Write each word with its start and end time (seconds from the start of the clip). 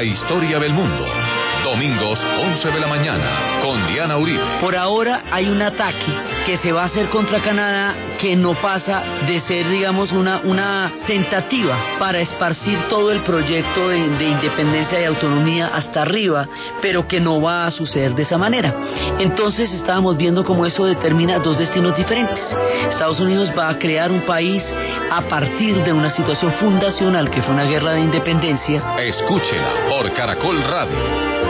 La 0.00 0.04
historia 0.04 0.58
del 0.58 0.72
mundo. 0.72 1.39
Domingos 1.64 2.18
11 2.38 2.70
de 2.70 2.80
la 2.80 2.86
mañana 2.86 3.60
con 3.60 3.86
Diana 3.92 4.16
Uribe. 4.16 4.40
Por 4.60 4.76
ahora 4.76 5.22
hay 5.30 5.48
un 5.48 5.60
ataque 5.60 6.12
que 6.46 6.56
se 6.56 6.72
va 6.72 6.82
a 6.82 6.84
hacer 6.86 7.08
contra 7.08 7.40
Canadá 7.40 7.94
que 8.18 8.34
no 8.36 8.54
pasa 8.54 9.02
de 9.26 9.40
ser, 9.40 9.68
digamos, 9.68 10.12
una, 10.12 10.40
una 10.44 10.90
tentativa 11.06 11.78
para 11.98 12.20
esparcir 12.20 12.78
todo 12.88 13.10
el 13.12 13.20
proyecto 13.20 13.88
de, 13.88 14.08
de 14.18 14.24
independencia 14.24 15.00
y 15.00 15.04
autonomía 15.04 15.68
hasta 15.68 16.02
arriba, 16.02 16.48
pero 16.80 17.06
que 17.06 17.20
no 17.20 17.40
va 17.40 17.66
a 17.66 17.70
suceder 17.70 18.14
de 18.14 18.22
esa 18.22 18.38
manera. 18.38 18.74
Entonces 19.18 19.72
estábamos 19.72 20.16
viendo 20.16 20.44
cómo 20.44 20.66
eso 20.66 20.84
determina 20.86 21.38
dos 21.38 21.58
destinos 21.58 21.96
diferentes. 21.96 22.40
Estados 22.88 23.20
Unidos 23.20 23.50
va 23.56 23.68
a 23.68 23.78
crear 23.78 24.10
un 24.10 24.22
país 24.22 24.64
a 25.10 25.22
partir 25.22 25.76
de 25.84 25.92
una 25.92 26.10
situación 26.10 26.52
fundacional 26.54 27.30
que 27.30 27.42
fue 27.42 27.54
una 27.54 27.64
guerra 27.64 27.92
de 27.92 28.00
independencia. 28.00 28.96
Escúchela 28.98 29.72
por 29.88 30.12
Caracol 30.12 30.62
Radio. 30.62 31.49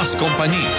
Compañía. 0.00 0.72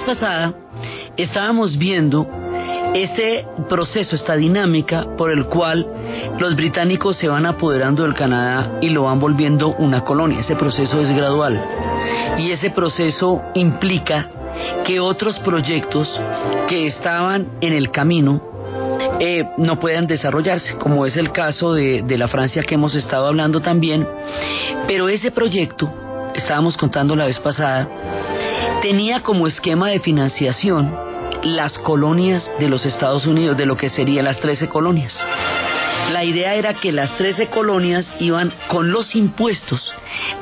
Pasada 0.05 0.53
estábamos 1.17 1.77
viendo 1.77 2.27
este 2.93 3.45
proceso, 3.67 4.15
esta 4.15 4.35
dinámica 4.35 5.05
por 5.17 5.31
el 5.31 5.45
cual 5.45 5.85
los 6.39 6.55
británicos 6.55 7.17
se 7.17 7.27
van 7.27 7.45
apoderando 7.45 8.03
del 8.03 8.13
Canadá 8.13 8.79
y 8.81 8.89
lo 8.89 9.03
van 9.03 9.19
volviendo 9.19 9.69
una 9.69 10.01
colonia. 10.01 10.39
Ese 10.39 10.55
proceso 10.55 11.01
es 11.01 11.11
gradual 11.11 11.61
y 12.37 12.51
ese 12.51 12.69
proceso 12.69 13.41
implica 13.53 14.29
que 14.85 14.99
otros 14.99 15.37
proyectos 15.39 16.19
que 16.69 16.85
estaban 16.85 17.47
en 17.59 17.73
el 17.73 17.91
camino 17.91 18.41
eh, 19.19 19.43
no 19.57 19.77
puedan 19.79 20.07
desarrollarse, 20.07 20.77
como 20.77 21.05
es 21.05 21.17
el 21.17 21.31
caso 21.31 21.73
de, 21.73 22.01
de 22.03 22.17
la 22.17 22.27
Francia 22.27 22.63
que 22.63 22.75
hemos 22.75 22.95
estado 22.95 23.27
hablando 23.27 23.59
también. 23.59 24.07
Pero 24.87 25.09
ese 25.09 25.31
proyecto, 25.31 25.91
estábamos 26.33 26.77
contando 26.77 27.15
la 27.15 27.25
vez 27.25 27.39
pasada, 27.39 27.87
tenía 28.81 29.21
como 29.21 29.47
esquema 29.47 29.89
de 29.89 29.99
financiación 29.99 30.95
las 31.43 31.77
colonias 31.79 32.51
de 32.59 32.69
los 32.69 32.85
Estados 32.85 33.25
Unidos, 33.25 33.57
de 33.57 33.65
lo 33.65 33.77
que 33.77 33.89
serían 33.89 34.25
las 34.25 34.39
13 34.39 34.67
colonias. 34.69 35.15
La 36.11 36.23
idea 36.23 36.55
era 36.55 36.73
que 36.75 36.91
las 36.91 37.15
13 37.17 37.47
colonias 37.47 38.11
iban 38.19 38.51
con 38.67 38.91
los 38.91 39.15
impuestos 39.15 39.93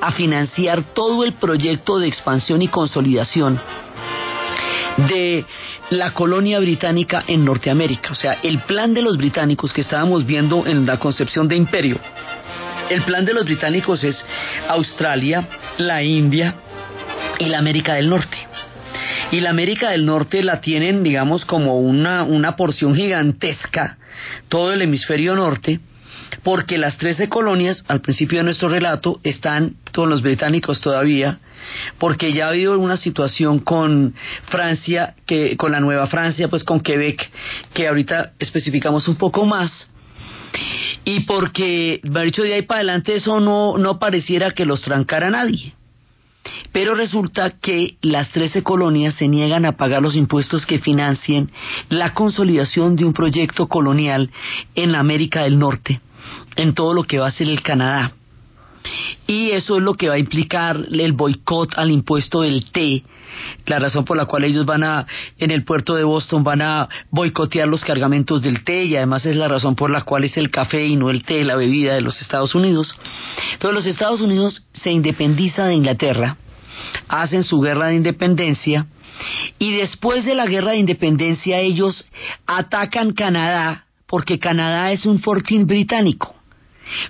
a 0.01 0.11
financiar 0.11 0.83
todo 0.93 1.23
el 1.23 1.33
proyecto 1.33 1.99
de 1.99 2.07
expansión 2.07 2.61
y 2.61 2.67
consolidación 2.67 3.59
de 4.97 5.45
la 5.89 6.13
colonia 6.13 6.59
británica 6.59 7.23
en 7.27 7.45
Norteamérica. 7.45 8.11
O 8.11 8.15
sea, 8.15 8.39
el 8.43 8.59
plan 8.59 8.93
de 8.93 9.01
los 9.01 9.17
británicos 9.17 9.73
que 9.73 9.81
estábamos 9.81 10.25
viendo 10.25 10.65
en 10.65 10.85
la 10.85 10.99
concepción 10.99 11.47
de 11.47 11.55
imperio. 11.55 11.97
El 12.89 13.01
plan 13.03 13.25
de 13.25 13.33
los 13.33 13.45
británicos 13.45 14.03
es 14.03 14.23
Australia, 14.67 15.47
la 15.77 16.03
India 16.03 16.55
y 17.39 17.45
la 17.45 17.59
América 17.59 17.95
del 17.95 18.09
Norte. 18.09 18.37
Y 19.31 19.39
la 19.39 19.49
América 19.49 19.91
del 19.91 20.05
Norte 20.05 20.43
la 20.43 20.61
tienen, 20.61 21.03
digamos, 21.03 21.45
como 21.45 21.79
una, 21.79 22.23
una 22.23 22.55
porción 22.55 22.95
gigantesca, 22.95 23.97
todo 24.49 24.73
el 24.73 24.81
hemisferio 24.81 25.35
norte, 25.35 25.79
porque 26.43 26.77
las 26.77 26.97
13 26.97 27.29
colonias, 27.29 27.83
al 27.87 28.01
principio 28.01 28.39
de 28.39 28.43
nuestro 28.43 28.69
relato, 28.69 29.19
están 29.23 29.75
con 29.93 30.09
los 30.09 30.21
británicos 30.21 30.81
todavía, 30.81 31.39
porque 31.97 32.33
ya 32.33 32.45
ha 32.45 32.49
habido 32.49 32.77
una 32.77 32.97
situación 32.97 33.59
con 33.59 34.13
Francia, 34.45 35.15
que, 35.25 35.57
con 35.57 35.71
la 35.71 35.79
Nueva 35.79 36.07
Francia, 36.07 36.47
pues 36.47 36.63
con 36.63 36.81
Quebec, 36.81 37.31
que 37.73 37.87
ahorita 37.87 38.33
especificamos 38.39 39.07
un 39.07 39.15
poco 39.15 39.45
más, 39.45 39.91
y 41.05 41.21
porque, 41.21 41.99
de 42.03 42.27
hecho, 42.27 42.43
de 42.43 42.53
ahí 42.53 42.61
para 42.61 42.79
adelante 42.79 43.15
eso 43.15 43.39
no, 43.39 43.77
no 43.77 43.99
pareciera 43.99 44.51
que 44.51 44.65
los 44.65 44.81
trancara 44.81 45.29
nadie. 45.29 45.73
Pero 46.71 46.95
resulta 46.95 47.51
que 47.59 47.95
las 48.01 48.31
13 48.31 48.63
colonias 48.63 49.15
se 49.15 49.27
niegan 49.27 49.65
a 49.65 49.77
pagar 49.77 50.01
los 50.01 50.15
impuestos 50.15 50.65
que 50.65 50.79
financien 50.79 51.49
la 51.89 52.13
consolidación 52.13 52.95
de 52.95 53.05
un 53.05 53.13
proyecto 53.13 53.67
colonial 53.67 54.29
en 54.75 54.91
la 54.91 54.99
América 54.99 55.43
del 55.43 55.59
Norte, 55.59 56.01
en 56.55 56.73
todo 56.73 56.93
lo 56.93 57.03
que 57.03 57.19
va 57.19 57.27
a 57.27 57.31
ser 57.31 57.49
el 57.49 57.61
Canadá. 57.61 58.13
Y 59.27 59.51
eso 59.51 59.77
es 59.77 59.83
lo 59.83 59.93
que 59.93 60.09
va 60.09 60.15
a 60.15 60.19
implicar 60.19 60.85
el 60.91 61.13
boicot 61.13 61.77
al 61.77 61.91
impuesto 61.91 62.41
del 62.41 62.69
té, 62.71 63.03
la 63.65 63.79
razón 63.79 64.05
por 64.05 64.17
la 64.17 64.25
cual 64.25 64.43
ellos 64.43 64.65
van 64.65 64.83
a, 64.83 65.05
en 65.37 65.51
el 65.51 65.63
puerto 65.63 65.95
de 65.95 66.03
Boston, 66.03 66.43
van 66.43 66.61
a 66.61 66.89
boicotear 67.11 67.67
los 67.67 67.83
cargamentos 67.83 68.41
del 68.41 68.63
té 68.63 68.83
y 68.83 68.95
además 68.95 69.25
es 69.25 69.35
la 69.35 69.47
razón 69.47 69.75
por 69.75 69.89
la 69.89 70.01
cual 70.01 70.23
es 70.23 70.37
el 70.37 70.49
café 70.51 70.85
y 70.85 70.95
no 70.95 71.09
el 71.09 71.23
té 71.23 71.43
la 71.43 71.55
bebida 71.55 71.93
de 71.93 72.01
los 72.01 72.21
Estados 72.21 72.55
Unidos. 72.55 72.95
Entonces 73.53 73.75
los 73.75 73.85
Estados 73.85 74.21
Unidos 74.21 74.67
se 74.73 74.91
independiza 74.91 75.65
de 75.65 75.75
Inglaterra, 75.75 76.37
hacen 77.07 77.43
su 77.43 77.59
guerra 77.59 77.87
de 77.87 77.95
independencia 77.95 78.87
y 79.59 79.73
después 79.73 80.25
de 80.25 80.35
la 80.35 80.45
guerra 80.45 80.71
de 80.71 80.77
independencia 80.77 81.59
ellos 81.59 82.05
atacan 82.45 83.13
Canadá 83.13 83.85
porque 84.07 84.37
Canadá 84.37 84.91
es 84.91 85.05
un 85.05 85.19
fortín 85.19 85.65
británico, 85.65 86.35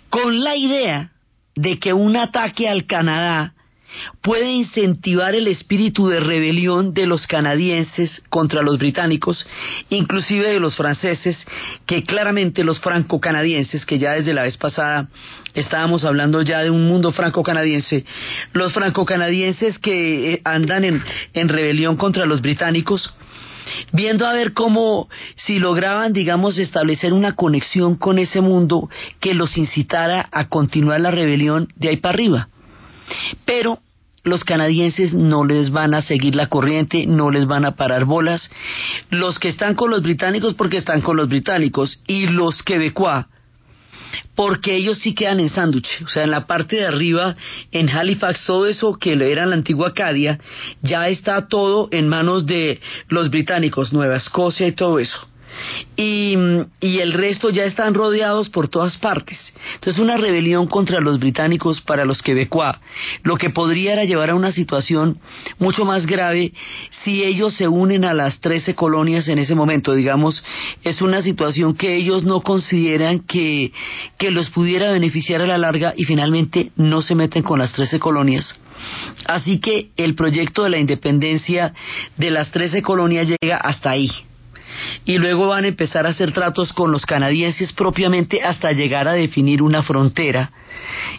con 0.10 0.42
la 0.42 0.56
idea 0.56 1.12
de 1.56 1.78
que 1.78 1.94
un 1.94 2.16
ataque 2.16 2.70
al 2.70 2.86
Canadá 2.86 3.53
puede 4.22 4.52
incentivar 4.52 5.36
el 5.36 5.48
espíritu 5.48 6.08
de 6.08 6.20
rebelión 6.20 6.94
de 6.94 7.06
los 7.06 7.28
canadienses 7.28 8.22
contra 8.30 8.62
los 8.62 8.78
británicos, 8.78 9.46
inclusive 9.90 10.48
de 10.50 10.60
los 10.60 10.76
franceses, 10.76 11.46
que 11.86 12.04
claramente 12.04 12.64
los 12.64 12.80
franco-canadienses, 12.80 13.86
que 13.86 14.00
ya 14.00 14.14
desde 14.14 14.34
la 14.34 14.44
vez 14.44 14.58
pasada 14.58 15.10
estábamos 15.54 16.06
hablando 16.06 16.42
ya 16.42 16.64
de 16.64 16.70
un 16.70 16.88
mundo 16.88 17.12
franco-canadiense, 17.12 18.06
los 18.54 18.74
franco-canadienses 18.74 19.80
que 19.80 20.34
eh, 20.34 20.42
andan 20.44 20.84
en, 20.84 21.04
en 21.34 21.50
rebelión 21.50 21.96
contra 21.96 22.26
los 22.26 22.42
británicos, 22.42 23.14
viendo 23.92 24.26
a 24.26 24.34
ver 24.34 24.54
cómo 24.54 25.10
si 25.36 25.60
lograban, 25.60 26.14
digamos, 26.14 26.58
establecer 26.58 27.14
una 27.14 27.36
conexión 27.36 27.96
con 27.96 28.20
ese 28.20 28.42
mundo 28.42 28.90
que 29.20 29.34
los 29.34 29.58
incitara 29.58 30.28
a 30.32 30.48
continuar 30.50 31.02
la 31.02 31.12
rebelión 31.12 31.68
de 31.76 31.90
ahí 31.90 31.98
para 31.98 32.14
arriba. 32.14 32.50
Pero 33.46 33.80
los 34.24 34.44
canadienses 34.44 35.14
no 35.14 35.46
les 35.46 35.70
van 35.70 35.94
a 35.94 36.02
seguir 36.02 36.36
la 36.36 36.48
corriente, 36.48 37.06
no 37.06 37.30
les 37.30 37.46
van 37.46 37.66
a 37.66 37.76
parar 37.76 38.06
bolas. 38.06 38.50
Los 39.10 39.38
que 39.40 39.50
están 39.50 39.76
con 39.76 39.90
los 39.90 40.02
británicos 40.02 40.54
porque 40.54 40.78
están 40.78 41.02
con 41.02 41.18
los 41.18 41.28
británicos. 41.28 42.02
Y 42.08 42.28
los 42.28 42.64
quebecuá 42.64 43.28
porque 44.36 44.76
ellos 44.76 45.00
sí 45.00 45.14
quedan 45.14 45.40
en 45.40 45.50
sándwich, 45.50 45.88
o 46.06 46.08
sea, 46.08 46.24
en 46.24 46.32
la 46.32 46.46
parte 46.48 46.78
de 46.78 46.86
arriba, 46.86 47.36
en 47.72 47.90
Halifax, 47.90 48.46
todo 48.46 48.66
eso 48.66 48.98
que 48.98 49.14
era 49.14 49.46
la 49.46 49.56
antigua 49.56 49.90
Acadia, 49.90 50.40
ya 50.82 51.08
está 51.08 51.48
todo 51.48 51.88
en 51.92 52.08
manos 52.08 52.46
de 52.46 52.80
los 53.10 53.30
británicos, 53.30 53.94
Nueva 53.94 54.18
Escocia 54.18 54.68
y 54.68 54.72
todo 54.74 55.00
eso 55.00 55.28
y, 55.96 56.36
y, 56.80 57.00
el 57.00 57.14
resto 57.14 57.50
ya 57.50 57.66
están 57.66 57.94
rodeados 57.94 58.50
por 58.50 58.68
todas 58.68 58.98
partes. 58.98 59.54
Entonces 59.76 60.02
una 60.02 60.18
rebelión 60.18 60.68
contra 60.68 61.00
los 61.00 61.20
británicos 61.20 61.82
para 61.82 62.06
los 62.06 62.22
quebecois, 62.22 62.76
lo 63.24 63.38
que 63.38 63.50
podría 63.50 64.04
llevar 64.04 64.32
a 64.32 64.36
una 64.36 64.52
situación 64.52 65.20
mucho 65.60 65.86
más 65.86 66.06
grave 66.06 66.54
si 67.04 67.24
ellos 67.24 67.56
se 67.56 67.68
unen 67.68 68.06
a 68.06 68.14
las 68.14 68.40
13 68.40 68.76
colonias 68.76 69.28
en 69.28 69.40
ese 69.40 69.56
momento. 69.56 69.94
Digamos, 69.94 70.44
es 70.84 71.02
una 71.02 71.22
situación 71.22 71.76
que 71.76 71.96
ellos 71.96 72.24
no 72.24 72.42
consideran 72.42 73.20
que, 73.20 73.72
que 74.18 74.32
los 74.32 74.50
pudiera 74.50 74.92
beneficiar 74.92 75.42
a 75.42 75.48
la 75.48 75.58
larga 75.58 75.94
y 75.96 76.06
finalmente 76.06 76.72
no 76.76 77.02
se 77.02 77.16
meten 77.16 77.44
con 77.44 77.60
las 77.60 77.74
13 77.74 78.00
colonias. 78.00 78.60
Así 79.26 79.60
que 79.60 79.90
el 79.98 80.16
proyecto 80.16 80.64
de 80.64 80.72
la 80.72 80.80
independencia 80.80 81.74
de 82.18 82.32
las 82.32 82.52
13 82.52 82.82
colonias 82.82 83.28
llega 83.28 83.58
hasta 83.58 83.92
ahí 83.92 84.10
y 85.06 85.18
luego 85.18 85.48
van 85.48 85.66
a 85.66 85.70
empezar 85.70 86.06
a 86.06 86.10
hacer 86.10 86.32
tratos 86.32 86.74
con 86.74 86.92
los 86.92 87.06
canadienses 87.06 87.74
propiamente 87.74 88.42
hasta 88.44 88.72
llegar 88.72 89.08
a 89.08 89.14
definir 89.14 89.62
una 89.62 89.84
frontera 89.84 90.52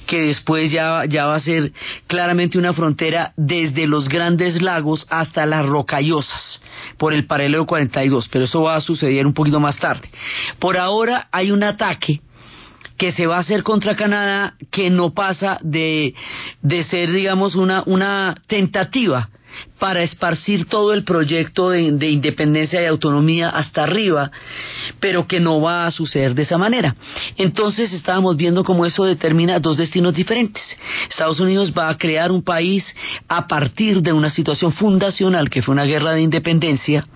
que 0.06 0.22
después 0.22 0.70
ya, 0.70 1.04
ya 1.08 1.26
va 1.26 1.36
a 1.36 1.40
ser 1.40 1.72
claramente 2.06 2.58
una 2.58 2.72
frontera 2.72 3.32
desde 3.36 3.86
los 3.86 4.08
grandes 4.08 4.60
lagos 4.60 5.06
hasta 5.10 5.46
las 5.46 5.64
rocallosas 5.66 6.62
por 6.98 7.12
el 7.12 7.26
paralelo 7.26 7.66
42, 7.66 8.28
pero 8.28 8.44
eso 8.44 8.62
va 8.62 8.76
a 8.76 8.80
suceder 8.80 9.26
un 9.26 9.34
poquito 9.34 9.60
más 9.60 9.78
tarde. 9.78 10.08
Por 10.58 10.76
ahora 10.76 11.28
hay 11.32 11.50
un 11.50 11.62
ataque 11.62 12.20
que 12.96 13.12
se 13.12 13.26
va 13.26 13.36
a 13.36 13.40
hacer 13.40 13.62
contra 13.62 13.96
Canadá 13.96 14.54
que 14.70 14.90
no 14.90 15.14
pasa 15.14 15.58
de, 15.62 16.14
de 16.62 16.82
ser, 16.84 17.10
digamos, 17.10 17.56
una, 17.56 17.82
una 17.86 18.34
tentativa 18.46 19.30
para 19.78 20.02
esparcir 20.02 20.66
todo 20.66 20.92
el 20.92 21.04
proyecto 21.04 21.70
de, 21.70 22.10
independencia 22.10 22.82
y 22.82 22.86
autonomía 22.86 23.50
hasta 23.50 23.82
arriba, 23.82 24.30
pero 25.00 25.26
que 25.26 25.40
no 25.40 25.60
va 25.60 25.86
a 25.86 25.90
suceder 25.90 26.34
de 26.34 26.42
esa 26.42 26.58
manera. 26.58 26.94
Entonces 27.36 27.92
estábamos 27.92 28.36
viendo 28.36 28.64
cómo 28.64 28.86
eso 28.86 29.04
determina 29.04 29.60
dos 29.60 29.76
destinos 29.76 30.14
diferentes. 30.14 30.62
Estados 31.08 31.40
Unidos 31.40 31.72
va 31.76 31.88
a 31.88 31.98
crear 31.98 32.30
un 32.30 32.42
país 32.42 32.84
a 33.28 33.46
partir 33.46 34.00
de 34.00 34.12
una 34.12 34.30
situación 34.30 34.72
fundacional 34.72 35.50
que 35.50 35.62
fue 35.62 35.72
una 35.72 35.84
guerra 35.84 36.12
de 36.12 36.22
independencia 36.22 37.06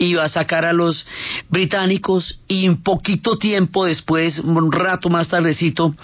iba 0.00 0.24
a 0.24 0.28
sacar 0.28 0.64
a 0.64 0.72
los 0.72 1.06
británicos 1.50 2.40
y 2.48 2.66
un 2.66 2.82
poquito 2.82 3.36
tiempo 3.36 3.84
después, 3.84 4.38
un 4.38 4.72
rato 4.72 5.10
más 5.10 5.28
tardecito, 5.28 5.94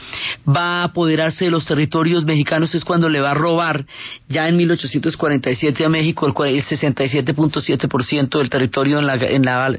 va 0.46 0.82
a 0.82 0.84
apoderarse 0.84 1.46
de 1.46 1.50
los 1.50 1.64
territorios 1.64 2.24
mexicanos, 2.24 2.74
es 2.74 2.84
cuando 2.84 3.08
le 3.08 3.20
va 3.20 3.30
a 3.30 3.34
robar 3.34 3.86
ya 4.28 4.48
en 4.48 4.58
1847 4.58 5.84
a 5.84 5.88
México 5.88 6.26
el 6.26 6.34
67.7% 6.34 8.38
del 8.38 8.50
territorio 8.50 8.98
en, 8.98 9.06
la, 9.06 9.14
en, 9.14 9.44
la, 9.44 9.78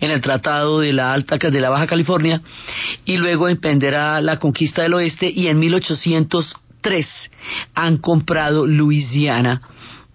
el 0.00 0.20
Tratado 0.20 0.80
de 0.80 0.92
la 0.92 1.12
Alta 1.12 1.36
de 1.36 1.60
la 1.60 1.70
Baja 1.70 1.86
California 1.86 2.40
y 3.04 3.16
luego 3.16 3.48
emprenderá 3.48 4.20
la 4.20 4.38
conquista 4.38 4.82
del 4.82 4.94
oeste 4.94 5.28
y 5.28 5.48
en 5.48 5.58
1803 5.58 7.08
han 7.74 7.98
comprado 7.98 8.66
Luisiana 8.66 9.60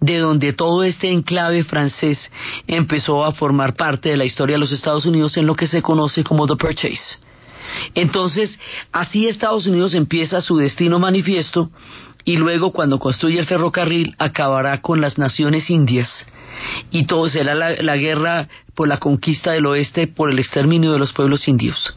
de 0.02 0.18
donde 0.18 0.52
todo 0.54 0.84
este 0.84 1.12
enclave 1.12 1.64
francés 1.64 2.32
empezó 2.66 3.24
a 3.24 3.34
formar 3.34 3.76
parte 3.76 4.10
de 4.10 4.18
la 4.18 4.26
historia 4.26 4.56
de 4.56 4.60
los 4.60 4.72
Estados 4.72 5.06
Unidos 5.06 5.38
en 5.38 5.46
lo 5.46 5.56
que 5.56 5.68
se 5.68 5.84
conoce 5.84 6.24
como 6.24 6.48
The 6.48 6.56
Purchase. 6.56 7.20
Entonces, 7.94 8.60
así 8.92 9.28
Estados 9.28 9.68
Unidos 9.68 9.94
empieza 9.94 10.42
su 10.42 10.58
destino 10.58 10.98
manifiesto 10.98 11.70
y 12.26 12.36
luego 12.36 12.72
cuando 12.72 12.98
construye 12.98 13.40
el 13.40 13.46
ferrocarril 13.46 14.16
acabará 14.18 14.82
con 14.82 15.02
las 15.02 15.20
naciones 15.20 15.70
indias 15.70 16.10
y 16.90 17.06
todo 17.06 17.30
será 17.30 17.54
la, 17.54 17.70
la 17.76 17.96
guerra 17.96 18.50
por 18.74 18.88
la 18.88 18.98
conquista 18.98 19.52
del 19.52 19.68
oeste, 19.68 20.08
por 20.08 20.32
el 20.32 20.40
exterminio 20.40 20.92
de 20.92 21.00
los 21.00 21.14
pueblos 21.14 21.48
indios. 21.48 21.96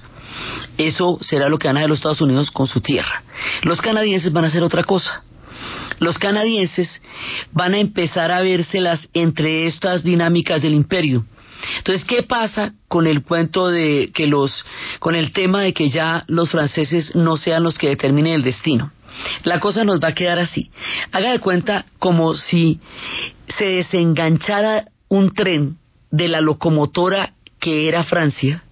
Eso 0.76 1.18
será 1.22 1.48
lo 1.48 1.58
que 1.58 1.68
van 1.68 1.78
a 1.78 1.80
hacer 1.80 1.88
los 1.88 1.98
Estados 2.00 2.20
Unidos 2.20 2.50
con 2.50 2.66
su 2.66 2.82
tierra. 2.82 3.22
Los 3.62 3.80
canadienses 3.80 4.32
van 4.32 4.44
a 4.44 4.48
hacer 4.48 4.62
otra 4.62 4.84
cosa 4.84 5.24
los 5.98 6.18
canadienses 6.18 7.02
van 7.52 7.74
a 7.74 7.78
empezar 7.78 8.30
a 8.32 8.40
vérselas 8.40 9.08
entre 9.14 9.66
estas 9.66 10.04
dinámicas 10.04 10.62
del 10.62 10.74
imperio. 10.74 11.24
Entonces, 11.78 12.04
¿qué 12.04 12.22
pasa 12.22 12.74
con 12.88 13.06
el 13.06 13.22
cuento 13.22 13.68
de 13.68 14.10
que 14.14 14.26
los, 14.26 14.64
con 14.98 15.14
el 15.14 15.32
tema 15.32 15.62
de 15.62 15.72
que 15.72 15.88
ya 15.88 16.24
los 16.26 16.50
franceses 16.50 17.14
no 17.14 17.36
sean 17.36 17.62
los 17.62 17.78
que 17.78 17.88
determinen 17.88 18.34
el 18.34 18.42
destino? 18.42 18.92
La 19.44 19.60
cosa 19.60 19.84
nos 19.84 20.02
va 20.02 20.08
a 20.08 20.14
quedar 20.14 20.38
así. 20.38 20.70
Haga 21.12 21.32
de 21.32 21.38
cuenta 21.38 21.86
como 21.98 22.34
si 22.34 22.80
se 23.56 23.66
desenganchara 23.66 24.86
un 25.08 25.32
tren 25.32 25.76
de 26.10 26.28
la 26.28 26.40
locomotora 26.40 27.32
que 27.60 27.88
era 27.88 28.04
Francia 28.04 28.64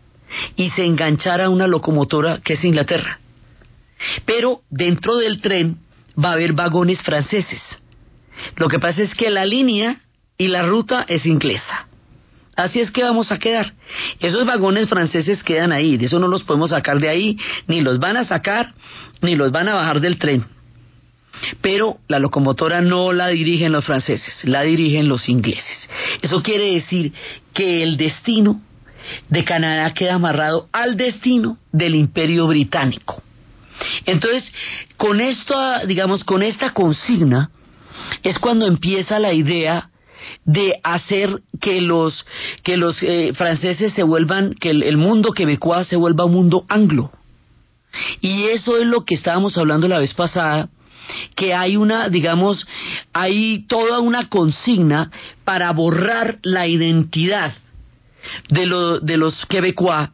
y 0.57 0.71
se 0.71 0.85
enganchara 0.85 1.49
una 1.49 1.67
locomotora 1.67 2.41
que 2.43 2.55
es 2.55 2.65
Inglaterra. 2.65 3.21
Pero 4.25 4.63
dentro 4.71 5.17
del 5.17 5.41
tren 5.41 5.79
va 6.19 6.31
a 6.31 6.33
haber 6.35 6.53
vagones 6.53 7.03
franceses. 7.03 7.63
Lo 8.57 8.69
que 8.69 8.79
pasa 8.79 9.03
es 9.03 9.15
que 9.15 9.31
la 9.31 9.45
línea 9.45 10.01
y 10.39 10.49
la 10.49 10.63
ruta 10.63 11.05
es 11.09 11.27
inglesa. 11.27 11.87
Así 12.57 12.81
es 12.81 12.91
que 12.91 13.03
vamos 13.03 13.33
a 13.33 13.39
quedar. 13.39 13.73
Esos 14.21 14.45
vagones 14.45 14.89
franceses 14.89 15.43
quedan 15.43 15.73
ahí, 15.73 15.97
de 15.97 16.07
eso 16.07 16.19
no 16.19 16.29
los 16.29 16.43
podemos 16.43 16.71
sacar 16.71 16.99
de 16.99 17.09
ahí, 17.09 17.39
ni 17.67 17.81
los 17.81 17.99
van 17.99 18.17
a 18.17 18.25
sacar, 18.25 18.75
ni 19.23 19.37
los 19.37 19.53
van 19.53 19.69
a 19.69 19.75
bajar 19.75 20.01
del 20.01 20.19
tren. 20.19 20.45
Pero 21.63 21.97
la 22.09 22.19
locomotora 22.19 22.83
no 22.83 23.13
la 23.13 23.29
dirigen 23.29 23.73
los 23.73 23.87
franceses, 23.87 24.45
la 24.45 24.63
dirigen 24.63 25.09
los 25.09 25.31
ingleses. 25.31 25.89
Eso 26.21 26.43
quiere 26.43 26.75
decir 26.75 27.15
que 27.55 27.83
el 27.83 27.97
destino 27.97 28.61
de 29.29 29.45
Canadá 29.45 29.93
queda 29.95 30.15
amarrado 30.15 30.69
al 30.73 30.97
destino 30.97 31.57
del 31.73 31.95
imperio 31.95 32.47
británico. 32.47 33.23
Entonces, 34.07 34.53
con 34.97 35.21
esto, 35.21 35.55
digamos, 35.87 36.25
con 36.25 36.43
esta 36.43 36.71
consigna, 36.71 37.51
es 38.23 38.39
cuando 38.39 38.67
empieza 38.67 39.19
la 39.19 39.33
idea 39.33 39.91
de 40.45 40.81
hacer 40.83 41.43
que 41.61 41.81
los 41.81 42.25
que 42.63 42.77
los 42.77 43.03
eh, 43.03 43.33
franceses 43.35 43.93
se 43.93 44.03
vuelvan 44.03 44.55
que 44.55 44.71
el, 44.71 44.97
mundo 44.97 45.33
quebecois 45.33 45.87
se 45.89 45.97
vuelva 45.97 46.25
un 46.25 46.33
mundo 46.33 46.65
anglo. 46.69 47.13
Y 48.21 48.45
eso 48.45 48.79
es 48.79 48.87
lo 48.87 49.05
que 49.05 49.15
estábamos 49.15 49.59
hablando 49.59 49.87
la 49.89 49.99
vez 49.99 50.15
pasada 50.15 50.69
que 51.35 51.53
hay 51.53 51.77
una 51.77 52.09
digamos 52.09 52.67
hay 53.13 53.67
toda 53.69 54.01
una 54.01 54.29
consigna 54.29 55.11
para 55.45 55.71
borrar 55.73 56.39
la 56.43 56.67
identidad 56.67 57.55
de, 58.49 58.67
lo, 58.67 59.01
de 59.01 59.17
los 59.17 59.45
quebecois 59.47 60.11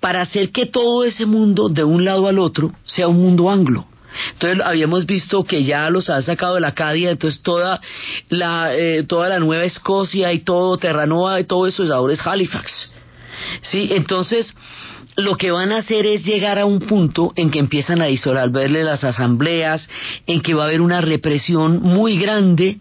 para 0.00 0.22
hacer 0.22 0.50
que 0.50 0.66
todo 0.66 1.04
ese 1.04 1.26
mundo 1.26 1.68
de 1.68 1.84
un 1.84 2.04
lado 2.04 2.28
al 2.28 2.38
otro 2.38 2.72
sea 2.84 3.08
un 3.08 3.20
mundo 3.20 3.50
anglo. 3.50 3.86
Entonces 4.32 4.60
habíamos 4.64 5.06
visto 5.06 5.44
que 5.44 5.62
ya 5.64 5.88
los 5.90 6.10
han 6.10 6.22
sacado 6.22 6.56
de 6.56 6.60
la 6.60 6.68
Acadia, 6.68 7.10
entonces 7.10 7.42
toda 7.42 7.80
la, 8.28 8.74
eh, 8.74 9.04
toda 9.04 9.28
la 9.28 9.38
Nueva 9.38 9.64
Escocia 9.64 10.32
y 10.32 10.40
todo 10.40 10.76
Terranova 10.78 11.40
y 11.40 11.44
todo 11.44 11.66
eso 11.66 11.82
ahora 11.94 12.14
es 12.14 12.26
Halifax. 12.26 12.92
Sí, 13.62 13.88
entonces 13.92 14.54
lo 15.16 15.36
que 15.36 15.50
van 15.50 15.72
a 15.72 15.78
hacer 15.78 16.06
es 16.06 16.24
llegar 16.24 16.58
a 16.58 16.66
un 16.66 16.80
punto 16.80 17.32
en 17.36 17.50
que 17.50 17.58
empiezan 17.58 18.00
a 18.00 18.06
disolverle 18.06 18.84
las 18.84 19.04
asambleas, 19.04 19.88
en 20.26 20.40
que 20.40 20.54
va 20.54 20.64
a 20.64 20.66
haber 20.66 20.80
una 20.80 21.00
represión 21.00 21.80
muy 21.82 22.18
grande, 22.18 22.78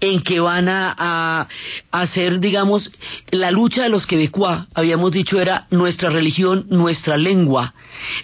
en 0.00 0.22
que 0.22 0.40
van 0.40 0.68
a, 0.68 1.48
hacer, 1.90 2.40
digamos, 2.40 2.90
la 3.30 3.50
lucha 3.50 3.82
de 3.82 3.88
los 3.88 4.06
quebecois, 4.06 4.66
habíamos 4.74 5.12
dicho, 5.12 5.40
era 5.40 5.66
nuestra 5.70 6.10
religión, 6.10 6.66
nuestra 6.70 7.16
lengua, 7.16 7.74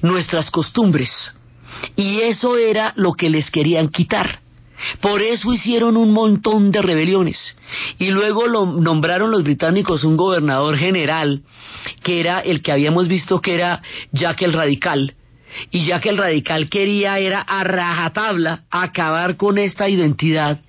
nuestras 0.03 0.51
costumbres. 0.51 1.11
Y 1.97 2.21
eso 2.21 2.57
era 2.57 2.93
lo 2.97 3.15
que 3.15 3.31
les 3.31 3.51
querían 3.51 3.89
quitar. 3.89 4.41
Por 5.01 5.23
eso 5.23 5.53
hicieron 5.53 5.97
un 5.97 6.13
montón 6.13 6.71
de 6.71 6.83
rebeliones. 6.83 7.59
Y 7.99 8.11
luego 8.11 8.47
lo 8.47 8.67
nombraron 8.67 9.31
los 9.31 9.43
británicos 9.43 10.05
un 10.05 10.17
gobernador 10.17 10.77
general, 10.77 11.43
que 12.03 12.21
era 12.21 12.41
el 12.41 12.63
que 12.63 12.73
habíamos 12.73 13.09
visto 13.09 13.41
que 13.41 13.55
era 13.55 13.83
Jack 14.13 14.43
el 14.43 14.53
Radical. 14.53 15.15
Y 15.71 15.87
Jack 15.87 16.07
el 16.07 16.19
Radical 16.19 16.69
quería 16.69 17.19
era 17.19 17.41
a 17.41 17.65
rajatabla 17.65 18.65
acabar 18.71 19.37
con 19.37 19.59
esta 19.59 19.89
identidad. 19.89 20.61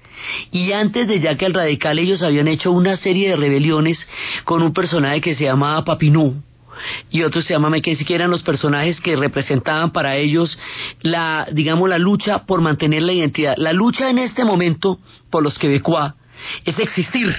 Y 0.51 0.71
antes 0.71 1.07
de 1.07 1.19
Jack 1.19 1.41
el 1.43 1.53
Radical 1.53 1.99
ellos 1.99 2.23
habían 2.23 2.47
hecho 2.47 2.71
una 2.71 2.97
serie 2.97 3.29
de 3.29 3.35
rebeliones 3.35 4.07
con 4.43 4.61
un 4.63 4.73
personaje 4.73 5.21
que 5.21 5.35
se 5.35 5.45
llamaba 5.45 5.83
Papineau 5.83 6.35
y 7.09 7.23
otros 7.23 7.45
se 7.45 7.53
llaman 7.53 7.71
Mackenzie, 7.71 8.05
que 8.05 8.15
eran 8.15 8.29
los 8.29 8.43
personajes 8.43 9.01
que 9.01 9.15
representaban 9.15 9.91
para 9.91 10.15
ellos 10.15 10.57
la, 11.01 11.47
digamos, 11.51 11.89
la 11.89 11.97
lucha 11.97 12.45
por 12.45 12.61
mantener 12.61 13.03
la 13.03 13.13
identidad. 13.13 13.55
La 13.57 13.73
lucha 13.73 14.09
en 14.09 14.19
este 14.19 14.43
momento 14.45 14.99
por 15.29 15.43
los 15.43 15.57
quebecois 15.57 16.13
es 16.65 16.77
existir, 16.79 17.33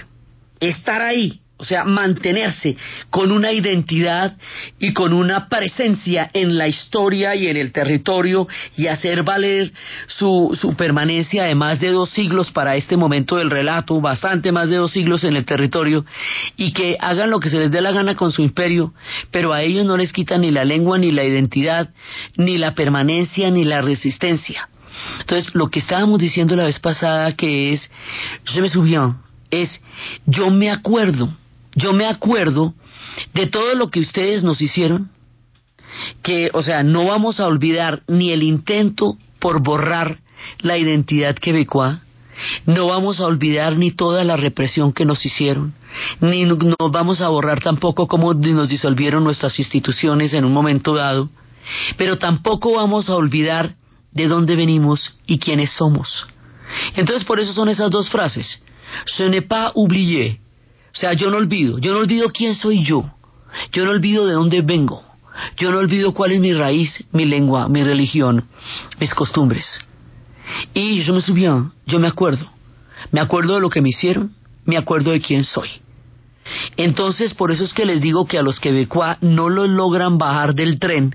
estar 0.61 1.01
ahí, 1.01 1.41
o 1.59 1.65
sea, 1.65 1.85
mantenerse 1.85 2.77
con 3.11 3.33
una 3.33 3.53
identidad 3.53 4.37
y 4.79 4.93
con 4.93 5.13
una 5.13 5.49
presencia 5.49 6.31
en 6.33 6.57
la 6.57 6.69
historia 6.69 7.35
y 7.35 7.49
en 7.49 7.57
el 7.57 7.73
territorio 7.73 8.47
y 8.77 8.87
hacer 8.87 9.25
valer 9.25 9.73
su, 10.07 10.57
su 10.61 10.77
permanencia 10.77 11.45
de 11.45 11.57
más 11.57 11.81
de 11.81 11.91
dos 11.91 12.11
siglos 12.11 12.53
para 12.53 12.77
este 12.77 12.97
momento 12.97 13.37
del 13.37 13.51
relato, 13.51 14.01
bastante 14.01 14.53
más 14.53 14.71
de 14.71 14.77
dos 14.77 14.93
siglos 14.93 15.25
en 15.25 15.37
el 15.37 15.45
territorio, 15.45 16.05
y 16.57 16.73
que 16.73 16.97
hagan 17.01 17.31
lo 17.31 17.41
que 17.41 17.51
se 17.51 17.59
les 17.59 17.73
dé 17.73 17.81
la 17.81 17.91
gana 17.91 18.15
con 18.15 18.31
su 18.31 18.43
imperio, 18.43 18.95
pero 19.33 19.53
a 19.53 19.63
ellos 19.63 19.85
no 19.85 19.97
les 19.97 20.13
quitan 20.13 20.43
ni 20.43 20.53
la 20.53 20.65
lengua, 20.65 20.97
ni 20.97 21.11
la 21.11 21.25
identidad, 21.25 21.91
ni 22.37 22.57
la 22.57 22.75
permanencia, 22.75 23.51
ni 23.51 23.65
la 23.65 23.83
resistencia. 23.83 24.69
Entonces, 25.21 25.55
lo 25.55 25.69
que 25.69 25.81
estábamos 25.81 26.21
diciendo 26.21 26.55
la 26.57 26.65
vez 26.65 26.79
pasada 26.79 27.33
que 27.33 27.73
es, 27.73 27.91
je 28.45 28.61
me 28.61 28.69
souviens, 28.69 29.17
es, 29.51 29.81
yo 30.27 30.51
me 30.51 30.71
acuerdo, 30.71 31.33
yo 31.75 31.93
me 31.93 32.07
acuerdo 32.07 32.75
de 33.35 33.47
todo 33.47 33.75
lo 33.75 33.91
que 33.91 34.01
ustedes 34.01 34.43
nos 34.43 34.61
hicieron, 34.61 35.11
que, 36.23 36.51
o 36.53 36.63
sea, 36.63 36.83
no 36.83 37.05
vamos 37.05 37.41
a 37.41 37.47
olvidar 37.47 38.03
ni 38.07 38.33
el 38.33 38.43
intento 38.43 39.17
por 39.39 39.63
borrar 39.63 40.19
la 40.61 40.79
identidad 40.79 41.35
quebecoa, 41.37 42.03
no 42.67 42.87
vamos 42.87 43.21
a 43.21 43.27
olvidar 43.27 43.77
ni 43.77 43.91
toda 43.91 44.25
la 44.25 44.37
represión 44.37 44.93
que 44.93 45.05
nos 45.05 45.25
hicieron, 45.27 45.75
ni 46.21 46.45
nos 46.45 46.57
vamos 46.91 47.21
a 47.21 47.29
borrar 47.29 47.61
tampoco 47.61 48.07
cómo 48.07 48.35
nos 48.35 48.69
disolvieron 48.69 49.25
nuestras 49.25 49.59
instituciones 49.59 50.35
en 50.35 50.45
un 50.45 50.53
momento 50.53 50.95
dado, 50.95 51.31
pero 51.97 52.19
tampoco 52.19 52.77
vamos 52.77 53.09
a 53.09 53.17
olvidar 53.17 53.75
de 54.13 54.27
dónde 54.27 54.57
venimos 54.57 55.15
y 55.27 55.39
quiénes 55.39 55.71
somos. 55.71 56.27
Entonces 56.97 57.25
por 57.25 57.41
eso 57.41 57.53
son 57.53 57.69
esas 57.69 57.91
dos 57.91 58.09
frases. 58.09 58.63
Ce 59.05 59.29
n'est 59.29 59.47
pas 59.47 59.73
oublié. 59.75 60.41
O 60.99 61.01
sea, 61.01 61.13
yo 61.13 61.31
no 61.31 61.37
olvido, 61.37 61.79
yo 61.79 61.93
no 61.93 62.01
olvido 62.01 62.33
quién 62.33 62.57
soy 62.57 62.83
yo. 62.83 63.09
Yo 63.71 63.85
no 63.85 63.93
olvido 63.93 64.27
de 64.27 64.33
dónde 64.33 64.63
vengo. 64.63 65.05
Yo 65.57 65.71
no 65.71 65.79
olvido 65.79 66.13
cuál 66.13 66.33
es 66.33 66.41
mi 66.41 66.53
raíz, 66.53 67.05
mi 67.13 67.25
lengua, 67.25 67.69
mi 67.69 67.85
religión, 67.85 68.49
mis 68.99 69.15
costumbres. 69.15 69.65
Y 70.75 71.01
yo 71.05 71.15
me 71.15 71.21
souviens, 71.21 71.67
yo 71.87 72.01
me 72.01 72.09
acuerdo. 72.09 72.51
Me 73.13 73.21
acuerdo 73.21 73.55
de 73.55 73.61
lo 73.61 73.71
que 73.71 73.81
me 73.81 73.91
hicieron, 73.91 74.35
me 74.65 74.77
acuerdo 74.77 75.13
de 75.13 75.21
quién 75.21 75.45
soy. 75.45 75.69
Entonces, 76.77 77.33
por 77.33 77.53
eso 77.53 77.63
es 77.63 77.73
que 77.73 77.87
les 77.87 78.01
digo 78.01 78.27
que 78.27 78.37
a 78.37 78.43
los 78.43 78.59
quebecois 78.59 79.19
no 79.21 79.49
los 79.51 79.69
logran 79.69 80.19
bajar 80.19 80.57
del 80.57 80.81
tren, 80.81 81.15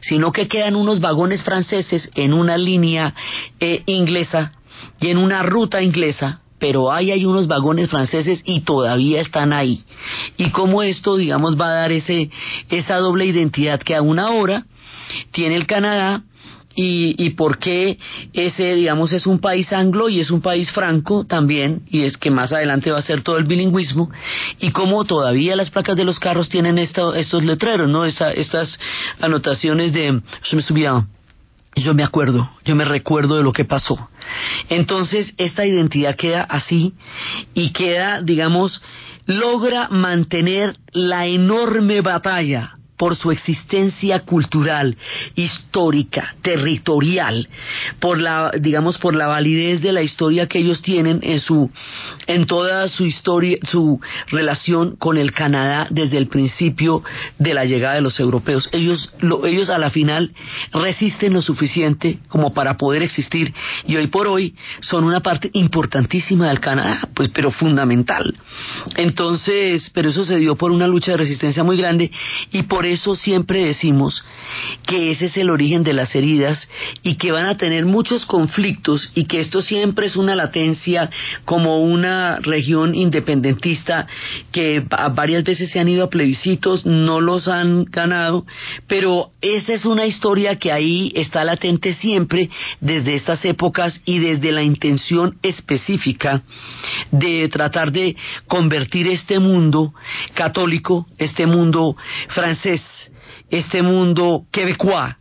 sino 0.00 0.32
que 0.32 0.48
quedan 0.48 0.74
unos 0.74 0.98
vagones 0.98 1.44
franceses 1.44 2.10
en 2.16 2.32
una 2.32 2.58
línea 2.58 3.14
eh, 3.60 3.84
inglesa 3.86 4.54
y 4.98 5.10
en 5.10 5.18
una 5.18 5.44
ruta 5.44 5.80
inglesa 5.80 6.41
pero 6.62 6.92
ahí 6.92 7.10
hay 7.10 7.24
unos 7.24 7.48
vagones 7.48 7.88
franceses 7.88 8.40
y 8.44 8.60
todavía 8.60 9.20
están 9.20 9.52
ahí. 9.52 9.82
Y 10.36 10.50
cómo 10.50 10.84
esto, 10.84 11.16
digamos, 11.16 11.60
va 11.60 11.66
a 11.66 11.74
dar 11.74 11.90
ese, 11.90 12.30
esa 12.70 12.98
doble 12.98 13.26
identidad 13.26 13.80
que 13.80 13.96
aún 13.96 14.20
ahora 14.20 14.64
tiene 15.32 15.56
el 15.56 15.66
Canadá 15.66 16.22
y, 16.76 17.16
y 17.18 17.30
por 17.30 17.58
qué 17.58 17.98
ese, 18.32 18.76
digamos, 18.76 19.12
es 19.12 19.26
un 19.26 19.40
país 19.40 19.72
anglo 19.72 20.08
y 20.08 20.20
es 20.20 20.30
un 20.30 20.40
país 20.40 20.70
franco 20.70 21.26
también, 21.26 21.82
y 21.90 22.04
es 22.04 22.16
que 22.16 22.30
más 22.30 22.52
adelante 22.52 22.92
va 22.92 22.98
a 22.98 23.02
ser 23.02 23.22
todo 23.22 23.38
el 23.38 23.44
bilingüismo, 23.44 24.12
y 24.60 24.70
cómo 24.70 25.04
todavía 25.04 25.56
las 25.56 25.68
placas 25.68 25.96
de 25.96 26.04
los 26.04 26.20
carros 26.20 26.48
tienen 26.48 26.78
esto, 26.78 27.12
estos 27.12 27.42
letreros, 27.42 27.88
¿no? 27.88 28.04
Esa, 28.04 28.30
estas 28.30 28.78
anotaciones 29.20 29.92
de, 29.92 30.22
se 30.48 30.54
me 30.54 30.62
subía, 30.62 31.04
yo 31.74 31.94
me 31.94 32.04
acuerdo, 32.04 32.50
yo 32.64 32.74
me 32.74 32.84
recuerdo 32.84 33.36
de 33.36 33.42
lo 33.42 33.52
que 33.52 33.64
pasó. 33.64 34.08
Entonces, 34.68 35.34
esta 35.38 35.64
identidad 35.64 36.16
queda 36.16 36.42
así 36.42 36.94
y 37.54 37.72
queda, 37.72 38.22
digamos, 38.22 38.82
logra 39.26 39.88
mantener 39.88 40.76
la 40.92 41.26
enorme 41.26 42.00
batalla 42.00 42.76
por 43.02 43.16
su 43.16 43.32
existencia 43.32 44.20
cultural, 44.20 44.96
histórica, 45.34 46.36
territorial, 46.40 47.48
por 47.98 48.20
la, 48.20 48.52
digamos, 48.60 48.96
por 48.98 49.16
la 49.16 49.26
validez 49.26 49.82
de 49.82 49.90
la 49.90 50.02
historia 50.02 50.46
que 50.46 50.60
ellos 50.60 50.82
tienen 50.82 51.18
en 51.24 51.40
su, 51.40 51.68
en 52.28 52.46
toda 52.46 52.86
su 52.86 53.04
historia, 53.04 53.58
su 53.68 54.00
relación 54.28 54.94
con 54.94 55.18
el 55.18 55.32
Canadá 55.32 55.88
desde 55.90 56.16
el 56.16 56.28
principio 56.28 57.02
de 57.40 57.54
la 57.54 57.64
llegada 57.64 57.96
de 57.96 58.02
los 58.02 58.20
europeos. 58.20 58.68
Ellos, 58.70 59.10
lo, 59.18 59.46
ellos 59.46 59.68
a 59.68 59.78
la 59.78 59.90
final 59.90 60.30
resisten 60.72 61.32
lo 61.32 61.42
suficiente 61.42 62.20
como 62.28 62.54
para 62.54 62.76
poder 62.76 63.02
existir 63.02 63.52
y 63.84 63.96
hoy 63.96 64.06
por 64.06 64.28
hoy 64.28 64.54
son 64.78 65.02
una 65.02 65.18
parte 65.18 65.50
importantísima 65.54 66.46
del 66.46 66.60
Canadá, 66.60 67.08
pues, 67.14 67.30
pero 67.30 67.50
fundamental. 67.50 68.32
Entonces, 68.94 69.90
pero 69.92 70.10
eso 70.10 70.24
se 70.24 70.36
dio 70.36 70.54
por 70.54 70.70
una 70.70 70.86
lucha 70.86 71.10
de 71.10 71.16
resistencia 71.16 71.64
muy 71.64 71.76
grande 71.76 72.12
y 72.52 72.62
por 72.62 72.91
eso 72.92 73.14
siempre 73.14 73.64
decimos 73.64 74.24
que 74.86 75.10
ese 75.10 75.26
es 75.26 75.36
el 75.36 75.50
origen 75.50 75.82
de 75.82 75.92
las 75.92 76.14
heridas 76.14 76.68
y 77.02 77.14
que 77.14 77.32
van 77.32 77.46
a 77.46 77.56
tener 77.56 77.86
muchos 77.86 78.26
conflictos 78.26 79.10
y 79.14 79.24
que 79.24 79.40
esto 79.40 79.62
siempre 79.62 80.06
es 80.06 80.16
una 80.16 80.34
latencia 80.34 81.10
como 81.44 81.80
una 81.80 82.36
región 82.40 82.94
independentista 82.94 84.06
que 84.50 84.84
varias 85.14 85.44
veces 85.44 85.70
se 85.70 85.80
han 85.80 85.88
ido 85.88 86.04
a 86.04 86.10
plebiscitos, 86.10 86.84
no 86.84 87.20
los 87.20 87.48
han 87.48 87.84
ganado, 87.84 88.44
pero 88.86 89.30
esta 89.40 89.72
es 89.72 89.84
una 89.84 90.06
historia 90.06 90.56
que 90.56 90.72
ahí 90.72 91.12
está 91.14 91.44
latente 91.44 91.94
siempre 91.94 92.50
desde 92.80 93.14
estas 93.14 93.44
épocas 93.44 94.00
y 94.04 94.18
desde 94.18 94.52
la 94.52 94.62
intención 94.62 95.38
específica 95.42 96.42
de 97.10 97.48
tratar 97.48 97.92
de 97.92 98.16
convertir 98.46 99.08
este 99.08 99.38
mundo 99.38 99.94
católico, 100.34 101.06
este 101.18 101.46
mundo 101.46 101.96
francés, 102.28 102.81
este 103.50 103.82
mundo 103.82 104.46
quebecois 104.50 105.16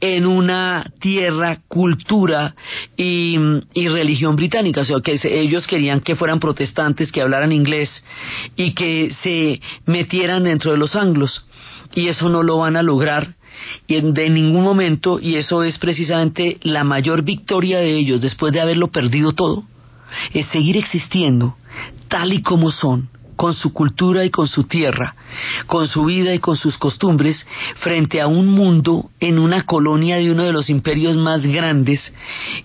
en 0.00 0.26
una 0.26 0.92
tierra, 1.00 1.58
cultura 1.66 2.54
y, 2.96 3.36
y, 3.74 3.88
religión 3.88 4.36
británica, 4.36 4.82
o 4.82 4.84
sea, 4.84 4.96
que 5.02 5.18
ellos 5.24 5.66
querían 5.66 6.00
que 6.00 6.14
fueran 6.14 6.38
protestantes, 6.38 7.10
que 7.10 7.20
hablaran 7.20 7.50
inglés 7.50 8.04
y 8.54 8.74
que 8.74 9.10
se 9.22 9.60
metieran 9.86 10.44
dentro 10.44 10.70
de 10.70 10.78
los 10.78 10.94
anglos. 10.94 11.44
Y 11.94 12.06
eso 12.06 12.28
no 12.28 12.44
lo 12.44 12.58
van 12.58 12.76
a 12.76 12.82
lograr 12.82 13.38
y 13.86 14.00
de 14.00 14.30
ningún 14.30 14.62
momento, 14.62 15.18
y 15.20 15.36
eso 15.36 15.62
es 15.62 15.78
precisamente 15.78 16.58
la 16.62 16.84
mayor 16.84 17.22
victoria 17.22 17.78
de 17.78 17.98
ellos 17.98 18.20
después 18.20 18.52
de 18.52 18.60
haberlo 18.60 18.88
perdido 18.88 19.32
todo, 19.32 19.64
es 20.32 20.46
seguir 20.46 20.76
existiendo 20.76 21.56
tal 22.08 22.32
y 22.32 22.42
como 22.42 22.70
son, 22.70 23.10
con 23.38 23.54
su 23.54 23.72
cultura 23.72 24.24
y 24.24 24.30
con 24.30 24.48
su 24.48 24.64
tierra, 24.64 25.14
con 25.66 25.86
su 25.86 26.04
vida 26.06 26.34
y 26.34 26.40
con 26.40 26.56
sus 26.56 26.76
costumbres, 26.76 27.46
frente 27.76 28.20
a 28.20 28.26
un 28.26 28.48
mundo 28.48 29.10
en 29.20 29.38
una 29.38 29.62
colonia 29.62 30.16
de 30.16 30.32
uno 30.32 30.42
de 30.42 30.52
los 30.52 30.68
imperios 30.68 31.16
más 31.16 31.46
grandes 31.46 32.12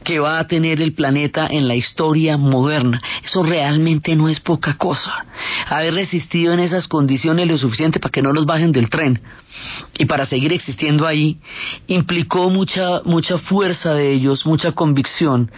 que 0.03 0.17
va 0.17 0.39
a 0.39 0.47
tener 0.47 0.81
el 0.81 0.95
planeta 0.95 1.45
en 1.47 1.67
la 1.67 1.75
historia 1.75 2.37
moderna. 2.37 2.99
Eso 3.23 3.43
realmente 3.43 4.15
no 4.15 4.27
es 4.27 4.39
poca 4.39 4.73
cosa. 4.73 5.27
Haber 5.67 5.93
resistido 5.93 6.53
en 6.53 6.59
esas 6.59 6.87
condiciones 6.87 7.47
lo 7.47 7.59
suficiente 7.59 7.99
para 7.99 8.11
que 8.11 8.23
no 8.23 8.33
los 8.33 8.47
bajen 8.47 8.71
del 8.71 8.89
tren 8.89 9.21
y 9.99 10.05
para 10.07 10.25
seguir 10.25 10.53
existiendo 10.53 11.05
ahí 11.05 11.37
implicó 11.85 12.49
mucha 12.49 13.03
mucha 13.05 13.37
fuerza 13.37 13.93
de 13.93 14.11
ellos, 14.11 14.43
mucha 14.47 14.71
convicción, 14.71 15.51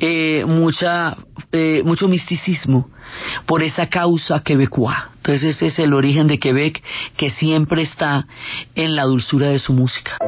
eh, 0.00 0.44
mucha 0.44 1.16
eh, 1.52 1.82
mucho 1.84 2.08
misticismo 2.08 2.90
por 3.46 3.62
esa 3.62 3.86
causa 3.86 4.42
quebecoa. 4.42 5.10
Entonces 5.16 5.56
ese 5.56 5.66
es 5.66 5.78
el 5.78 5.92
origen 5.92 6.26
de 6.28 6.38
Quebec 6.38 6.82
que 7.16 7.30
siempre 7.30 7.82
está 7.82 8.26
en 8.74 8.94
la 8.94 9.04
dulzura 9.04 9.48
de 9.48 9.58
su 9.58 9.72
música. 9.72 10.18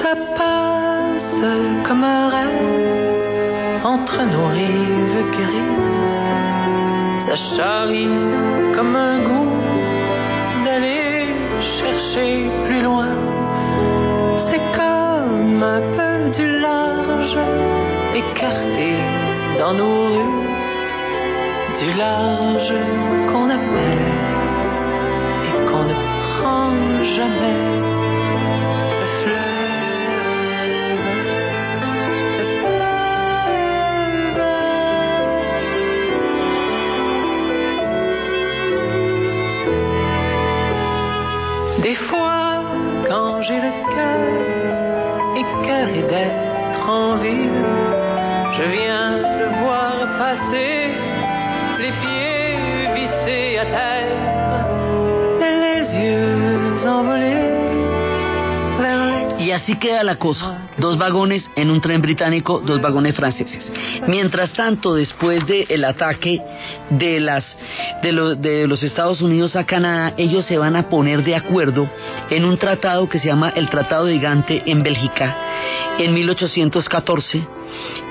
Ça 0.00 0.14
passe 0.36 1.86
comme 1.86 2.04
un 2.04 2.30
rêve 2.30 3.84
entre 3.84 4.24
nos 4.26 4.48
rives 4.48 5.30
grises. 5.30 5.78
Ça 7.26 7.36
charrie 7.56 8.08
comme 8.74 8.96
un 8.96 9.18
goût 9.22 9.52
d'aller 10.64 11.34
chercher 11.78 12.50
plus 12.66 12.82
loin. 12.82 13.47
Un 15.60 15.80
peu 15.80 16.30
du 16.36 16.60
large 16.60 17.36
écarté 18.14 18.94
dans 19.58 19.74
nos 19.74 20.06
rues, 20.14 20.46
du 21.80 21.98
large 21.98 22.74
qu'on 23.26 23.50
appelle 23.50 24.06
et 25.48 25.66
qu'on 25.66 25.82
ne 25.82 25.94
prend 26.22 27.04
jamais. 27.16 27.97
Así 59.68 59.76
queda 59.78 60.02
la 60.02 60.16
cosa. 60.16 60.68
Dos 60.78 60.96
vagones 60.96 61.50
en 61.54 61.70
un 61.70 61.80
tren 61.80 62.00
británico, 62.00 62.60
dos 62.64 62.80
vagones 62.80 63.14
franceses. 63.14 63.70
Mientras 64.06 64.52
tanto, 64.54 64.94
después 64.94 65.46
del 65.46 65.84
ataque 65.84 66.40
de, 66.88 67.20
las, 67.20 67.58
de, 68.02 68.12
de 68.36 68.66
los 68.66 68.82
Estados 68.82 69.20
Unidos 69.20 69.56
a 69.56 69.64
Canadá, 69.66 70.14
ellos 70.16 70.46
se 70.46 70.56
van 70.56 70.74
a 70.76 70.88
poner 70.88 71.22
de 71.22 71.36
acuerdo 71.36 71.88
en 72.30 72.46
un 72.46 72.56
tratado 72.56 73.08
que 73.10 73.18
se 73.18 73.26
llama 73.28 73.50
el 73.50 73.68
Tratado 73.68 74.06
de 74.06 74.18
Gante 74.18 74.62
en 74.64 74.82
Bélgica 74.82 75.36
en 75.98 76.14
1814 76.14 77.46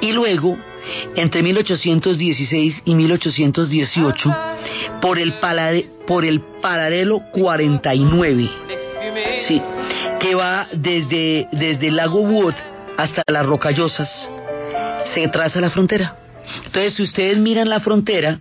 y 0.01 0.11
luego 0.11 0.57
entre 1.15 1.41
1816 1.41 2.83
y 2.85 2.93
1818 2.93 4.35
por 5.01 5.17
el, 5.17 5.39
palade- 5.39 5.87
por 6.05 6.23
el 6.23 6.39
paralelo 6.61 7.21
49. 7.31 8.49
fumées. 9.01 9.47
Sí, 9.47 9.61
que 10.19 10.35
va 10.35 10.67
desde, 10.73 11.47
desde 11.51 11.87
el 11.87 11.95
lago 11.95 12.21
Wood 12.21 12.55
hasta 12.97 13.23
las 13.27 13.45
Rocallosas. 13.45 14.29
Se 15.13 15.27
traza 15.27 15.61
la 15.61 15.69
frontera. 15.69 16.15
Entonces, 16.65 16.95
si 16.95 17.03
ustedes 17.03 17.37
miran 17.37 17.69
la 17.69 17.79
frontera, 17.79 18.39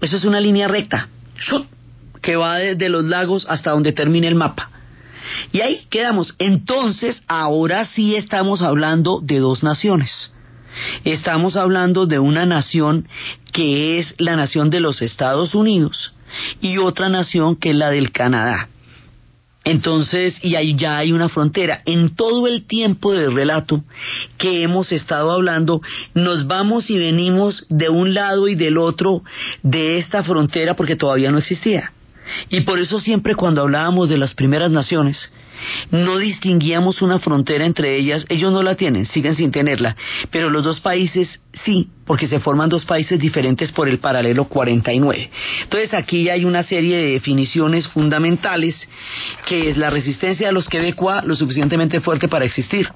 eso 0.00 0.16
es 0.16 0.24
una 0.24 0.40
línea 0.40 0.68
recta, 0.68 1.08
que 2.20 2.36
va 2.36 2.58
desde 2.58 2.88
los 2.88 3.04
lagos 3.04 3.46
hasta 3.48 3.70
donde 3.70 3.92
termina 3.92 4.28
el 4.28 4.34
mapa. 4.34 4.70
Y 5.52 5.60
ahí 5.60 5.86
quedamos. 5.90 6.34
Entonces, 6.38 7.22
ahora 7.26 7.84
sí 7.84 8.16
estamos 8.16 8.62
hablando 8.62 9.20
de 9.22 9.38
dos 9.38 9.62
naciones. 9.62 10.32
Estamos 11.04 11.56
hablando 11.56 12.06
de 12.06 12.18
una 12.18 12.44
nación 12.44 13.08
que 13.52 13.98
es 13.98 14.14
la 14.18 14.36
nación 14.36 14.70
de 14.70 14.80
los 14.80 15.00
Estados 15.00 15.54
Unidos 15.54 16.12
y 16.60 16.78
otra 16.78 17.08
nación 17.08 17.56
que 17.56 17.70
es 17.70 17.76
la 17.76 17.90
del 17.90 18.12
Canadá. 18.12 18.68
Entonces, 19.66 20.38
y 20.44 20.54
ahí 20.54 20.76
ya 20.76 20.96
hay 20.96 21.10
una 21.10 21.28
frontera. 21.28 21.82
En 21.86 22.14
todo 22.14 22.46
el 22.46 22.68
tiempo 22.68 23.12
del 23.12 23.34
relato 23.34 23.82
que 24.38 24.62
hemos 24.62 24.92
estado 24.92 25.32
hablando, 25.32 25.82
nos 26.14 26.46
vamos 26.46 26.88
y 26.88 26.96
venimos 26.96 27.66
de 27.68 27.88
un 27.88 28.14
lado 28.14 28.46
y 28.46 28.54
del 28.54 28.78
otro 28.78 29.24
de 29.64 29.96
esta 29.96 30.22
frontera 30.22 30.76
porque 30.76 30.94
todavía 30.94 31.32
no 31.32 31.38
existía. 31.38 31.90
Y 32.48 32.60
por 32.60 32.78
eso 32.78 33.00
siempre 33.00 33.34
cuando 33.34 33.62
hablábamos 33.62 34.08
de 34.08 34.18
las 34.18 34.34
primeras 34.34 34.70
naciones, 34.70 35.32
no 35.90 36.18
distinguíamos 36.18 37.02
una 37.02 37.18
frontera 37.18 37.66
entre 37.66 37.96
ellas, 37.96 38.26
ellos 38.28 38.52
no 38.52 38.62
la 38.62 38.74
tienen, 38.74 39.06
siguen 39.06 39.34
sin 39.34 39.50
tenerla, 39.50 39.96
pero 40.30 40.50
los 40.50 40.64
dos 40.64 40.80
países 40.80 41.40
sí, 41.64 41.88
porque 42.06 42.28
se 42.28 42.40
forman 42.40 42.68
dos 42.68 42.84
países 42.84 43.18
diferentes 43.18 43.72
por 43.72 43.88
el 43.88 43.98
paralelo 43.98 44.44
49. 44.44 45.30
Entonces 45.62 45.94
aquí 45.94 46.28
hay 46.28 46.44
una 46.44 46.62
serie 46.62 46.96
de 46.96 47.12
definiciones 47.12 47.88
fundamentales, 47.88 48.88
que 49.46 49.68
es 49.68 49.76
la 49.76 49.90
resistencia 49.90 50.46
de 50.46 50.52
los 50.52 50.68
quebecois 50.68 51.24
lo 51.24 51.34
suficientemente 51.34 52.00
fuerte 52.00 52.28
para 52.28 52.44
existir, 52.44 52.88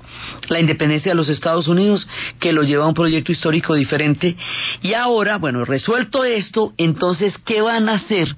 la 0.49 0.61
independencia 0.61 1.13
de 1.13 1.17
los 1.17 1.29
Estados 1.29 1.69
Unidos, 1.69 2.07
que 2.39 2.53
lo 2.53 2.63
lleva 2.63 2.85
a 2.85 2.89
un 2.89 2.95
proyecto 2.95 3.33
histórico 3.33 3.75
diferente, 3.75 4.37
y 4.83 4.95
ahora, 4.95 5.39
bueno, 5.39 5.65
resuelto 5.65 6.25
esto, 6.25 6.73
entonces, 6.77 7.37
¿qué 7.45 7.61
van 7.61 7.89
a 7.89 7.95
hacer? 7.95 8.37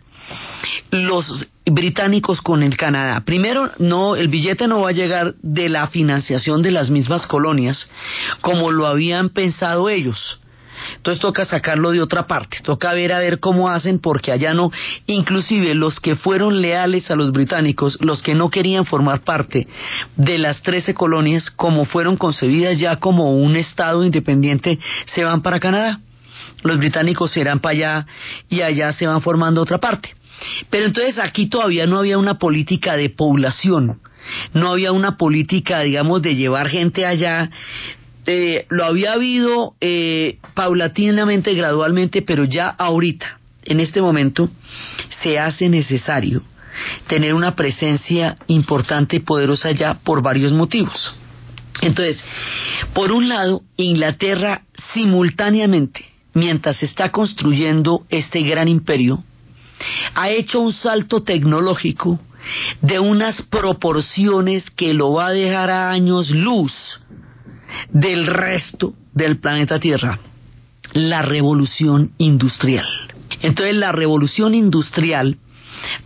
Los 0.90 1.46
británicos 1.64 2.40
con 2.40 2.62
el 2.62 2.76
Canadá. 2.76 3.22
Primero, 3.24 3.70
no, 3.78 4.16
el 4.16 4.28
billete 4.28 4.66
no 4.66 4.82
va 4.82 4.90
a 4.90 4.92
llegar 4.92 5.34
de 5.42 5.68
la 5.68 5.86
financiación 5.88 6.62
de 6.62 6.70
las 6.70 6.90
mismas 6.90 7.26
colonias 7.26 7.90
como 8.40 8.70
lo 8.70 8.86
habían 8.86 9.30
pensado 9.30 9.88
ellos. 9.88 10.38
Entonces 10.96 11.20
toca 11.20 11.44
sacarlo 11.44 11.90
de 11.90 12.00
otra 12.00 12.26
parte, 12.26 12.58
toca 12.62 12.92
ver 12.92 13.12
a 13.12 13.18
ver 13.18 13.40
cómo 13.40 13.68
hacen 13.68 13.98
porque 13.98 14.32
allá 14.32 14.54
no, 14.54 14.70
inclusive 15.06 15.74
los 15.74 16.00
que 16.00 16.16
fueron 16.16 16.60
leales 16.60 17.10
a 17.10 17.16
los 17.16 17.32
británicos, 17.32 17.98
los 18.00 18.22
que 18.22 18.34
no 18.34 18.50
querían 18.50 18.84
formar 18.84 19.20
parte 19.20 19.68
de 20.16 20.38
las 20.38 20.62
13 20.62 20.94
colonias 20.94 21.50
como 21.50 21.84
fueron 21.84 22.16
concebidas 22.16 22.78
ya 22.78 22.96
como 22.96 23.36
un 23.36 23.56
estado 23.56 24.04
independiente, 24.04 24.78
se 25.06 25.24
van 25.24 25.42
para 25.42 25.60
Canadá. 25.60 26.00
Los 26.62 26.78
británicos 26.78 27.32
se 27.32 27.40
irán 27.40 27.60
para 27.60 27.72
allá 27.72 28.06
y 28.48 28.62
allá 28.62 28.92
se 28.92 29.06
van 29.06 29.20
formando 29.20 29.60
otra 29.60 29.78
parte. 29.78 30.14
Pero 30.70 30.86
entonces 30.86 31.18
aquí 31.18 31.46
todavía 31.46 31.86
no 31.86 31.98
había 31.98 32.18
una 32.18 32.38
política 32.38 32.96
de 32.96 33.10
población, 33.10 34.00
no 34.54 34.70
había 34.70 34.92
una 34.92 35.16
política, 35.16 35.80
digamos, 35.80 36.22
de 36.22 36.34
llevar 36.34 36.68
gente 36.68 37.06
allá. 37.06 37.50
Eh, 38.26 38.66
lo 38.70 38.84
había 38.84 39.14
habido 39.14 39.74
eh, 39.80 40.38
paulatinamente, 40.54 41.54
gradualmente, 41.54 42.22
pero 42.22 42.44
ya 42.44 42.68
ahorita, 42.68 43.38
en 43.64 43.80
este 43.80 44.00
momento, 44.00 44.48
se 45.22 45.38
hace 45.38 45.68
necesario 45.68 46.42
tener 47.06 47.34
una 47.34 47.54
presencia 47.54 48.36
importante 48.46 49.16
y 49.16 49.20
poderosa 49.20 49.68
allá 49.68 49.98
por 50.02 50.22
varios 50.22 50.52
motivos. 50.52 51.14
Entonces, 51.80 52.22
por 52.94 53.12
un 53.12 53.28
lado, 53.28 53.62
Inglaterra 53.76 54.62
simultáneamente, 54.94 56.04
mientras 56.34 56.82
está 56.82 57.10
construyendo 57.10 58.04
este 58.08 58.42
gran 58.42 58.68
imperio, 58.68 59.22
ha 60.14 60.30
hecho 60.30 60.60
un 60.60 60.72
salto 60.72 61.22
tecnológico 61.22 62.20
de 62.80 62.98
unas 62.98 63.42
proporciones 63.42 64.68
que 64.70 64.94
lo 64.94 65.12
va 65.12 65.28
a 65.28 65.32
dejar 65.32 65.70
a 65.70 65.90
años 65.90 66.30
luz 66.30 66.72
del 67.90 68.26
resto 68.26 68.94
del 69.12 69.38
planeta 69.38 69.78
Tierra, 69.78 70.18
la 70.92 71.22
revolución 71.22 72.12
industrial. 72.18 72.86
Entonces 73.40 73.76
la 73.76 73.92
revolución 73.92 74.54
industrial 74.54 75.38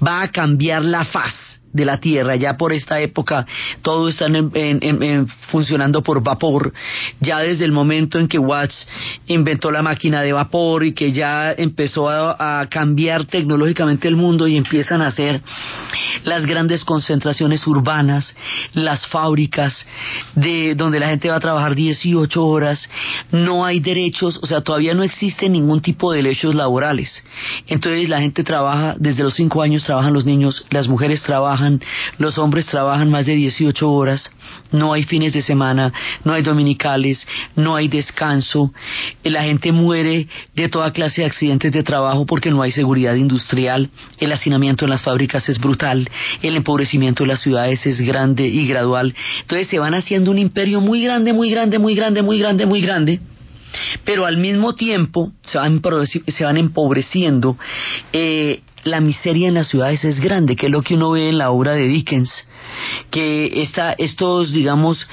va 0.05 0.23
a 0.23 0.31
cambiar 0.31 0.85
la 0.85 1.05
faz 1.05 1.61
de 1.73 1.85
la 1.85 1.99
tierra. 1.99 2.37
Ya 2.37 2.57
por 2.57 2.73
esta 2.73 3.01
época 3.01 3.47
todo 3.83 4.09
está 4.09 4.27
en- 4.27 5.27
funcionando 5.51 6.03
por 6.03 6.23
vapor. 6.23 6.73
Ya 7.21 7.39
desde 7.41 7.65
el 7.65 7.73
momento 7.73 8.19
en 8.19 8.29
que 8.29 8.39
Watts 8.39 8.89
inventó 9.27 9.71
la 9.71 9.83
máquina 9.83 10.23
de 10.23 10.33
vapor 10.33 10.85
y 10.85 10.93
que 10.93 11.13
ya 11.13 11.53
empezó 11.53 12.09
a, 12.09 12.61
a 12.61 12.67
cambiar 12.69 13.25
tecnológicamente 13.27 14.09
el 14.09 14.17
mundo 14.17 14.47
y 14.47 14.57
empiezan 14.57 15.03
a 15.03 15.09
hacer 15.09 15.41
las 16.25 16.47
grandes 16.47 16.85
concentraciones 16.85 17.67
urbanas, 17.67 18.35
las 18.75 19.07
fábricas 19.07 19.87
de 20.35 20.75
donde 20.75 20.99
la 21.01 21.09
gente 21.09 21.29
va 21.29 21.37
a 21.37 21.41
trabajar 21.41 21.75
18 21.75 22.45
horas, 22.45 22.89
no 23.31 23.65
hay 23.65 23.81
derechos, 23.81 24.39
o 24.43 24.47
sea, 24.47 24.61
todavía 24.61 24.95
no 24.95 25.03
existe 25.03 25.49
ningún 25.49 25.81
tipo 25.81 26.11
de 26.13 26.23
derechos 26.23 26.55
laborales. 26.55 27.25
Entonces 27.67 28.09
la 28.09 28.21
gente 28.21 28.43
trabaja, 28.45 28.95
desde 28.99 29.23
los 29.23 29.35
5 29.35 29.63
años 29.63 29.85
trabajan 29.85 30.13
los 30.13 30.25
niños, 30.25 30.65
las 30.71 30.89
mujeres 30.89 31.23
trabajan, 31.23 31.66
los 32.19 32.39
hombres 32.39 32.67
trabajan 32.67 33.11
más 33.11 33.27
de 33.27 33.35
18 33.35 33.91
horas, 33.91 34.31
no 34.73 34.93
hay 34.93 35.05
fines 35.05 35.33
de 35.33 35.43
semana, 35.43 35.93
no 36.25 36.33
hay 36.33 36.43
dominicales, 36.43 37.27
no 37.55 37.77
hay 37.77 37.89
descanso, 37.89 38.73
eh, 39.23 39.31
la 39.31 39.43
gente 39.45 39.73
muere 39.73 40.29
de 40.55 40.69
toda 40.69 40.93
clase 40.93 41.23
de 41.23 41.27
accidentes 41.27 41.73
de 41.73 41.83
trabajo 41.83 42.27
porque 42.27 42.51
no 42.51 42.63
hay 42.63 42.73
seguridad 42.73 43.15
industrial, 43.15 43.91
el 44.19 44.33
hacinamiento 44.33 44.85
en 44.85 44.91
las 44.91 45.03
fábricas 45.03 45.49
es 45.49 45.59
brutal, 45.59 46.09
el 46.43 46.57
empobrecimiento 46.57 47.25
de 47.25 47.29
las 47.29 47.41
ciudades 47.41 47.87
es 47.87 48.01
grande 48.01 48.47
y 48.47 48.67
gradual, 48.67 49.15
entonces 49.43 49.69
se 49.69 49.79
van 49.79 49.95
haciendo 49.95 50.31
un 50.31 50.39
imperio 50.39 50.81
muy 50.81 51.03
grande, 51.03 51.33
muy 51.33 51.51
grande, 51.51 51.79
muy 51.79 51.95
grande, 51.95 52.23
muy 52.23 52.39
grande, 52.39 52.67
muy 52.67 52.81
grande, 52.81 53.21
pero 54.05 54.27
al 54.27 54.37
mismo 54.37 54.75
tiempo 54.75 55.33
se 55.43 55.59
van, 55.59 55.83
se 56.29 56.45
van 56.45 56.57
empobreciendo. 56.57 57.57
eh, 58.13 58.61
la 58.87 59.01
miseria 59.01 59.49
en 59.49 59.55
las 59.55 59.69
ciudades 59.69 60.05
es 60.05 60.21
grande, 60.21 60.57
que 60.57 60.67
es 60.67 60.73
lo 60.73 60.83
que 60.83 60.95
uno 60.95 61.11
ve 61.11 61.29
en 61.29 61.39
la 61.39 61.51
obra 61.51 61.73
de 61.73 61.89
Dickens, 61.89 62.31
que 63.11 63.63
esta, 63.63 63.93
estos, 63.93 64.53
digamos, 64.53 65.09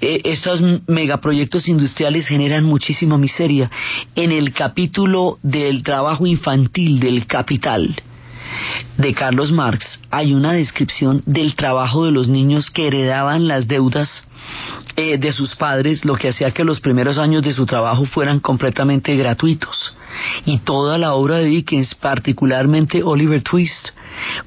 eh, 0.00 0.22
estos 0.24 0.60
megaproyectos 0.86 1.68
industriales 1.68 2.26
generan 2.26 2.64
muchísima 2.64 3.18
miseria. 3.18 3.70
En 4.14 4.32
el 4.32 4.52
capítulo 4.52 5.38
del 5.42 5.82
trabajo 5.82 6.26
infantil 6.26 7.00
del 7.00 7.26
capital, 7.26 7.94
de 8.96 9.14
Carlos 9.14 9.52
Marx 9.52 10.00
hay 10.10 10.34
una 10.34 10.52
descripción 10.52 11.22
del 11.26 11.54
trabajo 11.54 12.04
de 12.04 12.12
los 12.12 12.28
niños 12.28 12.70
que 12.70 12.88
heredaban 12.88 13.46
las 13.46 13.68
deudas 13.68 14.24
eh, 14.96 15.18
de 15.18 15.32
sus 15.32 15.54
padres, 15.54 16.04
lo 16.04 16.16
que 16.16 16.28
hacía 16.28 16.50
que 16.50 16.64
los 16.64 16.80
primeros 16.80 17.18
años 17.18 17.42
de 17.42 17.52
su 17.52 17.66
trabajo 17.66 18.04
fueran 18.04 18.40
completamente 18.40 19.14
gratuitos. 19.16 19.94
Y 20.46 20.58
toda 20.58 20.98
la 20.98 21.14
obra 21.14 21.36
de 21.36 21.44
Dickens, 21.44 21.94
particularmente 21.94 23.02
Oliver 23.02 23.42
Twist, 23.42 23.90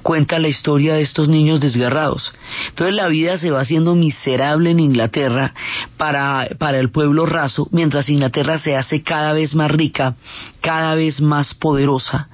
cuenta 0.02 0.38
la 0.38 0.48
historia 0.48 0.94
de 0.94 1.02
estos 1.02 1.28
niños 1.28 1.60
desgarrados. 1.60 2.32
Entonces 2.68 2.94
la 2.94 3.08
vida 3.08 3.38
se 3.38 3.50
va 3.50 3.60
haciendo 3.60 3.94
miserable 3.94 4.70
en 4.70 4.80
Inglaterra 4.80 5.54
para, 5.96 6.48
para 6.58 6.78
el 6.78 6.90
pueblo 6.90 7.26
raso, 7.26 7.68
mientras 7.70 8.08
Inglaterra 8.08 8.58
se 8.58 8.76
hace 8.76 9.02
cada 9.02 9.32
vez 9.32 9.54
más 9.54 9.70
rica, 9.70 10.16
cada 10.60 10.94
vez 10.94 11.20
más 11.20 11.54
poderosa. 11.54 12.28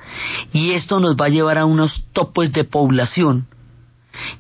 Y 0.52 0.72
esto 0.72 1.00
nos 1.00 1.16
va 1.16 1.26
a 1.26 1.30
llevar 1.30 1.58
a 1.58 1.66
unos 1.66 2.04
topes 2.12 2.52
de 2.52 2.64
población 2.64 3.46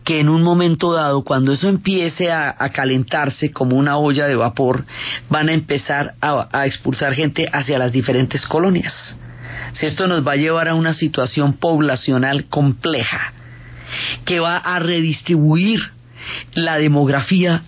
que 0.04 0.20
en 0.20 0.28
un 0.28 0.42
momento 0.42 0.92
dado, 0.92 1.22
cuando 1.22 1.52
eso 1.52 1.68
empiece 1.68 2.32
a, 2.32 2.56
calentarse 2.70 3.52
como 3.52 3.76
una 3.76 3.96
olla 3.96 4.26
de 4.26 4.34
vapor, 4.34 4.84
van 5.28 5.48
a 5.48 5.54
empezar 5.54 6.14
a, 6.20 6.48
a 6.52 6.66
expulsar 6.66 7.14
gente 7.14 7.48
hacia 7.52 7.78
las 7.78 7.92
diferentes 7.92 8.44
colonias 8.46 9.16
si 9.72 9.86
esto 9.86 10.06
nos 10.06 10.26
va 10.26 10.32
a 10.32 10.36
llevar 10.36 10.68
a 10.68 10.74
una 10.74 10.92
situación 10.92 11.54
poblacional 11.54 12.46
compleja, 12.46 13.32
que 14.24 14.40
va 14.40 14.56
a 14.56 14.78
redistribuir 14.78 15.90
la 16.54 16.78
demografía 16.78 17.62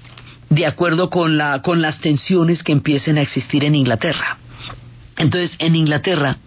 de 0.49 0.67
acuerdo 0.67 1.11
con, 1.11 1.39
la, 1.39 1.63
con 1.63 1.81
las 1.81 2.01
tensiones 2.01 2.63
que 2.63 2.73
empiecen 2.73 3.19
a 3.19 3.23
existir 3.23 3.65
en 3.65 3.75
Inglaterra. 3.75 4.37
Entonces, 5.17 5.57
en 5.59 5.77
Inglaterra 5.77 6.39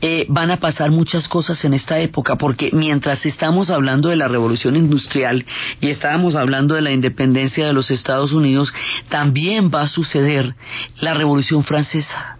eh, 0.00 0.26
van 0.28 0.50
a 0.50 0.58
pasar 0.58 0.90
muchas 0.90 1.28
cosas 1.28 1.64
en 1.64 1.74
esta 1.74 1.98
época, 1.98 2.36
porque 2.36 2.70
mientras 2.72 3.24
estamos 3.26 3.70
hablando 3.70 4.08
de 4.08 4.16
la 4.16 4.28
revolución 4.28 4.76
industrial 4.76 5.44
y 5.80 5.88
estábamos 5.88 6.34
hablando 6.34 6.74
de 6.74 6.82
la 6.82 6.92
independencia 6.92 7.66
de 7.66 7.72
los 7.72 7.90
Estados 7.90 8.32
Unidos, 8.32 8.72
también 9.08 9.70
va 9.72 9.82
a 9.82 9.88
suceder 9.88 10.54
la 11.00 11.14
revolución 11.14 11.64
francesa. 11.64 12.38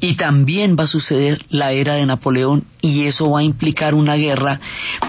Y 0.00 0.16
también 0.16 0.76
va 0.78 0.84
a 0.84 0.88
suceder 0.88 1.44
la 1.48 1.72
era 1.72 1.94
de 1.94 2.06
Napoleón 2.06 2.64
y 2.80 3.06
eso 3.06 3.30
va 3.30 3.40
a 3.40 3.44
implicar 3.44 3.94
una 3.94 4.14
guerra 4.14 4.60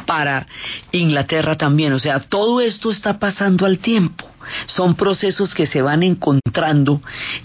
para 0.06 0.48
Inglaterra 0.92 1.56
también. 1.58 1.94
O 1.94 2.00
sea, 2.00 2.20
todo 2.20 2.62
esto 2.62 2.92
está 2.92 3.20
pasando 3.20 3.66
al 3.66 3.80
tiempo. 3.80 4.26
Son 4.68 4.96
procesos 4.96 5.54
que 5.54 5.66
se 5.66 5.82
van 5.82 6.04
encontrando 6.04 7.02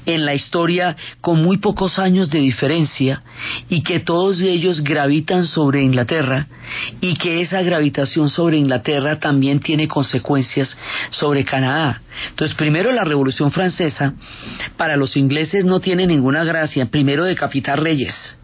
en 0.06 0.24
la 0.24 0.34
historia 0.34 0.96
con 1.20 1.42
muy 1.42 1.58
pocos 1.58 1.98
años 1.98 2.30
de 2.30 2.38
diferencia 2.38 3.22
y 3.68 3.82
que 3.82 4.00
todos 4.00 4.40
ellos 4.40 4.82
gravitan 4.82 5.44
sobre 5.46 5.82
Inglaterra 5.82 6.46
y 7.00 7.14
que 7.14 7.40
esa 7.40 7.62
gravitación 7.62 8.28
sobre 8.28 8.58
Inglaterra 8.58 9.18
también 9.18 9.60
tiene 9.60 9.88
consecuencias 9.88 10.76
sobre 11.10 11.44
Canadá. 11.44 12.02
Entonces, 12.30 12.56
primero 12.56 12.92
la 12.92 13.04
Revolución 13.04 13.50
Francesa 13.50 14.14
para 14.76 14.96
los 14.96 15.16
ingleses 15.16 15.64
no 15.64 15.80
tiene 15.80 16.06
ninguna 16.06 16.44
gracia, 16.44 16.86
primero 16.86 17.24
decapitar 17.24 17.82
reyes 17.82 18.39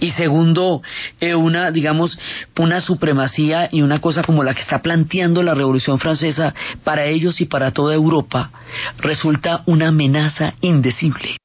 y 0.00 0.10
segundo, 0.10 0.82
eh, 1.20 1.34
una, 1.34 1.70
digamos, 1.70 2.18
una 2.58 2.80
supremacía 2.80 3.68
y 3.70 3.82
una 3.82 4.00
cosa 4.00 4.22
como 4.22 4.42
la 4.42 4.54
que 4.54 4.62
está 4.62 4.80
planteando 4.80 5.42
la 5.42 5.54
Revolución 5.54 5.98
Francesa 5.98 6.54
para 6.84 7.04
ellos 7.04 7.40
y 7.40 7.46
para 7.46 7.70
toda 7.70 7.94
Europa, 7.94 8.50
resulta 8.98 9.62
una 9.66 9.88
amenaza 9.88 10.54
indecible. 10.60 11.36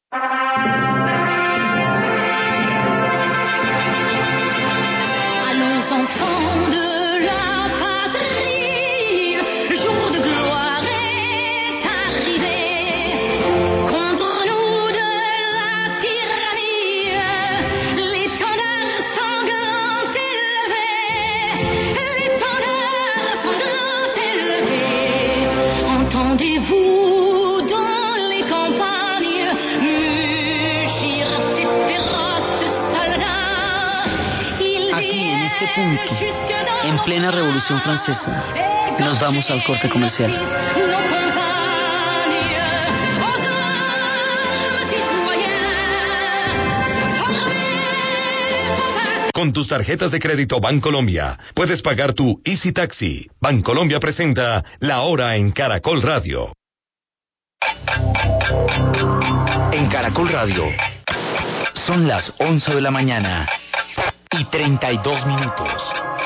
Plena 37.07 37.31
Revolución 37.31 37.79
Francesa, 37.79 38.43
nos 38.99 39.17
vamos 39.21 39.49
al 39.49 39.63
corte 39.63 39.87
comercial. 39.87 40.29
Con 49.33 49.53
tus 49.53 49.69
tarjetas 49.69 50.11
de 50.11 50.19
crédito 50.19 50.59
Bancolombia 50.59 51.39
puedes 51.55 51.81
pagar 51.81 52.11
tu 52.11 52.41
Easy 52.43 52.73
Taxi. 52.73 53.25
Bancolombia 53.39 54.01
presenta 54.01 54.65
La 54.81 54.99
Hora 55.03 55.37
en 55.37 55.51
Caracol 55.51 56.01
Radio. 56.01 56.51
En 59.71 59.87
Caracol 59.87 60.27
Radio 60.27 60.65
son 61.85 62.05
las 62.05 62.33
11 62.39 62.75
de 62.75 62.81
la 62.81 62.91
mañana 62.91 63.47
y 64.31 64.43
32 64.43 65.25
minutos. 65.25 66.16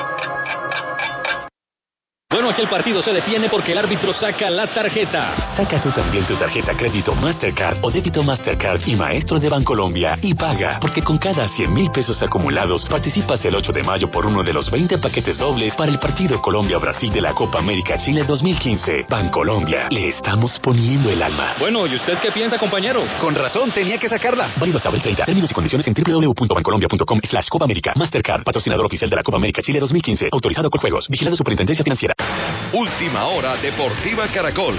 Bueno, 2.31 2.49
aquí 2.49 2.61
el 2.61 2.69
partido 2.69 3.01
se 3.01 3.11
detiene 3.11 3.49
porque 3.49 3.73
el 3.73 3.77
árbitro 3.77 4.13
saca 4.13 4.49
la 4.49 4.65
tarjeta. 4.65 5.53
Saca 5.53 5.81
tú 5.81 5.91
también 5.91 6.25
tu 6.25 6.33
tarjeta 6.37 6.73
crédito 6.77 7.13
Mastercard 7.13 7.79
o 7.81 7.91
débito 7.91 8.23
Mastercard 8.23 8.87
y 8.87 8.95
Maestro 8.95 9.37
de 9.37 9.49
Bancolombia 9.49 10.17
y 10.21 10.33
paga, 10.33 10.79
porque 10.79 11.01
con 11.01 11.17
cada 11.17 11.49
100 11.49 11.73
mil 11.73 11.91
pesos 11.91 12.23
acumulados 12.23 12.85
participas 12.85 13.43
el 13.43 13.55
8 13.55 13.73
de 13.73 13.83
mayo 13.83 14.09
por 14.09 14.25
uno 14.25 14.43
de 14.43 14.53
los 14.53 14.71
20 14.71 14.97
paquetes 14.99 15.37
dobles 15.37 15.75
para 15.75 15.91
el 15.91 15.99
partido 15.99 16.41
Colombia-Brasil 16.41 17.11
de 17.11 17.19
la 17.19 17.33
Copa 17.33 17.59
América 17.59 17.97
Chile 17.97 18.23
2015. 18.23 19.07
Bancolombia, 19.09 19.89
le 19.89 20.07
estamos 20.07 20.57
poniendo 20.59 21.09
el 21.09 21.21
alma. 21.21 21.55
Bueno, 21.59 21.85
¿y 21.85 21.95
usted 21.95 22.17
qué 22.19 22.31
piensa, 22.31 22.57
compañero? 22.57 23.03
Con 23.19 23.35
razón, 23.35 23.71
tenía 23.71 23.97
que 23.97 24.07
sacarla. 24.07 24.53
Válido 24.55 24.77
hasta 24.77 24.87
el 24.87 25.01
30. 25.01 25.25
Términos 25.25 25.51
y 25.51 25.53
condiciones 25.53 25.85
en 25.85 25.93
www.bancolombia.com 25.93 27.19
slash 27.23 27.49
Copa 27.49 27.65
América. 27.65 27.91
Mastercard, 27.97 28.45
patrocinador 28.45 28.85
oficial 28.85 29.09
de 29.09 29.17
la 29.17 29.21
Copa 29.21 29.35
América 29.35 29.61
Chile 29.61 29.81
2015. 29.81 30.29
Autorizado 30.31 30.69
con 30.69 30.79
juegos. 30.79 31.09
Vigilado 31.09 31.35
Superintendencia 31.35 31.83
Financiera. 31.83 32.15
Última 32.73 33.25
hora 33.25 33.57
Deportiva 33.57 34.27
Caracol. 34.27 34.75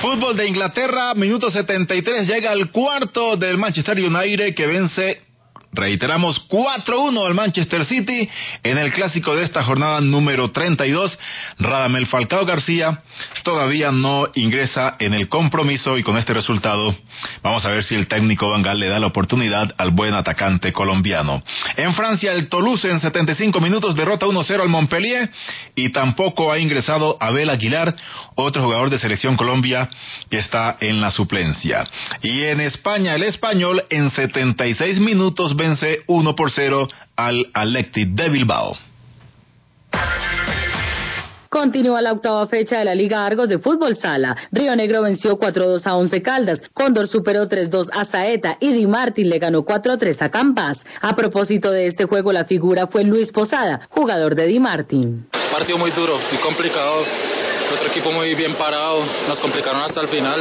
Fútbol 0.00 0.36
de 0.36 0.46
Inglaterra, 0.46 1.14
minuto 1.14 1.50
73, 1.50 2.26
llega 2.26 2.50
al 2.50 2.70
cuarto 2.70 3.36
del 3.36 3.58
Manchester 3.58 3.98
United 3.98 4.54
que 4.54 4.66
vence 4.66 5.29
Reiteramos 5.72 6.48
4-1 6.48 7.26
al 7.26 7.34
Manchester 7.34 7.84
City 7.84 8.28
en 8.64 8.76
el 8.76 8.92
clásico 8.92 9.36
de 9.36 9.44
esta 9.44 9.62
jornada 9.62 10.00
número 10.00 10.50
32. 10.50 11.16
Radamel 11.60 12.08
Falcao 12.08 12.44
García 12.44 13.02
todavía 13.44 13.92
no 13.92 14.26
ingresa 14.34 14.96
en 14.98 15.14
el 15.14 15.28
compromiso 15.28 15.96
y 15.96 16.02
con 16.02 16.18
este 16.18 16.34
resultado 16.34 16.96
vamos 17.42 17.64
a 17.64 17.70
ver 17.70 17.84
si 17.84 17.94
el 17.94 18.08
técnico 18.08 18.50
Bangal 18.50 18.80
le 18.80 18.88
da 18.88 18.98
la 18.98 19.06
oportunidad 19.06 19.72
al 19.78 19.90
buen 19.90 20.14
atacante 20.14 20.72
colombiano. 20.72 21.40
En 21.76 21.94
Francia 21.94 22.32
el 22.32 22.48
Toulouse 22.48 22.90
en 22.90 23.00
75 23.00 23.60
minutos 23.60 23.94
derrota 23.94 24.26
1-0 24.26 24.62
al 24.62 24.68
Montpellier 24.68 25.30
y 25.76 25.90
tampoco 25.90 26.50
ha 26.50 26.58
ingresado 26.58 27.16
Abel 27.20 27.48
Aguilar, 27.48 27.94
otro 28.34 28.64
jugador 28.64 28.90
de 28.90 28.98
selección 28.98 29.36
Colombia 29.36 29.88
que 30.28 30.38
está 30.38 30.76
en 30.80 31.00
la 31.00 31.12
suplencia. 31.12 31.88
Y 32.22 32.42
en 32.42 32.60
España 32.60 33.14
el 33.14 33.22
español 33.22 33.84
en 33.88 34.10
76 34.10 34.98
minutos 34.98 35.54
vence 35.60 36.00
1 36.06 36.34
por 36.34 36.50
0 36.50 36.88
al 37.16 37.50
Alecti 37.52 38.06
de 38.06 38.28
Bilbao. 38.30 38.76
Continúa 41.50 42.00
la 42.00 42.12
octava 42.12 42.46
fecha 42.46 42.78
de 42.78 42.84
la 42.84 42.94
Liga 42.94 43.26
Argos 43.26 43.48
de 43.48 43.58
Fútbol 43.58 43.96
Sala. 43.96 44.36
Río 44.52 44.74
Negro 44.76 45.02
venció 45.02 45.36
4-2 45.36 45.84
a 45.84 45.96
Once 45.96 46.22
Caldas, 46.22 46.62
Cóndor 46.72 47.08
superó 47.08 47.48
3-2 47.48 47.88
a 47.92 48.04
Saeta 48.04 48.56
y 48.60 48.72
Di 48.72 48.86
Martín 48.86 49.28
le 49.28 49.38
ganó 49.38 49.64
4-3 49.64 50.22
a 50.22 50.30
Campas. 50.30 50.78
A 51.02 51.14
propósito 51.16 51.72
de 51.72 51.88
este 51.88 52.04
juego, 52.04 52.32
la 52.32 52.44
figura 52.44 52.86
fue 52.86 53.02
Luis 53.02 53.32
Posada, 53.32 53.88
jugador 53.90 54.36
de 54.36 54.46
Di 54.46 54.60
Martín. 54.60 55.26
Partido 55.52 55.76
muy 55.76 55.90
duro, 55.90 56.16
muy 56.32 56.40
complicado. 56.40 57.02
Otro 57.74 57.88
equipo 57.88 58.12
muy 58.12 58.34
bien 58.34 58.54
parado, 58.54 59.04
nos 59.28 59.40
complicaron 59.40 59.82
hasta 59.82 60.00
el 60.02 60.08
final 60.08 60.40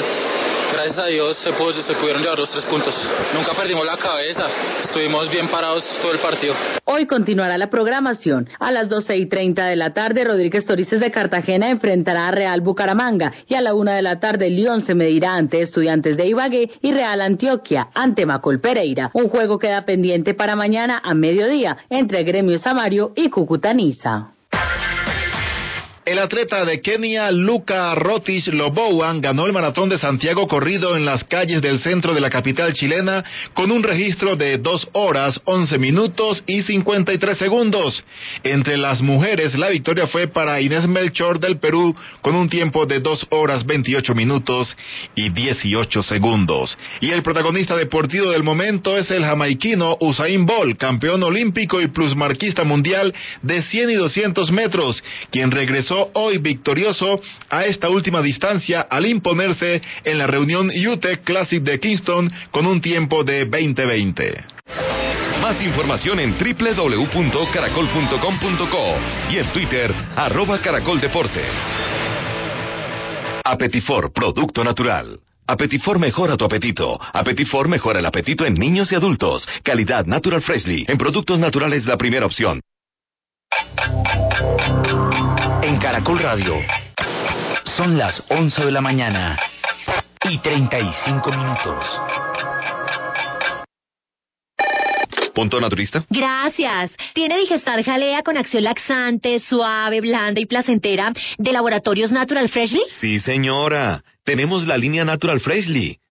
gracias 0.72 1.00
a 1.00 1.06
Dios 1.06 1.38
se, 1.38 1.52
se 1.52 1.94
pudieron 1.96 2.22
llevar 2.22 2.40
los 2.40 2.52
tres 2.52 2.66
puntos. 2.66 2.96
Nunca 3.34 3.54
perdimos 3.56 3.86
la 3.86 3.98
cabeza, 3.98 4.48
estuvimos 4.82 5.30
bien 5.30 5.48
parados 5.48 5.84
todo 6.02 6.12
el 6.12 6.20
partido. 6.20 6.54
Hoy 6.86 7.06
continuará 7.06 7.58
la 7.58 7.70
programación. 7.70 8.50
A 8.60 8.72
las 8.72 8.90
12 8.90 9.18
y 9.18 9.26
30 9.28 9.66
de 9.66 9.76
la 9.76 9.94
tarde, 9.94 10.24
Rodríguez 10.24 10.66
Torices 10.66 11.00
de 11.00 11.12
Cartagena 11.12 11.70
enfrentará 11.70 12.28
a 12.28 12.32
Real 12.32 12.62
Bucaramanga 12.62 13.32
y 13.48 13.56
a 13.56 13.62
la 13.62 13.74
una 13.74 13.96
de 13.96 14.02
la 14.02 14.20
tarde, 14.20 14.50
León 14.50 14.82
se 14.82 14.96
medirá 14.96 15.36
ante 15.36 15.62
Estudiantes 15.62 16.18
de 16.18 16.28
Ibagué 16.28 16.70
y 16.82 16.92
Real 16.92 17.22
Antioquia 17.22 17.90
ante 17.94 18.26
Macol 18.26 18.60
Pereira. 18.60 19.12
Un 19.14 19.30
juego 19.30 19.60
queda 19.60 19.86
pendiente 19.86 20.34
para 20.34 20.56
mañana 20.56 21.02
a 21.04 21.14
mediodía 21.14 21.78
entre 21.90 22.24
Gremio 22.24 22.60
Samario 22.60 23.14
y 23.16 23.30
Cucutaniza. 23.30 24.32
El 26.10 26.18
atleta 26.18 26.66
de 26.66 26.82
Kenia, 26.82 27.30
Luca 27.30 27.94
Rotich 27.94 28.48
Loboan, 28.48 29.22
ganó 29.22 29.46
el 29.46 29.54
maratón 29.54 29.90
de 29.90 30.00
Santiago 30.00 30.48
corrido 30.48 30.98
en 30.98 31.06
las 31.06 31.24
calles 31.24 31.62
del 31.62 31.80
centro 31.82 32.16
de 32.16 32.20
la 32.20 32.32
capital 32.32 32.74
chilena 32.74 33.24
con 33.54 33.72
un 33.72 33.84
registro 33.84 34.36
de 34.36 34.58
2 34.58 34.88
horas, 34.94 35.40
11 35.46 35.78
minutos 35.78 36.44
y 36.48 36.64
53 36.64 37.38
segundos. 37.38 38.04
Entre 38.44 38.76
las 38.76 39.04
mujeres, 39.04 39.56
la 39.56 39.70
victoria 39.70 40.08
fue 40.08 40.28
para 40.28 40.60
Inés 40.60 40.88
Melchor 40.88 41.40
del 41.40 41.60
Perú 41.60 41.96
con 42.24 42.34
un 42.34 42.50
tiempo 42.50 42.88
de 42.88 43.02
2 43.02 43.28
horas, 43.30 43.64
28 43.68 44.16
minutos 44.16 44.76
y 45.14 45.30
18 45.30 46.02
segundos. 46.02 46.76
Y 47.02 47.12
el 47.12 47.22
protagonista 47.22 47.76
deportivo 47.76 48.32
del 48.32 48.42
momento 48.42 48.98
es 48.98 49.12
el 49.12 49.24
jamaiquino 49.24 49.96
Usain 50.00 50.48
Bolt, 50.48 50.80
campeón 50.80 51.22
olímpico 51.22 51.80
y 51.80 51.88
plusmarquista 51.90 52.64
mundial 52.64 53.14
de 53.44 53.62
100 53.62 53.92
y 53.92 53.94
200 53.94 54.52
metros, 54.52 55.04
quien 55.30 55.52
regresó 55.52 55.99
hoy 56.14 56.38
victorioso 56.38 57.20
a 57.50 57.66
esta 57.66 57.90
última 57.90 58.22
distancia 58.22 58.82
al 58.82 59.06
imponerse 59.06 59.82
en 60.04 60.18
la 60.18 60.28
reunión 60.28 60.70
UTEC 60.70 61.24
Classic 61.24 61.64
de 61.64 61.80
Kingston 61.80 62.30
con 62.52 62.66
un 62.66 62.82
tiempo 62.82 63.24
de 63.24 63.46
2020. 63.46 64.44
Más 65.42 65.62
información 65.62 66.20
en 66.20 66.36
www.caracol.com.co 66.38 68.98
y 69.32 69.38
en 69.38 69.54
Twitter, 69.54 69.96
arroba 70.16 70.62
caracoldeportes. 70.62 71.50
Apetifor, 73.44 74.14
producto 74.14 74.64
natural. 74.64 75.20
Apetifor 75.48 75.98
mejora 75.98 76.38
tu 76.38 76.46
apetito. 76.46 77.00
Apetifor 77.14 77.68
mejora 77.68 77.98
el 78.00 78.06
apetito 78.06 78.46
en 78.46 78.54
niños 78.54 78.92
y 78.92 78.96
adultos. 78.96 79.48
Calidad 79.64 80.06
Natural 80.06 80.44
Freshly. 80.44 80.86
En 80.88 81.00
productos 81.00 81.40
naturales 81.40 81.88
la 81.88 81.98
primera 81.98 82.28
opción. 82.28 82.62
En 85.62 85.78
Caracol 85.78 86.20
Radio. 86.20 86.56
Son 87.78 87.98
las 87.98 88.24
11 88.30 88.66
de 88.66 88.72
la 88.72 88.82
mañana 88.82 89.38
y 90.30 90.38
35 90.38 91.32
minutos. 91.32 91.86
¿Punto 95.34 95.62
naturista? 95.62 96.04
Gracias. 96.10 96.92
¿Tiene 97.14 97.38
Digestar 97.40 97.82
Jalea 97.84 98.24
con 98.24 98.38
acción 98.38 98.64
laxante, 98.64 99.40
suave, 99.40 100.02
blanda 100.02 100.42
y 100.42 100.46
placentera 100.46 101.14
de 101.38 101.52
Laboratorios 101.54 102.12
Natural 102.12 102.50
Freshly? 102.50 102.82
Sí, 103.00 103.20
señora. 103.20 104.04
Tenemos 104.26 104.68
la 104.68 104.76
línea 104.76 105.06
Natural 105.06 105.40
Freshly. 105.40 106.00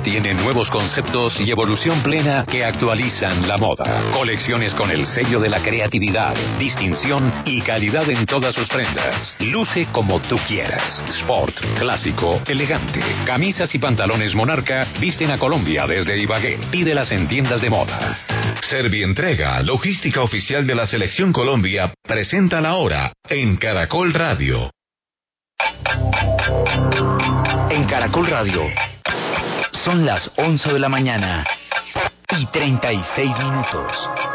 tienen 0.00 0.36
nuevos 0.36 0.70
conceptos 0.70 1.40
y 1.40 1.50
evolución 1.50 2.02
plena 2.02 2.44
que 2.46 2.64
actualizan 2.64 3.46
la 3.46 3.58
moda. 3.58 4.10
Colecciones 4.12 4.74
con 4.74 4.90
el 4.90 5.06
sello 5.06 5.40
de 5.40 5.48
la 5.48 5.62
creatividad, 5.62 6.34
distinción 6.58 7.32
y 7.44 7.60
calidad 7.62 8.08
en 8.10 8.26
todas 8.26 8.54
sus 8.54 8.68
prendas. 8.68 9.34
Luce 9.40 9.88
como 9.92 10.20
tú 10.20 10.36
quieras. 10.46 11.02
Sport, 11.20 11.54
clásico, 11.78 12.40
elegante. 12.46 13.00
Camisas 13.26 13.74
y 13.74 13.78
pantalones 13.78 14.34
Monarca 14.34 14.86
visten 15.00 15.30
a 15.30 15.38
Colombia 15.38 15.86
desde 15.86 16.18
Ibagué. 16.18 16.58
Pídelas 16.70 17.12
en 17.12 17.28
tiendas 17.28 17.60
de 17.60 17.70
moda. 17.70 18.18
Servientrega, 18.62 19.60
logística 19.62 20.22
oficial 20.22 20.66
de 20.66 20.74
la 20.74 20.86
Selección 20.86 21.32
Colombia, 21.32 21.92
presenta 22.02 22.60
la 22.60 22.76
hora 22.76 23.12
en 23.28 23.56
Caracol 23.56 24.12
Radio. 24.12 24.70
En 27.70 27.84
Caracol 27.84 28.26
Radio. 28.26 28.62
Son 29.84 30.06
las 30.06 30.30
11 30.36 30.74
de 30.74 30.78
la 30.78 30.88
mañana 30.88 31.44
y 32.38 32.46
36 32.46 33.36
minutos. 33.38 34.31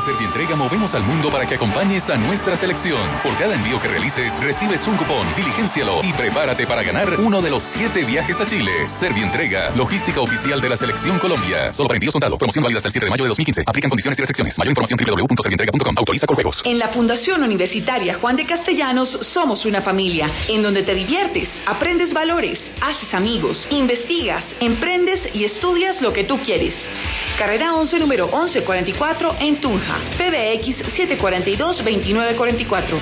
En 0.00 0.06
Servientrega 0.06 0.56
movemos 0.56 0.94
al 0.94 1.02
mundo 1.02 1.30
para 1.30 1.44
que 1.44 1.56
acompañes 1.56 2.08
a 2.08 2.16
nuestra 2.16 2.56
selección. 2.56 3.20
Por 3.22 3.36
cada 3.36 3.54
envío 3.54 3.78
que 3.78 3.88
realices, 3.88 4.32
recibes 4.40 4.86
un 4.86 4.96
cupón, 4.96 5.28
diligencialo 5.36 6.00
y 6.02 6.12
prepárate 6.14 6.66
para 6.66 6.82
ganar 6.82 7.20
uno 7.20 7.42
de 7.42 7.50
los 7.50 7.62
siete 7.74 8.04
viajes 8.04 8.34
a 8.40 8.46
Chile. 8.46 8.72
Servientrega, 8.98 9.76
logística 9.76 10.22
oficial 10.22 10.58
de 10.58 10.70
la 10.70 10.76
Selección 10.78 11.18
Colombia. 11.18 11.70
Solo 11.74 11.88
para 11.88 11.98
envíos 11.98 12.14
contado. 12.14 12.38
Promoción 12.38 12.64
válida 12.64 12.78
hasta 12.78 12.88
el 12.88 12.92
7 12.92 13.04
de 13.04 13.10
mayo 13.10 13.24
de 13.24 13.28
2015. 13.28 13.62
Aplican 13.66 13.90
condiciones 13.90 14.18
y 14.18 14.22
restricciones. 14.22 14.58
Mayor 14.58 14.70
información 14.70 14.98
www.servientrega.com. 15.04 15.94
Autoriza 15.98 16.26
con 16.26 16.34
juegos. 16.34 16.62
En 16.64 16.78
la 16.78 16.88
Fundación 16.88 17.42
Universitaria 17.42 18.14
Juan 18.14 18.36
de 18.36 18.46
Castellanos 18.46 19.18
somos 19.20 19.66
una 19.66 19.82
familia 19.82 20.30
en 20.48 20.62
donde 20.62 20.82
te 20.82 20.94
diviertes, 20.94 21.50
aprendes 21.66 22.14
valores, 22.14 22.58
haces 22.80 23.12
amigos, 23.12 23.68
investigas, 23.70 24.46
emprendes 24.60 25.28
y 25.34 25.44
estudias 25.44 26.00
lo 26.00 26.10
que 26.10 26.24
tú 26.24 26.38
quieres. 26.38 26.74
Carrera 27.40 27.72
11, 27.72 27.98
número 27.98 28.26
1144 28.26 29.36
en 29.40 29.62
Tunja. 29.62 29.96
PBX 30.18 30.76
742-2944. 30.92 33.00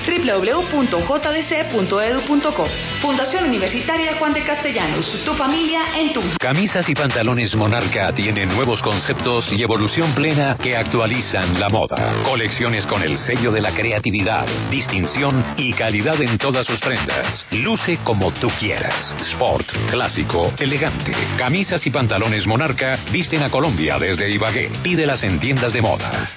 www.jdc.edu.co. 0.79 2.63
Fundación 3.01 3.43
Universitaria 3.43 4.15
Juan 4.15 4.33
de 4.33 4.45
Castellanos. 4.45 5.05
Tu 5.25 5.33
familia 5.33 5.81
en 5.97 6.13
Tunja. 6.13 6.37
Camisas 6.39 6.87
y 6.87 6.95
pantalones 6.95 7.53
Monarca 7.53 8.13
tienen 8.13 8.47
nuevos 8.47 8.81
conceptos 8.81 9.51
y 9.51 9.61
evolución 9.61 10.15
plena 10.15 10.55
que 10.55 10.77
actualizan 10.77 11.59
la 11.59 11.67
moda. 11.67 12.23
Colecciones 12.23 12.87
con 12.87 13.03
el 13.03 13.17
sello 13.17 13.51
de 13.51 13.59
la 13.59 13.75
creatividad, 13.75 14.47
distinción 14.71 15.43
y 15.57 15.73
calidad 15.73 16.21
en 16.21 16.37
todas 16.37 16.65
sus 16.65 16.79
prendas. 16.79 17.45
Luce 17.51 17.97
como 18.05 18.31
tú 18.31 18.47
quieras. 18.57 19.17
Sport, 19.19 19.69
clásico, 19.91 20.53
elegante. 20.57 21.11
Camisas 21.37 21.85
y 21.85 21.91
pantalones 21.91 22.47
Monarca 22.47 22.99
visten 23.11 23.43
a 23.43 23.49
Colombia 23.49 23.99
desde 23.99 24.28
Ibagué. 24.33 24.69
Pídelas 24.83 25.23
en 25.23 25.39
tiendas 25.39 25.73
de 25.73 25.81
moda. 25.81 26.29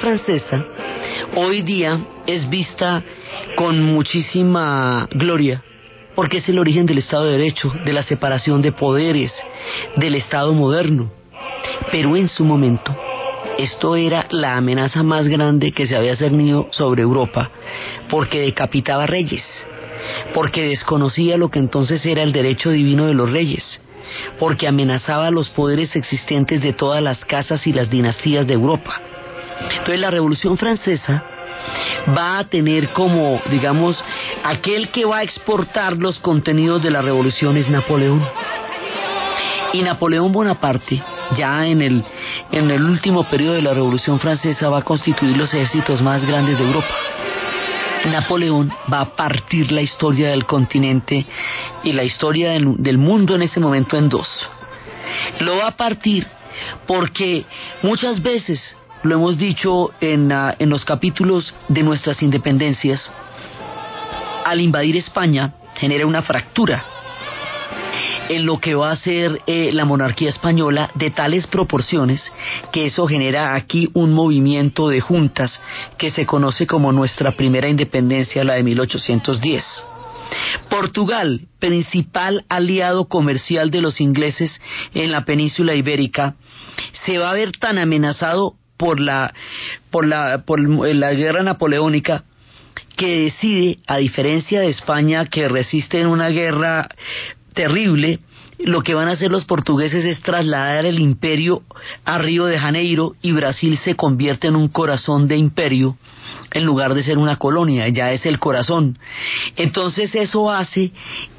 Francesa 0.00 0.64
hoy 1.36 1.60
día 1.60 2.00
es 2.26 2.48
vista 2.48 3.04
con 3.54 3.82
muchísima 3.82 5.06
gloria 5.12 5.62
porque 6.14 6.38
es 6.38 6.48
el 6.48 6.58
origen 6.58 6.86
del 6.86 6.98
Estado 6.98 7.24
de 7.24 7.32
Derecho, 7.32 7.70
de 7.84 7.92
la 7.92 8.02
separación 8.02 8.62
de 8.62 8.72
poderes, 8.72 9.32
del 9.96 10.14
Estado 10.14 10.54
moderno. 10.54 11.12
Pero 11.92 12.16
en 12.16 12.28
su 12.28 12.44
momento, 12.44 12.96
esto 13.58 13.94
era 13.94 14.26
la 14.30 14.56
amenaza 14.56 15.02
más 15.02 15.28
grande 15.28 15.72
que 15.72 15.86
se 15.86 15.96
había 15.96 16.16
cernido 16.16 16.68
sobre 16.70 17.02
Europa, 17.02 17.50
porque 18.08 18.40
decapitaba 18.40 19.06
reyes, 19.06 19.44
porque 20.32 20.62
desconocía 20.62 21.36
lo 21.36 21.50
que 21.50 21.58
entonces 21.58 22.04
era 22.06 22.22
el 22.22 22.32
derecho 22.32 22.70
divino 22.70 23.06
de 23.06 23.14
los 23.14 23.30
reyes, 23.30 23.82
porque 24.38 24.66
amenazaba 24.66 25.30
los 25.30 25.50
poderes 25.50 25.94
existentes 25.94 26.62
de 26.62 26.72
todas 26.72 27.02
las 27.02 27.24
casas 27.24 27.66
y 27.66 27.72
las 27.72 27.90
dinastías 27.90 28.46
de 28.46 28.54
Europa. 28.54 29.00
Entonces 29.60 30.00
la 30.00 30.10
Revolución 30.10 30.56
Francesa 30.56 31.24
va 32.16 32.38
a 32.38 32.44
tener 32.44 32.90
como, 32.90 33.40
digamos, 33.50 34.02
aquel 34.44 34.90
que 34.90 35.04
va 35.04 35.18
a 35.18 35.22
exportar 35.22 35.96
los 35.96 36.18
contenidos 36.18 36.82
de 36.82 36.90
la 36.90 37.02
revolución 37.02 37.56
es 37.56 37.68
Napoleón. 37.68 38.24
Y 39.72 39.82
Napoleón 39.82 40.32
Bonaparte, 40.32 41.02
ya 41.36 41.66
en 41.66 41.80
el, 41.80 42.04
en 42.50 42.70
el 42.70 42.82
último 42.82 43.24
periodo 43.24 43.54
de 43.54 43.62
la 43.62 43.74
Revolución 43.74 44.18
Francesa, 44.18 44.68
va 44.68 44.78
a 44.78 44.82
constituir 44.82 45.36
los 45.36 45.52
ejércitos 45.54 46.02
más 46.02 46.24
grandes 46.24 46.58
de 46.58 46.64
Europa. 46.64 46.94
Napoleón 48.06 48.72
va 48.92 49.02
a 49.02 49.14
partir 49.14 49.70
la 49.70 49.82
historia 49.82 50.30
del 50.30 50.46
continente 50.46 51.26
y 51.84 51.92
la 51.92 52.02
historia 52.02 52.52
del, 52.52 52.82
del 52.82 52.98
mundo 52.98 53.34
en 53.34 53.42
ese 53.42 53.60
momento 53.60 53.96
en 53.96 54.08
dos. 54.08 54.28
Lo 55.40 55.56
va 55.58 55.68
a 55.68 55.76
partir 55.76 56.26
porque 56.86 57.44
muchas 57.82 58.22
veces 58.22 58.76
lo 59.02 59.14
hemos 59.14 59.38
dicho 59.38 59.90
en, 60.00 60.32
uh, 60.32 60.52
en, 60.58 60.68
los 60.68 60.84
capítulos 60.84 61.54
de 61.68 61.82
nuestras 61.82 62.22
independencias, 62.22 63.12
al 64.44 64.60
invadir 64.60 64.96
España 64.96 65.54
genera 65.74 66.06
una 66.06 66.22
fractura 66.22 66.84
en 68.30 68.46
lo 68.46 68.60
que 68.60 68.74
va 68.74 68.92
a 68.92 68.96
ser 68.96 69.42
eh, 69.46 69.70
la 69.72 69.84
monarquía 69.84 70.28
española 70.28 70.90
de 70.94 71.10
tales 71.10 71.48
proporciones 71.48 72.32
que 72.72 72.86
eso 72.86 73.08
genera 73.08 73.56
aquí 73.56 73.90
un 73.92 74.12
movimiento 74.12 74.88
de 74.88 75.00
juntas 75.00 75.60
que 75.98 76.10
se 76.10 76.26
conoce 76.26 76.64
como 76.66 76.92
nuestra 76.92 77.32
primera 77.32 77.68
independencia, 77.68 78.44
la 78.44 78.54
de 78.54 78.62
1810. 78.62 79.84
Portugal, 80.68 81.48
principal 81.58 82.44
aliado 82.48 83.08
comercial 83.08 83.72
de 83.72 83.80
los 83.80 84.00
ingleses 84.00 84.60
en 84.94 85.10
la 85.10 85.24
península 85.24 85.74
ibérica, 85.74 86.36
se 87.04 87.18
va 87.18 87.30
a 87.30 87.34
ver 87.34 87.50
tan 87.52 87.78
amenazado 87.78 88.54
por 88.80 88.98
la, 88.98 89.34
por 89.90 90.06
la, 90.06 90.38
por 90.46 90.58
la 90.58 91.12
guerra 91.12 91.42
napoleónica 91.42 92.24
que 92.96 93.24
decide, 93.24 93.78
a 93.86 93.98
diferencia 93.98 94.60
de 94.60 94.68
España, 94.68 95.26
que 95.26 95.50
resiste 95.50 96.00
en 96.00 96.06
una 96.06 96.30
guerra 96.30 96.88
terrible, 97.52 98.20
lo 98.58 98.82
que 98.82 98.94
van 98.94 99.08
a 99.08 99.12
hacer 99.12 99.30
los 99.30 99.44
portugueses 99.44 100.06
es 100.06 100.22
trasladar 100.22 100.86
el 100.86 100.98
imperio 100.98 101.62
a 102.06 102.16
Río 102.16 102.46
de 102.46 102.58
Janeiro 102.58 103.16
y 103.20 103.32
Brasil 103.32 103.76
se 103.76 103.96
convierte 103.96 104.48
en 104.48 104.56
un 104.56 104.68
corazón 104.68 105.28
de 105.28 105.36
imperio 105.36 105.98
en 106.52 106.64
lugar 106.64 106.94
de 106.94 107.02
ser 107.02 107.18
una 107.18 107.36
colonia, 107.36 107.86
ya 107.88 108.12
es 108.12 108.24
el 108.24 108.38
corazón. 108.38 108.98
Entonces 109.56 110.14
eso 110.14 110.50
hace 110.50 110.92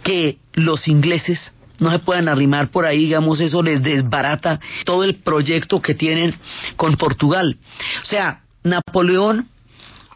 que 0.04 0.38
los 0.54 0.88
ingleses 0.88 1.54
no 1.82 1.92
se 1.92 2.00
puedan 2.00 2.30
arrimar 2.30 2.70
por 2.70 2.86
ahí, 2.86 3.00
digamos, 3.06 3.42
eso 3.42 3.62
les 3.62 3.82
desbarata 3.82 4.60
todo 4.86 5.04
el 5.04 5.16
proyecto 5.16 5.82
que 5.82 5.96
tienen 5.96 6.36
con 6.78 6.96
Portugal. 6.96 7.58
O 8.04 8.06
sea, 8.06 8.42
Napoleón 8.64 9.48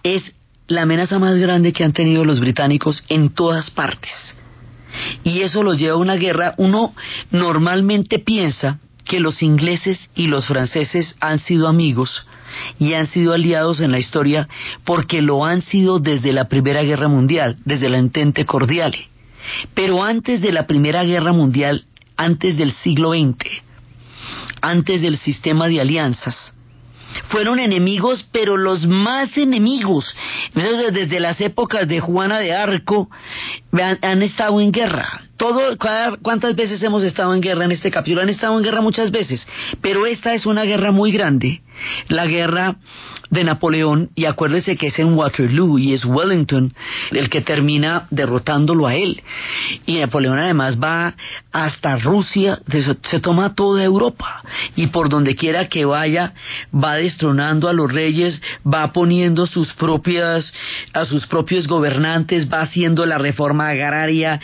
es 0.04 0.34
la 0.68 0.84
amenaza 0.84 1.20
más 1.20 1.38
grande 1.38 1.74
que 1.74 1.84
han 1.84 1.94
tenido 1.94 2.24
los 2.24 2.40
británicos 2.40 3.04
en 3.10 3.30
todas 3.30 3.72
partes. 3.72 4.38
Y 5.24 5.42
eso 5.42 5.64
los 5.64 5.78
lleva 5.78 5.96
a 5.96 6.00
una 6.00 6.16
guerra. 6.16 6.54
Uno 6.58 6.94
normalmente 7.32 8.20
piensa 8.20 8.80
que 9.04 9.20
los 9.20 9.42
ingleses 9.42 10.10
y 10.16 10.28
los 10.28 10.48
franceses 10.48 11.16
han 11.20 11.40
sido 11.40 11.68
amigos 11.68 12.28
y 12.80 12.94
han 12.94 13.08
sido 13.08 13.34
aliados 13.34 13.82
en 13.82 13.92
la 13.92 14.00
historia 14.00 14.48
porque 14.84 15.22
lo 15.22 15.46
han 15.46 15.62
sido 15.62 16.00
desde 16.00 16.32
la 16.32 16.48
Primera 16.48 16.84
Guerra 16.84 17.08
Mundial, 17.08 17.58
desde 17.66 17.90
la 17.90 17.98
Entente 17.98 18.46
Cordiale. 18.46 19.10
Pero 19.74 20.04
antes 20.04 20.42
de 20.42 20.52
la 20.52 20.68
Primera 20.68 21.04
Guerra 21.04 21.34
Mundial, 21.34 21.86
antes 22.18 22.58
del 22.58 22.72
siglo 22.72 23.12
XX, 23.12 23.46
antes 24.62 25.02
del 25.02 25.18
sistema 25.18 25.68
de 25.68 25.82
alianzas, 25.82 26.56
fueron 27.28 27.60
enemigos, 27.60 28.28
pero 28.32 28.58
los 28.58 28.86
más 28.86 29.38
enemigos. 29.38 30.16
desde 30.54 31.20
las 31.20 31.40
épocas 31.42 31.88
de 31.88 32.00
Juana 32.00 32.40
de 32.40 32.54
Arco 32.54 33.10
han, 33.72 34.22
estado 34.22 34.60
en 34.62 34.72
guerra. 34.72 35.22
Todo, 35.38 35.78
¿Cuántas 36.22 36.56
veces 36.56 36.82
hemos 36.82 37.04
estado 37.04 37.34
en 37.36 37.42
guerra 37.42 37.66
en 37.66 37.72
este 37.72 37.92
capítulo? 37.92 38.22
Han 38.22 38.30
estado 38.30 38.58
en 38.58 38.64
guerra 38.64 38.82
muchas 38.82 39.12
veces, 39.12 39.46
pero 39.82 40.06
esta 40.06 40.34
es 40.34 40.46
una 40.46 40.64
guerra 40.64 40.92
muy 40.94 41.12
grande, 41.12 41.62
la 42.08 42.26
guerra 42.26 42.78
de 43.30 43.44
Napoleón, 43.44 44.12
y 44.16 44.26
acuérdese 44.26 44.78
que 44.78 44.88
es 44.88 45.00
en 45.00 45.14
Waterloo 45.14 45.78
y 45.78 45.94
es 45.94 46.06
Wellington 46.06 46.74
el 47.12 47.30
que 47.30 47.42
termina 47.42 48.08
derrotándolo 48.12 48.88
a 48.88 48.96
él. 48.96 49.22
Y 49.86 49.98
Napoleón 49.98 50.40
además 50.40 50.80
va 50.82 51.16
hasta 51.52 51.98
Rusia, 51.98 52.60
se 53.04 53.20
toma 53.20 53.56
toda 53.56 53.84
Europa, 53.84 54.42
y 54.78 54.88
por 54.88 55.10
donde 55.10 55.36
quiera 55.36 55.68
que 55.68 55.84
vaya, 55.84 56.34
va 56.74 56.96
destronando 56.96 57.68
a 57.68 57.74
los 57.74 57.92
reyes, 57.92 58.42
va 58.66 58.94
poniendo 58.94 59.48
sus 59.48 59.74
propias, 59.74 60.54
a 60.94 61.04
sus 61.04 61.28
propios 61.28 61.68
gobernantes, 61.68 62.50
va 62.52 62.62
haciendo 62.62 63.06
la 63.06 63.18
reforma 63.18 63.70
agraria, 63.70 64.40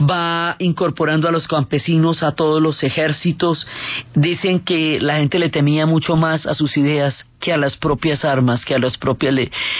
va 0.00 0.35
incorporando 0.58 1.28
a 1.28 1.32
los 1.32 1.46
campesinos 1.46 2.22
a 2.22 2.32
todos 2.32 2.60
los 2.62 2.82
ejércitos. 2.82 3.66
Dicen 4.14 4.60
que 4.60 5.00
la 5.00 5.18
gente 5.18 5.38
le 5.38 5.50
temía 5.50 5.86
mucho 5.86 6.16
más 6.16 6.46
a 6.46 6.54
sus 6.54 6.76
ideas 6.76 7.26
que 7.40 7.52
a 7.52 7.56
las 7.56 7.76
propias 7.76 8.24
armas, 8.24 8.64
que 8.64 8.74
a 8.74 8.78
las 8.78 8.96
propias 8.96 9.34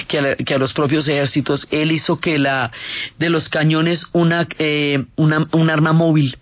que, 0.09 0.37
que 0.45 0.55
a, 0.55 0.59
los 0.59 0.73
propios 0.73 1.09
ejércitos. 1.09 1.67
Él 1.71 1.93
hizo 1.93 2.21
que 2.21 2.39
la 2.39 2.71
de 3.19 3.31
los 3.31 3.49
cañones 3.49 4.05
una, 4.13 4.47
eh, 4.59 5.05
una 5.17 5.47
un 5.53 5.71
arma 5.71 5.93
móvil 5.93 6.37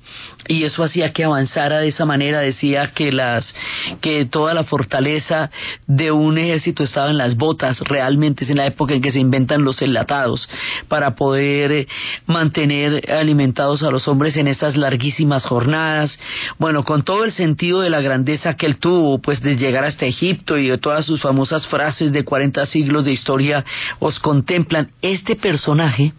y 0.47 0.65
eso 0.65 0.85
hacía 0.85 1.13
que 1.13 1.25
avanzara 1.25 1.81
de 1.81 1.89
esa 1.89 2.05
manera. 2.05 2.41
Decía 2.41 2.93
que 2.95 3.13
las 3.13 3.55
que 4.01 4.27
toda 4.27 4.55
la 4.55 4.65
fortaleza 4.65 5.51
de 5.87 6.11
un 6.11 6.39
ejército 6.39 6.83
estaba 6.83 7.11
en 7.11 7.19
las 7.19 7.37
botas. 7.37 7.81
Realmente 7.81 8.45
es 8.45 8.51
en 8.51 8.59
la 8.59 8.67
época 8.67 8.95
en 8.95 9.03
que 9.03 9.13
se 9.13 9.21
inventan 9.21 9.65
los 9.65 9.81
enlatados 9.83 10.49
para 10.89 11.15
poder 11.15 11.73
eh, 11.73 11.89
mantener 12.27 13.11
alimentados 13.11 13.83
a 13.83 13.91
los 13.91 14.09
hombres 14.09 14.37
en 14.37 14.49
esas 14.49 14.77
larguísimas 14.77 15.45
jornadas. 15.47 16.19
Bueno, 16.59 16.85
con 16.85 17.03
todo 17.03 17.25
el 17.25 17.33
sentido 17.33 17.81
de 17.81 17.91
la 17.91 18.01
grandeza 18.01 18.55
que 18.55 18.67
él 18.67 18.79
tuvo, 18.79 19.19
pues 19.19 19.41
de 19.41 19.57
llegar 19.57 19.85
hasta 19.85 20.07
Egipto 20.07 20.59
y 20.59 20.69
de 20.69 20.79
todas 20.79 21.04
sus 21.05 21.23
famosas 21.23 21.67
frases 21.67 22.13
de 22.13 22.25
40 22.25 22.67
siglos 22.67 23.05
de 23.05 23.13
historia 23.13 23.65
os 23.99 24.19
contemplan. 24.19 24.91
Este 25.03 25.37
personaje 25.37 26.13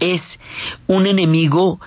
es 0.00 0.22
un 0.86 1.06
enemigo 1.06 1.80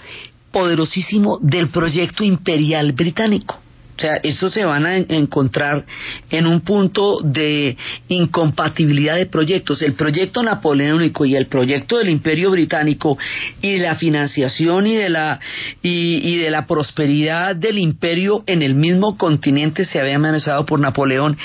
poderosísimo 0.52 1.40
del 1.42 1.70
proyecto 1.70 2.24
imperial 2.24 2.94
británico. 2.94 3.60
O 3.98 4.02
sea, 4.02 4.18
eso 4.18 4.50
se 4.50 4.66
van 4.66 4.86
a 4.86 4.98
encontrar 4.98 5.86
en 6.30 6.48
un 6.48 6.62
punto 6.62 7.20
de 7.24 7.78
incompatibilidad 8.10 9.16
de 9.16 9.26
proyectos. 9.26 9.82
El 9.82 9.94
proyecto 9.94 10.44
napoleónico 10.44 11.24
y 11.26 11.36
el 11.36 11.48
proyecto 11.48 11.98
del 11.98 12.10
Imperio 12.10 12.52
Británico 12.52 13.18
y 13.62 13.78
la 13.78 13.96
financiación 13.96 14.88
y 14.88 14.96
de 14.96 15.10
la 15.10 15.40
y, 15.82 16.38
de 16.38 16.52
la 16.52 16.68
prosperidad 16.68 17.56
del 17.56 17.78
imperio 17.78 18.44
en 18.48 18.62
el 18.62 18.76
mismo 18.76 19.18
continente 19.18 19.86
se 19.86 20.00
había 20.00 20.16
amenazado 20.16 20.66
por 20.66 20.80
Napoleón 20.80 21.38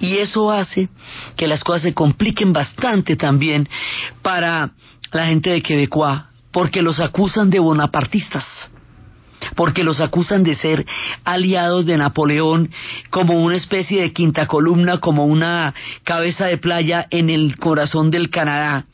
y 0.00 0.18
eso 0.18 0.50
hace 0.50 0.88
que 1.36 1.46
las 1.46 1.64
cosas 1.64 1.82
se 1.82 1.94
compliquen 1.94 2.52
bastante 2.52 3.16
también 3.16 3.68
para 4.22 4.72
la 5.12 5.26
gente 5.26 5.50
de 5.50 5.62
Quebecois 5.62 6.20
porque 6.52 6.82
los 6.82 7.00
acusan 7.00 7.50
de 7.50 7.58
bonapartistas 7.58 8.73
porque 9.54 9.84
los 9.84 10.00
acusan 10.00 10.42
de 10.42 10.54
ser 10.54 10.86
aliados 11.24 11.86
de 11.86 11.96
Napoleón 11.96 12.70
como 13.10 13.42
una 13.42 13.56
especie 13.56 14.02
de 14.02 14.12
quinta 14.12 14.46
columna, 14.46 14.98
como 14.98 15.24
una 15.26 15.74
cabeza 16.04 16.46
de 16.46 16.58
playa 16.58 17.06
en 17.10 17.30
el 17.30 17.56
corazón 17.56 18.10
del 18.10 18.30
Canadá 18.30 18.86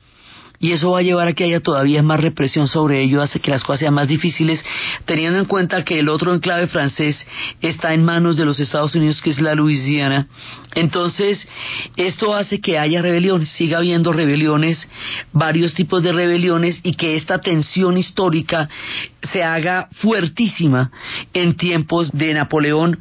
y 0.63 0.73
eso 0.73 0.91
va 0.91 0.99
a 0.99 1.03
llevar 1.03 1.27
a 1.27 1.33
que 1.33 1.45
haya 1.45 1.61
todavía 1.61 2.03
más 2.03 2.21
represión 2.21 2.69
sobre 2.69 3.03
ello, 3.03 3.23
hace 3.23 3.41
que 3.41 3.51
las 3.51 3.65
cosas 3.65 3.81
sean 3.81 3.95
más 3.95 4.09
difíciles, 4.09 4.63
teniendo 5.07 5.39
en 5.39 5.47
cuenta 5.47 5.85
que 5.85 5.99
el 5.99 6.11
otro 6.11 6.35
enclave 6.35 6.67
francés 6.67 7.27
está 7.63 7.95
en 7.95 8.05
manos 8.05 8.37
de 8.37 8.45
los 8.45 8.61
Estados 8.61 8.95
Unidos, 8.95 9.23
que 9.23 9.31
es 9.31 9.41
la 9.41 9.55
Luisiana. 9.55 10.29
Entonces, 10.75 11.49
esto 11.97 12.35
hace 12.35 12.61
que 12.61 12.79
haya 12.79 13.01
rebeliones, 13.01 13.49
siga 13.49 13.79
habiendo 13.79 14.13
rebeliones, 14.13 14.87
varios 15.33 15.73
tipos 15.73 16.03
de 16.03 16.13
rebeliones, 16.13 16.79
y 16.83 16.93
que 16.93 17.17
esta 17.17 17.39
tensión 17.39 17.97
histórica 17.97 18.69
se 19.33 19.43
haga 19.43 19.89
fuertísima 19.93 20.91
en 21.33 21.57
tiempos 21.57 22.13
de 22.13 22.35
Napoleón, 22.35 23.01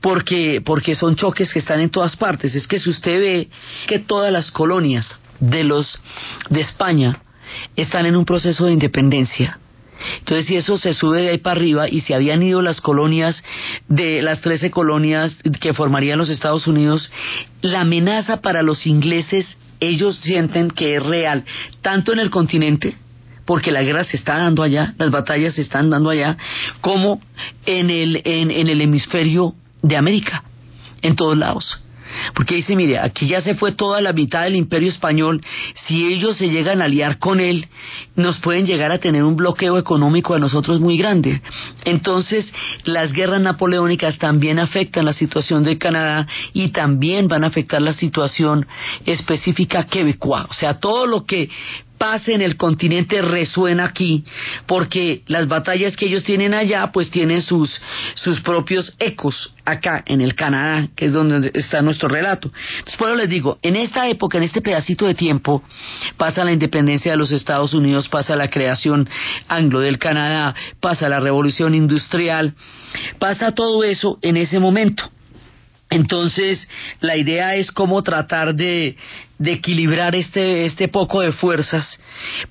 porque, 0.00 0.60
porque 0.64 0.96
son 0.96 1.14
choques 1.14 1.52
que 1.52 1.60
están 1.60 1.78
en 1.78 1.90
todas 1.90 2.16
partes. 2.16 2.56
Es 2.56 2.66
que 2.66 2.80
si 2.80 2.90
usted 2.90 3.20
ve 3.20 3.48
que 3.86 4.00
todas 4.00 4.32
las 4.32 4.50
colonias 4.50 5.20
de 5.40 5.64
los 5.64 6.00
de 6.50 6.60
España 6.60 7.22
están 7.76 8.06
en 8.06 8.16
un 8.16 8.24
proceso 8.24 8.66
de 8.66 8.72
independencia. 8.72 9.58
Entonces, 10.18 10.46
si 10.46 10.56
eso 10.56 10.76
se 10.78 10.94
sube 10.94 11.22
de 11.22 11.30
ahí 11.30 11.38
para 11.38 11.58
arriba 11.58 11.88
y 11.88 12.00
si 12.00 12.12
habían 12.12 12.42
ido 12.42 12.60
las 12.62 12.80
colonias 12.80 13.42
de 13.88 14.22
las 14.22 14.40
13 14.40 14.70
colonias 14.70 15.38
que 15.60 15.72
formarían 15.72 16.18
los 16.18 16.28
Estados 16.28 16.66
Unidos, 16.66 17.10
la 17.62 17.80
amenaza 17.80 18.42
para 18.42 18.62
los 18.62 18.86
ingleses, 18.86 19.56
ellos 19.80 20.16
sienten 20.22 20.70
que 20.70 20.96
es 20.96 21.02
real, 21.02 21.44
tanto 21.82 22.12
en 22.12 22.18
el 22.18 22.30
continente, 22.30 22.96
porque 23.46 23.72
la 23.72 23.82
guerra 23.82 24.04
se 24.04 24.16
está 24.16 24.36
dando 24.36 24.62
allá, 24.62 24.94
las 24.98 25.10
batallas 25.10 25.54
se 25.54 25.62
están 25.62 25.88
dando 25.88 26.10
allá, 26.10 26.36
como 26.80 27.20
en 27.64 27.90
el, 27.90 28.20
en 28.24 28.50
el 28.50 28.80
hemisferio 28.80 29.54
de 29.82 29.96
América, 29.96 30.44
en 31.02 31.16
todos 31.16 31.38
lados. 31.38 31.85
Porque 32.34 32.56
dice, 32.56 32.76
mire, 32.76 32.98
aquí 32.98 33.26
ya 33.26 33.40
se 33.40 33.54
fue 33.54 33.72
toda 33.72 34.00
la 34.00 34.12
mitad 34.12 34.44
del 34.44 34.56
imperio 34.56 34.88
español, 34.88 35.42
si 35.86 36.06
ellos 36.06 36.36
se 36.36 36.48
llegan 36.48 36.80
a 36.80 36.84
aliar 36.84 37.18
con 37.18 37.40
él, 37.40 37.66
nos 38.14 38.38
pueden 38.38 38.66
llegar 38.66 38.90
a 38.92 38.98
tener 38.98 39.24
un 39.24 39.36
bloqueo 39.36 39.78
económico 39.78 40.34
a 40.34 40.38
nosotros 40.38 40.80
muy 40.80 40.96
grande. 40.96 41.40
Entonces, 41.84 42.52
las 42.84 43.12
guerras 43.12 43.40
napoleónicas 43.40 44.18
también 44.18 44.58
afectan 44.58 45.04
la 45.04 45.12
situación 45.12 45.64
de 45.64 45.78
Canadá 45.78 46.26
y 46.52 46.68
también 46.68 47.28
van 47.28 47.44
a 47.44 47.48
afectar 47.48 47.80
la 47.82 47.92
situación 47.92 48.66
específica 49.04 49.84
quebecoa. 49.84 50.46
O 50.50 50.54
sea, 50.54 50.80
todo 50.80 51.06
lo 51.06 51.24
que 51.24 51.48
pase 51.98 52.34
en 52.34 52.42
el 52.42 52.56
continente 52.56 53.22
resuena 53.22 53.84
aquí, 53.84 54.24
porque 54.66 55.22
las 55.26 55.48
batallas 55.48 55.96
que 55.96 56.06
ellos 56.06 56.24
tienen 56.24 56.54
allá, 56.54 56.90
pues 56.92 57.10
tienen 57.10 57.42
sus, 57.42 57.70
sus 58.14 58.40
propios 58.40 58.94
ecos 58.98 59.54
acá 59.64 60.02
en 60.06 60.20
el 60.20 60.34
Canadá, 60.34 60.88
que 60.94 61.06
es 61.06 61.12
donde 61.12 61.50
está 61.54 61.82
nuestro 61.82 62.08
relato. 62.08 62.50
Entonces, 62.78 62.96
por 62.96 63.08
eso 63.08 63.16
les 63.16 63.28
digo, 63.28 63.58
en 63.62 63.76
esta 63.76 64.08
época, 64.08 64.38
en 64.38 64.44
este 64.44 64.62
pedacito 64.62 65.06
de 65.06 65.14
tiempo, 65.14 65.62
pasa 66.16 66.44
la 66.44 66.52
independencia 66.52 67.12
de 67.12 67.18
los 67.18 67.32
Estados 67.32 67.74
Unidos, 67.74 68.08
pasa 68.08 68.36
la 68.36 68.48
creación 68.48 69.08
anglo 69.48 69.80
del 69.80 69.98
Canadá, 69.98 70.54
pasa 70.80 71.08
la 71.08 71.20
revolución 71.20 71.74
industrial, 71.74 72.54
pasa 73.18 73.52
todo 73.52 73.82
eso 73.84 74.18
en 74.22 74.36
ese 74.36 74.60
momento. 74.60 75.10
Entonces, 75.88 76.66
la 77.00 77.16
idea 77.16 77.54
es 77.54 77.70
cómo 77.70 78.02
tratar 78.02 78.54
de, 78.54 78.96
equilibrar 79.44 80.16
este, 80.16 80.64
este 80.64 80.88
poco 80.88 81.20
de 81.20 81.30
fuerzas 81.30 82.00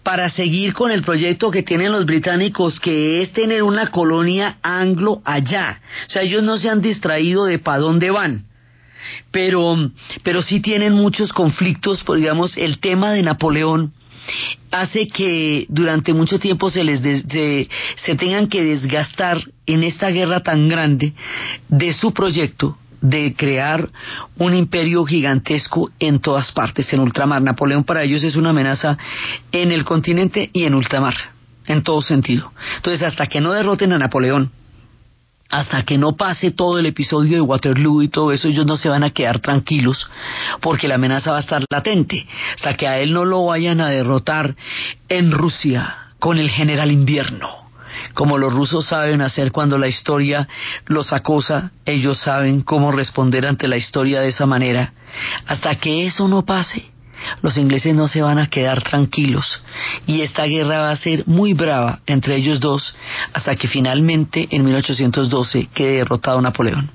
para 0.03 0.29
seguir 0.29 0.73
con 0.73 0.91
el 0.91 1.03
proyecto 1.03 1.51
que 1.51 1.63
tienen 1.63 1.91
los 1.91 2.05
británicos, 2.05 2.79
que 2.79 3.21
es 3.21 3.33
tener 3.33 3.63
una 3.63 3.91
colonia 3.91 4.57
anglo 4.61 5.21
allá. 5.25 5.81
O 6.07 6.09
sea, 6.09 6.21
ellos 6.21 6.43
no 6.43 6.57
se 6.57 6.69
han 6.69 6.81
distraído 6.81 7.45
de 7.45 7.59
para 7.59 7.79
dónde 7.79 8.09
van. 8.09 8.45
Pero, 9.31 9.91
pero 10.23 10.41
sí 10.41 10.61
tienen 10.61 10.93
muchos 10.93 11.33
conflictos, 11.33 12.03
pues, 12.03 12.21
digamos, 12.21 12.57
el 12.57 12.79
tema 12.79 13.11
de 13.11 13.21
Napoleón 13.21 13.93
hace 14.71 15.07
que 15.07 15.65
durante 15.69 16.13
mucho 16.13 16.39
tiempo 16.39 16.71
se 16.71 16.83
les 16.83 17.01
se 17.01 18.15
tengan 18.17 18.47
que 18.47 18.63
desgastar 18.63 19.39
en 19.67 19.83
esta 19.83 20.09
guerra 20.09 20.41
tan 20.41 20.67
grande 20.67 21.13
de 21.69 21.93
su 21.93 22.11
proyecto 22.11 22.75
de 23.09 23.35
crear 23.35 23.89
un 24.37 24.53
imperio 24.53 25.05
gigantesco 25.05 25.91
en 25.99 26.19
todas 26.19 26.51
partes, 26.51 26.91
en 26.93 26.99
ultramar. 26.99 27.41
Napoleón 27.41 27.83
para 27.83 28.03
ellos 28.03 28.23
es 28.23 28.35
una 28.35 28.49
amenaza 28.49 28.97
en 29.51 29.71
el 29.71 29.83
continente 29.83 30.49
y 30.53 30.65
en 30.65 30.75
ultramar, 30.75 31.15
en 31.67 31.83
todo 31.83 32.01
sentido. 32.01 32.51
Entonces, 32.77 33.03
hasta 33.03 33.27
que 33.27 33.41
no 33.41 33.53
derroten 33.53 33.93
a 33.93 33.97
Napoleón, 33.97 34.51
hasta 35.49 35.83
que 35.83 35.97
no 35.97 36.15
pase 36.15 36.51
todo 36.51 36.79
el 36.79 36.87
episodio 36.87 37.35
de 37.35 37.41
Waterloo 37.41 38.01
y 38.01 38.09
todo 38.09 38.31
eso, 38.31 38.47
ellos 38.47 38.65
no 38.65 38.77
se 38.77 38.89
van 38.89 39.03
a 39.03 39.11
quedar 39.11 39.39
tranquilos 39.39 40.09
porque 40.59 40.87
la 40.87 40.95
amenaza 40.95 41.31
va 41.31 41.37
a 41.37 41.41
estar 41.41 41.63
latente. 41.69 42.25
Hasta 42.55 42.75
que 42.75 42.87
a 42.87 42.99
él 42.99 43.13
no 43.13 43.25
lo 43.25 43.45
vayan 43.45 43.79
a 43.79 43.89
derrotar 43.89 44.55
en 45.07 45.31
Rusia 45.31 45.97
con 46.19 46.39
el 46.39 46.49
general 46.49 46.91
invierno 46.91 47.64
como 48.13 48.37
los 48.37 48.53
rusos 48.53 48.85
saben 48.85 49.21
hacer 49.21 49.51
cuando 49.51 49.77
la 49.77 49.87
historia 49.87 50.47
los 50.85 51.13
acosa, 51.13 51.71
ellos 51.85 52.19
saben 52.19 52.61
cómo 52.61 52.91
responder 52.91 53.47
ante 53.47 53.67
la 53.67 53.77
historia 53.77 54.21
de 54.21 54.29
esa 54.29 54.45
manera. 54.45 54.93
Hasta 55.45 55.75
que 55.75 56.05
eso 56.05 56.27
no 56.27 56.45
pase, 56.45 56.85
los 57.41 57.57
ingleses 57.57 57.95
no 57.95 58.07
se 58.07 58.21
van 58.21 58.39
a 58.39 58.47
quedar 58.47 58.83
tranquilos 58.83 59.61
y 60.05 60.21
esta 60.21 60.43
guerra 60.45 60.81
va 60.81 60.91
a 60.91 60.95
ser 60.95 61.23
muy 61.27 61.53
brava 61.53 61.99
entre 62.05 62.35
ellos 62.35 62.59
dos 62.59 62.95
hasta 63.33 63.55
que 63.55 63.67
finalmente 63.67 64.47
en 64.51 64.63
1812 64.65 65.69
quede 65.73 65.97
derrotado 65.97 66.41
Napoleón. 66.41 66.91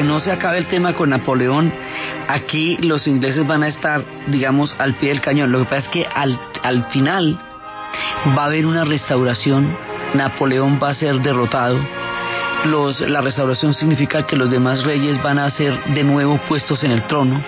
Que 0.00 0.06
no 0.06 0.18
se 0.18 0.32
acabe 0.32 0.56
el 0.56 0.66
tema 0.66 0.94
con 0.94 1.10
Napoleón, 1.10 1.70
aquí 2.26 2.78
los 2.78 3.06
ingleses 3.06 3.46
van 3.46 3.62
a 3.62 3.68
estar, 3.68 4.02
digamos, 4.28 4.74
al 4.78 4.94
pie 4.94 5.10
del 5.10 5.20
cañón. 5.20 5.52
Lo 5.52 5.58
que 5.58 5.64
pasa 5.66 5.76
es 5.76 5.88
que 5.88 6.06
al, 6.06 6.40
al 6.62 6.86
final 6.86 7.38
va 8.34 8.44
a 8.44 8.46
haber 8.46 8.64
una 8.64 8.86
restauración, 8.86 9.76
Napoleón 10.14 10.80
va 10.82 10.88
a 10.88 10.94
ser 10.94 11.20
derrotado. 11.20 11.78
Los, 12.64 12.98
la 13.00 13.20
restauración 13.20 13.74
significa 13.74 14.22
que 14.26 14.36
los 14.36 14.50
demás 14.50 14.84
reyes 14.84 15.22
van 15.22 15.38
a 15.38 15.50
ser 15.50 15.78
de 15.92 16.02
nuevo 16.02 16.38
puestos 16.48 16.82
en 16.82 16.92
el 16.92 17.06
trono, 17.06 17.38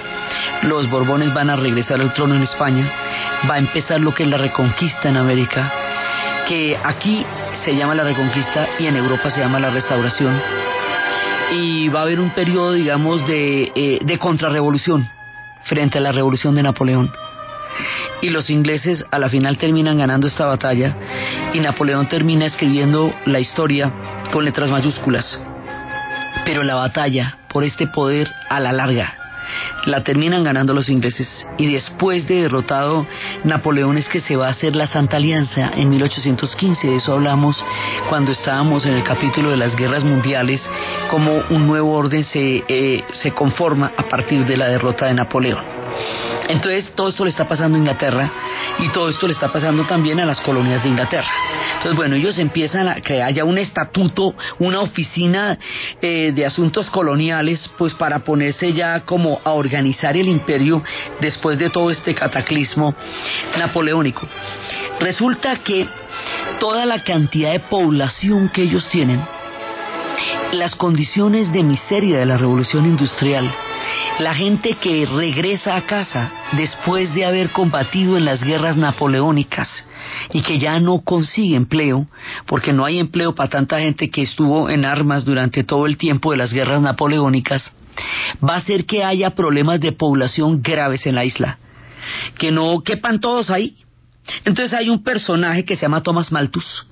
los 0.61 0.91
Borbones 0.91 1.33
van 1.33 1.49
a 1.49 1.57
regresar 1.57 2.03
al 2.03 2.13
trono 2.13 2.35
en 2.35 2.43
España, 2.43 2.85
va 3.49 3.55
a 3.55 3.59
empezar 3.59 3.99
lo 3.99 4.13
que 4.13 4.25
es 4.25 4.29
la 4.29 4.37
reconquista 4.37 5.09
en 5.09 5.17
América, 5.17 5.73
que 6.47 6.79
aquí 6.85 7.25
se 7.65 7.75
llama 7.75 7.95
la 7.95 8.05
reconquista 8.05 8.69
y 8.79 8.89
en 8.89 8.97
Europa 8.97 9.31
se 9.31 9.41
llama 9.41 9.59
la 9.59 9.71
restauración 9.71 10.39
y 11.53 11.89
va 11.89 12.01
a 12.01 12.03
haber 12.03 12.21
un 12.21 12.31
periodo, 12.31 12.73
digamos, 12.73 13.27
de, 13.27 13.73
eh, 13.75 13.99
de 14.03 14.19
contrarrevolución 14.19 15.09
frente 15.65 15.99
a 15.99 16.01
la 16.01 16.13
revolución 16.13 16.55
de 16.55 16.63
Napoleón. 16.63 17.13
Y 18.21 18.31
los 18.31 18.51
ingleses 18.51 19.05
a 19.11 19.19
la 19.19 19.29
final 19.29 19.59
terminan 19.59 19.99
ganando 19.99 20.27
esta 20.27 20.47
batalla 20.47 20.97
y 21.53 21.61
Napoleón 21.61 22.09
termina 22.09 22.47
escribiendo 22.47 23.13
la 23.27 23.41
historia 23.41 23.93
con 24.33 24.45
letras 24.45 24.71
mayúsculas. 24.71 25.41
Pero 26.45 26.63
la 26.63 26.75
batalla 26.75 27.39
por 27.49 27.65
este 27.65 27.87
poder 27.87 28.31
a 28.49 28.61
la 28.61 28.73
larga 28.73 29.22
la 29.87 30.03
terminan 30.03 30.45
ganando 30.45 30.75
los 30.75 30.89
ingleses 30.89 31.47
y 31.59 31.73
después 31.73 32.27
de 32.29 32.43
derrotado 32.43 33.07
Napoleón 33.45 33.99
es 33.99 34.09
que 34.09 34.21
se 34.21 34.37
va 34.37 34.47
a 34.47 34.51
hacer 34.51 34.77
la 34.77 34.87
Santa 34.87 35.17
Alianza 35.17 35.71
en 35.75 35.89
1815, 35.91 36.87
de 36.87 36.97
eso 36.97 37.13
hablamos 37.13 37.63
cuando 38.09 38.33
estábamos 38.33 38.87
en 38.87 38.95
el 38.95 39.03
capítulo 39.03 39.51
de 39.51 39.57
las 39.57 39.77
guerras 39.77 40.05
mundiales, 40.05 40.63
como 41.11 41.43
un 41.51 41.67
nuevo 41.67 41.93
orden 41.93 42.25
se, 42.25 42.65
eh, 42.69 43.05
se 43.13 43.33
conforma 43.33 43.93
a 43.97 44.05
partir 44.05 44.45
de 44.45 44.57
la 44.57 44.69
derrota 44.69 45.07
de 45.07 45.15
Napoleón. 45.15 45.83
Entonces 46.49 46.93
todo 46.95 47.09
esto 47.09 47.25
le 47.25 47.31
está 47.31 47.47
pasando 47.47 47.77
a 47.77 47.79
Inglaterra 47.79 48.31
y 48.79 48.89
todo 48.89 49.09
esto 49.09 49.27
le 49.27 49.33
está 49.33 49.53
pasando 49.53 49.85
también 49.85 50.21
a 50.21 50.27
las 50.27 50.41
colonias 50.41 50.83
de 50.83 50.89
Inglaterra. 50.89 51.31
Entonces, 51.83 51.97
bueno, 51.97 52.15
ellos 52.15 52.39
empiezan 52.39 52.87
a 52.87 53.01
que 53.01 53.21
haya 53.21 53.45
un 53.45 53.59
estatuto, 53.59 54.37
una 54.61 54.79
oficina 54.83 55.59
eh, 56.01 56.31
de 56.33 56.47
asuntos 56.47 56.89
coloniales, 56.91 57.69
pues 57.77 57.93
para 57.95 58.21
ponerse 58.21 58.73
ya 58.73 59.01
como 59.01 59.41
a 59.43 59.51
organizar 59.51 60.17
el 60.17 60.29
imperio 60.29 60.85
después 61.21 61.59
de 61.59 61.71
todo 61.71 61.91
este 61.91 62.15
cataclismo 62.15 62.95
napoleónico. 63.59 64.29
Resulta 65.01 65.57
que 65.57 65.89
toda 66.61 66.87
la 66.87 67.03
cantidad 67.03 67.51
de 67.51 67.59
población 67.59 68.49
que 68.51 68.63
ellos 68.63 68.89
tienen, 68.89 69.21
las 70.53 70.77
condiciones 70.77 71.51
de 71.51 71.65
miseria 71.65 72.21
de 72.21 72.27
la 72.27 72.39
revolución 72.39 72.87
industrial, 72.87 73.53
la 74.19 74.35
gente 74.35 74.75
que 74.75 75.07
regresa 75.07 75.77
a 75.77 75.87
casa 75.87 76.33
después 76.53 77.15
de 77.15 77.25
haber 77.25 77.51
combatido 77.51 78.17
en 78.17 78.25
las 78.25 78.43
guerras 78.43 78.77
napoleónicas 78.77 79.69
y 80.33 80.43
que 80.43 80.59
ya 80.59 80.79
no 80.79 81.01
consigue 81.01 81.57
empleo, 81.57 82.07
porque 82.47 82.73
no 82.73 82.85
hay 82.85 82.99
empleo 82.99 83.35
para 83.35 83.49
tanta 83.49 83.81
gente 83.81 84.11
que 84.11 84.23
estuvo 84.23 84.69
en 84.71 84.85
armas 84.85 85.25
durante 85.25 85.65
todo 85.65 85.87
el 85.87 85.97
tiempo 85.97 86.31
de 86.31 86.37
las 86.37 86.53
guerras 86.53 86.83
napoleónicas, 86.83 87.77
va 88.47 88.55
a 88.55 88.59
hacer 88.59 88.85
que 88.87 89.05
haya 89.05 89.31
problemas 89.31 89.81
de 89.81 89.93
población 89.93 90.63
graves 90.63 91.07
en 91.07 91.15
la 91.15 91.25
isla. 91.25 91.59
que 92.37 92.51
no 92.51 92.83
quepan 92.83 93.21
todos 93.21 93.49
ahí. 93.49 93.77
Entonces 94.45 94.75
hay 94.75 94.89
un 94.89 95.05
personaje 95.05 95.65
que 95.65 95.77
se 95.77 95.83
llama 95.83 96.03
Thomas 96.03 96.33
Malthus, 96.33 96.89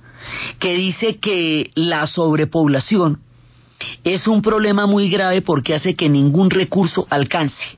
que 0.57 0.75
dice 0.75 1.17
que 1.17 1.69
la 1.75 2.07
sobrepoblación 2.07 3.19
es 4.03 4.27
un 4.27 4.41
problema 4.41 4.85
muy 4.85 5.09
grave 5.09 5.41
porque 5.41 5.75
hace 5.75 5.95
que 5.95 6.09
ningún 6.09 6.49
recurso 6.49 7.07
alcance, 7.09 7.77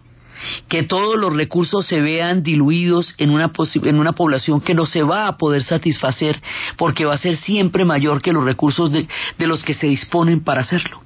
que 0.68 0.84
todos 0.84 1.18
los 1.18 1.34
recursos 1.34 1.86
se 1.86 2.01
vean 2.01 2.43
diluidos 2.43 3.16
en 3.18 3.30
una, 3.30 3.49
población 4.14 4.62
que 4.62 4.74
no 4.74 4.86
se 4.86 5.04
va 5.04 5.28
a 5.28 5.38
poder 5.38 5.64
satisfacer 5.64 6.41
porque 6.78 7.06
va 7.06 7.14
a 7.14 7.18
ser 7.18 7.38
siempre 7.38 7.86
mayor 7.86 8.22
que 8.22 8.34
los 8.34 8.43
recursos 8.43 8.91
de, 8.91 9.08
de 9.38 9.47
los 9.47 9.64
que 9.64 9.74
se 9.74 9.88
disponen 9.88 10.43
para 10.43 10.62
hacerlo. 10.62 11.01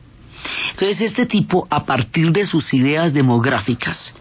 Entonces 0.72 1.02
este 1.02 1.26
tipo, 1.26 1.68
a 1.70 1.86
partir 1.86 2.32
de 2.32 2.45
sus 2.45 2.74
ideas 2.74 3.14
demográficas, 3.14 4.16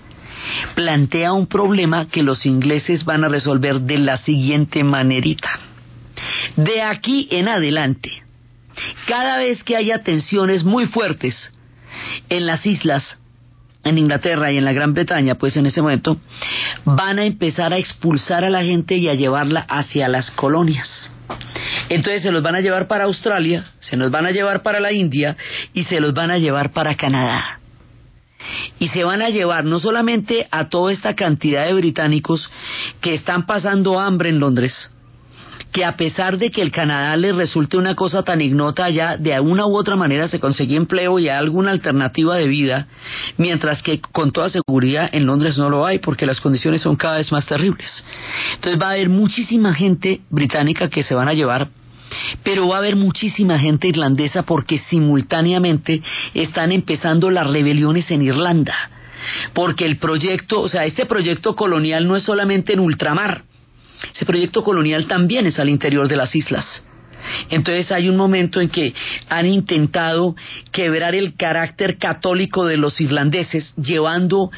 plantea 0.75 1.33
un 1.33 1.47
problema 1.47 2.07
que 2.07 2.23
los 2.23 2.47
ingleses 2.47 3.05
van 3.05 3.25
a 3.25 3.29
resolver 3.29 3.81
de 3.81 3.99
la 3.99 4.17
siguiente 4.17 4.85
manerita. 4.85 5.49
De 6.57 6.83
aquí 6.83 7.29
en 7.31 7.49
adelante, 7.49 8.26
cada 9.07 9.39
vez 9.39 9.63
que 9.63 9.77
haya 9.77 10.03
tensiones 10.03 10.65
muy 10.65 10.87
fuertes 10.87 11.55
en 12.29 12.47
las 12.47 12.67
islas, 12.67 13.19
en 13.85 13.99
Inglaterra 13.99 14.51
y 14.51 14.59
en 14.59 14.65
la 14.65 14.73
Gran 14.73 14.95
Bretaña, 14.95 15.37
pues 15.37 15.57
en 15.57 15.67
ese 15.67 15.81
momento, 15.81 16.19
van 16.85 17.19
a 17.19 17.25
empezar 17.25 17.73
a 17.73 17.79
expulsar 17.79 18.45
a 18.45 18.51
la 18.51 18.63
gente 18.63 18.97
y 18.97 19.09
a 19.09 19.15
llevarla 19.15 19.61
hacia 19.61 20.09
las 20.09 20.31
colonias. 20.33 21.11
Entonces 21.89 22.23
se 22.23 22.33
los 22.33 22.43
van 22.43 22.57
a 22.57 22.61
llevar 22.61 22.89
para 22.89 23.05
Australia, 23.05 23.65
se 23.81 23.97
los 23.97 24.11
van 24.11 24.27
a 24.27 24.33
llevar 24.33 24.63
para 24.63 24.81
la 24.81 24.93
India 24.93 25.37
y 25.73 25.85
se 25.85 26.01
los 26.01 26.15
van 26.15 26.31
a 26.31 26.39
llevar 26.39 26.73
para 26.73 26.97
Canadá. 26.97 27.61
Y 28.79 28.89
se 28.89 29.05
van 29.05 29.23
a 29.23 29.31
llevar 29.31 29.65
no 29.65 29.79
solamente 29.79 30.47
a 30.51 30.69
toda 30.69 30.93
esta 30.93 31.15
cantidad 31.15 31.67
de 31.67 31.75
británicos 31.75 32.51
que 33.01 33.15
están 33.15 33.47
pasando 33.47 33.99
hambre 33.99 34.31
en 34.31 34.39
Londres, 34.39 34.91
que 35.73 35.85
a 35.85 35.97
pesar 35.97 36.39
de 36.39 36.51
que 36.51 36.63
el 36.63 36.71
Canadá 36.71 37.17
les 37.17 37.37
resulte 37.37 37.77
una 37.77 37.95
cosa 37.95 38.23
tan 38.23 38.41
ignota 38.41 38.89
ya, 38.89 39.17
de 39.17 39.35
alguna 39.35 39.67
u 39.67 39.77
otra 39.77 39.95
manera 39.95 40.27
se 40.27 40.41
conseguía 40.41 40.79
empleo 40.79 41.19
y 41.19 41.29
alguna 41.29 41.71
alternativa 41.71 42.37
de 42.37 42.49
vida, 42.49 42.89
mientras 43.37 43.83
que 43.83 44.01
con 44.01 44.31
toda 44.33 44.49
seguridad 44.49 45.11
en 45.13 45.27
Londres 45.27 45.59
no 45.59 45.69
lo 45.69 45.85
hay 45.85 45.99
porque 45.99 46.25
las 46.25 46.41
condiciones 46.41 46.83
son 46.83 46.97
cada 46.97 47.19
vez 47.19 47.31
más 47.31 47.47
terribles. 47.47 48.05
Entonces 48.55 48.81
va 48.81 48.89
a 48.89 48.93
haber 48.93 49.09
muchísima 49.09 49.75
gente 49.75 50.21
británica 50.31 50.89
que 50.89 51.03
se 51.03 51.15
van 51.15 51.29
a 51.29 51.35
llevar 51.35 51.69
pero 52.43 52.69
va 52.69 52.77
a 52.77 52.79
haber 52.79 52.95
muchísima 52.95 53.59
gente 53.59 53.89
irlandesa 53.89 54.45
porque 54.45 54.79
simultáneamente 54.79 56.03
están 56.35 56.73
empezando 56.73 57.31
las 57.31 57.49
rebeliones 57.49 58.11
en 58.11 58.23
Irlanda. 58.23 58.75
Porque 59.55 59.85
el 59.85 59.97
proyecto, 59.97 60.61
o 60.61 60.69
sea, 60.69 60.85
este 60.85 61.07
proyecto 61.07 61.57
colonial 61.57 62.07
no 62.07 62.17
es 62.17 62.23
solamente 62.23 62.75
en 62.75 62.81
ultramar, 62.81 63.43
ese 64.15 64.27
proyecto 64.27 64.63
colonial 64.63 65.07
también 65.07 65.47
es 65.47 65.59
al 65.59 65.69
interior 65.69 66.09
de 66.09 66.17
las 66.17 66.35
islas. 66.35 66.85
Entonces 67.51 67.91
hay 67.93 68.09
un 68.09 68.17
momento 68.17 68.61
en 68.61 68.69
que 68.69 68.95
han 69.29 69.47
intentado 69.47 70.35
quebrar 70.73 71.15
el 71.15 71.35
carácter 71.37 71.99
católico 71.99 72.65
de 72.65 72.77
los 72.77 73.01
irlandeses, 73.01 73.75
llevando 73.77 74.51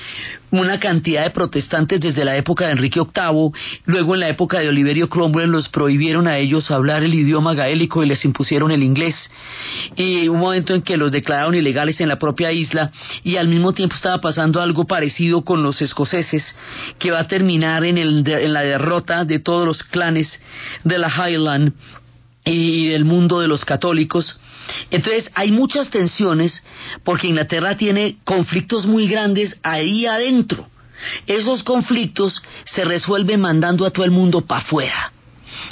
una 0.50 0.80
cantidad 0.80 1.24
de 1.24 1.30
protestantes 1.30 2.00
desde 2.00 2.24
la 2.24 2.36
época 2.36 2.66
de 2.66 2.72
Enrique 2.72 3.00
VIII, 3.00 3.52
luego 3.84 4.14
en 4.14 4.20
la 4.20 4.28
época 4.28 4.60
de 4.60 4.68
Oliverio 4.68 5.08
Cromwell 5.08 5.50
los 5.50 5.68
prohibieron 5.68 6.26
a 6.26 6.38
ellos 6.38 6.70
hablar 6.70 7.02
el 7.02 7.14
idioma 7.14 7.54
gaélico 7.54 8.02
y 8.02 8.08
les 8.08 8.24
impusieron 8.24 8.70
el 8.70 8.82
inglés. 8.82 9.30
Y 9.96 10.28
un 10.28 10.38
momento 10.38 10.74
en 10.74 10.82
que 10.82 10.96
los 10.96 11.12
declararon 11.12 11.54
ilegales 11.54 12.00
en 12.00 12.08
la 12.08 12.18
propia 12.18 12.52
isla 12.52 12.90
y 13.22 13.36
al 13.36 13.48
mismo 13.48 13.72
tiempo 13.72 13.96
estaba 13.96 14.20
pasando 14.20 14.60
algo 14.60 14.86
parecido 14.86 15.42
con 15.42 15.62
los 15.62 15.82
escoceses, 15.82 16.56
que 16.98 17.10
va 17.10 17.20
a 17.20 17.28
terminar 17.28 17.84
en, 17.84 17.98
en 17.98 18.52
la 18.52 18.62
derrota 18.62 19.24
de 19.24 19.38
todos 19.40 19.66
los 19.66 19.82
clanes 19.82 20.40
de 20.84 20.98
la 20.98 21.08
Highland 21.08 21.72
y 22.52 22.88
del 22.88 23.04
mundo 23.04 23.40
de 23.40 23.48
los 23.48 23.64
católicos. 23.64 24.38
Entonces 24.90 25.30
hay 25.34 25.50
muchas 25.50 25.90
tensiones 25.90 26.62
porque 27.04 27.26
Inglaterra 27.26 27.76
tiene 27.76 28.16
conflictos 28.24 28.86
muy 28.86 29.08
grandes 29.08 29.58
ahí 29.62 30.06
adentro. 30.06 30.68
Esos 31.26 31.62
conflictos 31.62 32.42
se 32.64 32.84
resuelven 32.84 33.40
mandando 33.40 33.86
a 33.86 33.90
todo 33.90 34.04
el 34.04 34.10
mundo 34.10 34.42
para 34.42 34.62
afuera. 34.62 35.12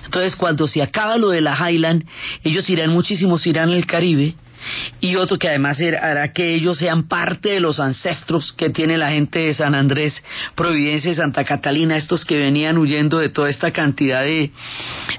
Entonces 0.04 0.36
cuando 0.36 0.66
se 0.68 0.82
acaba 0.82 1.16
lo 1.16 1.30
de 1.30 1.40
la 1.40 1.56
Highland, 1.58 2.06
ellos 2.44 2.68
irán 2.70 2.90
muchísimos, 2.90 3.46
irán 3.46 3.70
al 3.70 3.86
Caribe 3.86 4.34
y 5.00 5.16
otro 5.16 5.38
que 5.38 5.48
además 5.48 5.80
hará 5.80 6.32
que 6.32 6.54
ellos 6.54 6.78
sean 6.78 7.08
parte 7.08 7.50
de 7.50 7.60
los 7.60 7.80
ancestros 7.80 8.52
que 8.52 8.70
tiene 8.70 8.98
la 8.98 9.10
gente 9.10 9.40
de 9.40 9.54
San 9.54 9.74
Andrés, 9.74 10.22
Providencia 10.54 11.10
y 11.10 11.14
Santa 11.14 11.44
Catalina, 11.44 11.96
estos 11.96 12.24
que 12.24 12.36
venían 12.36 12.78
huyendo 12.78 13.18
de 13.18 13.28
toda 13.28 13.48
esta 13.48 13.72
cantidad 13.72 14.22
de, 14.22 14.50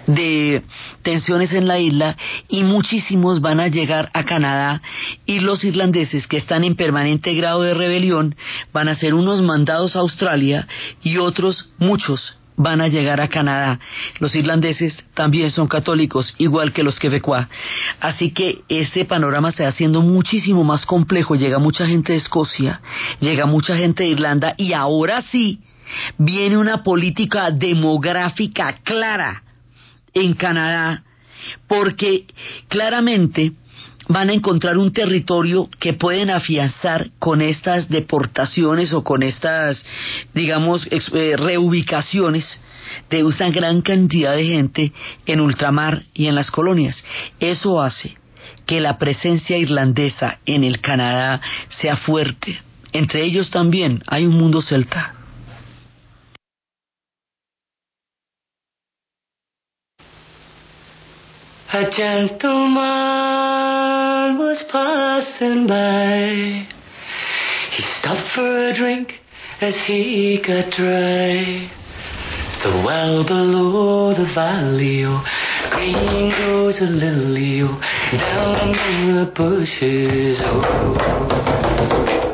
de 0.08 0.64
tensiones 1.04 1.54
en 1.54 1.68
la 1.68 1.80
isla 1.80 2.18
y 2.50 2.64
muchísimos 2.64 3.42
van 3.42 3.60
a 3.60 3.68
llegar 3.68 4.10
a 4.14 4.26
Canadá 4.26 4.82
y 5.26 5.40
los 5.40 5.64
irlandeses 5.64 6.28
que 6.28 6.38
están 6.38 6.64
en 6.64 6.76
permanente 6.76 7.34
grado 7.34 7.62
de 7.62 7.74
rebelión 7.74 8.36
van 8.74 8.90
a 8.90 8.96
ser 8.96 9.14
unos 9.14 9.42
mandados 9.42 9.96
a 9.96 10.00
Australia 10.00 10.68
y 11.04 11.18
otros, 11.18 11.70
muchos, 11.78 12.37
van 12.58 12.82
a 12.82 12.88
llegar 12.88 13.22
a 13.22 13.30
Canadá. 13.30 13.80
Los 14.20 14.36
irlandeses 14.36 15.06
también 15.14 15.52
son 15.52 15.68
católicos, 15.68 16.34
igual 16.40 16.74
que 16.74 16.84
los 16.84 17.00
quebecois. 17.00 17.46
Así 18.02 18.32
que 18.32 18.64
este 18.68 19.06
panorama 19.06 19.52
se 19.52 19.64
va 19.64 19.70
haciendo 19.70 20.02
muchísimo 20.02 20.64
más 20.64 20.86
complejo. 20.86 21.36
Llega 21.36 21.60
mucha 21.60 21.88
gente 21.88 22.14
de 22.14 22.18
Escocia, 22.18 22.82
llega 23.22 23.46
mucha 23.46 23.78
gente 23.78 24.04
de 24.04 24.10
Irlanda 24.10 24.56
y 24.58 24.74
ahora 24.74 25.22
sí 25.22 25.62
viene 26.18 26.58
una 26.58 26.84
política 26.84 27.52
demográfica 27.52 28.80
clara 28.84 29.44
en 30.14 30.34
Canadá, 30.34 31.04
porque 31.68 32.26
claramente 32.68 33.54
van 34.08 34.30
a 34.30 34.34
encontrar 34.34 34.78
un 34.78 34.92
territorio 34.94 35.70
que 35.80 35.94
pueden 35.94 36.30
afianzar 36.30 37.10
con 37.20 37.42
estas 37.42 37.90
deportaciones 37.90 38.94
o 38.94 39.04
con 39.04 39.24
estas, 39.24 39.86
digamos, 40.34 40.88
eh, 40.92 41.36
reubicaciones 41.38 42.62
de 43.10 43.24
una 43.24 43.50
gran 43.50 43.82
cantidad 43.82 44.36
de 44.36 44.46
gente 44.46 44.94
en 45.26 45.42
ultramar 45.42 46.04
y 46.14 46.28
en 46.28 46.36
las 46.36 46.52
colonias. 46.52 47.04
Eso 47.40 47.82
hace 47.82 48.18
que 48.66 48.80
la 48.80 48.98
presencia 48.98 49.58
irlandesa 49.58 50.40
en 50.46 50.64
el 50.64 50.82
Canadá 50.82 51.42
sea 51.70 51.96
fuerte. 51.96 52.60
Entre 52.92 53.26
ellos 53.26 53.50
también 53.50 54.04
hay 54.08 54.26
un 54.26 54.36
mundo 54.38 54.62
celta. 54.62 55.17
A 61.74 61.90
gentleman 61.92 62.80
was 64.38 64.64
passing 64.72 65.68
by. 65.68 66.66
He 67.76 67.84
stopped 68.00 68.32
for 68.34 68.70
a 68.70 68.74
drink 68.74 69.20
as 69.60 69.76
he 69.86 70.42
got 70.48 70.72
dry. 70.72 71.70
The 72.64 72.72
well 72.86 73.26
below 73.28 74.14
the 74.14 74.32
valley, 74.34 75.04
oh, 75.04 75.22
green 75.72 76.32
grows 76.38 76.80
a 76.80 76.86
lily, 76.86 77.62
oh, 77.62 77.82
down 78.14 78.60
among 78.62 79.16
the 79.18 79.26
bushes, 79.36 80.40
oh. 80.46 82.27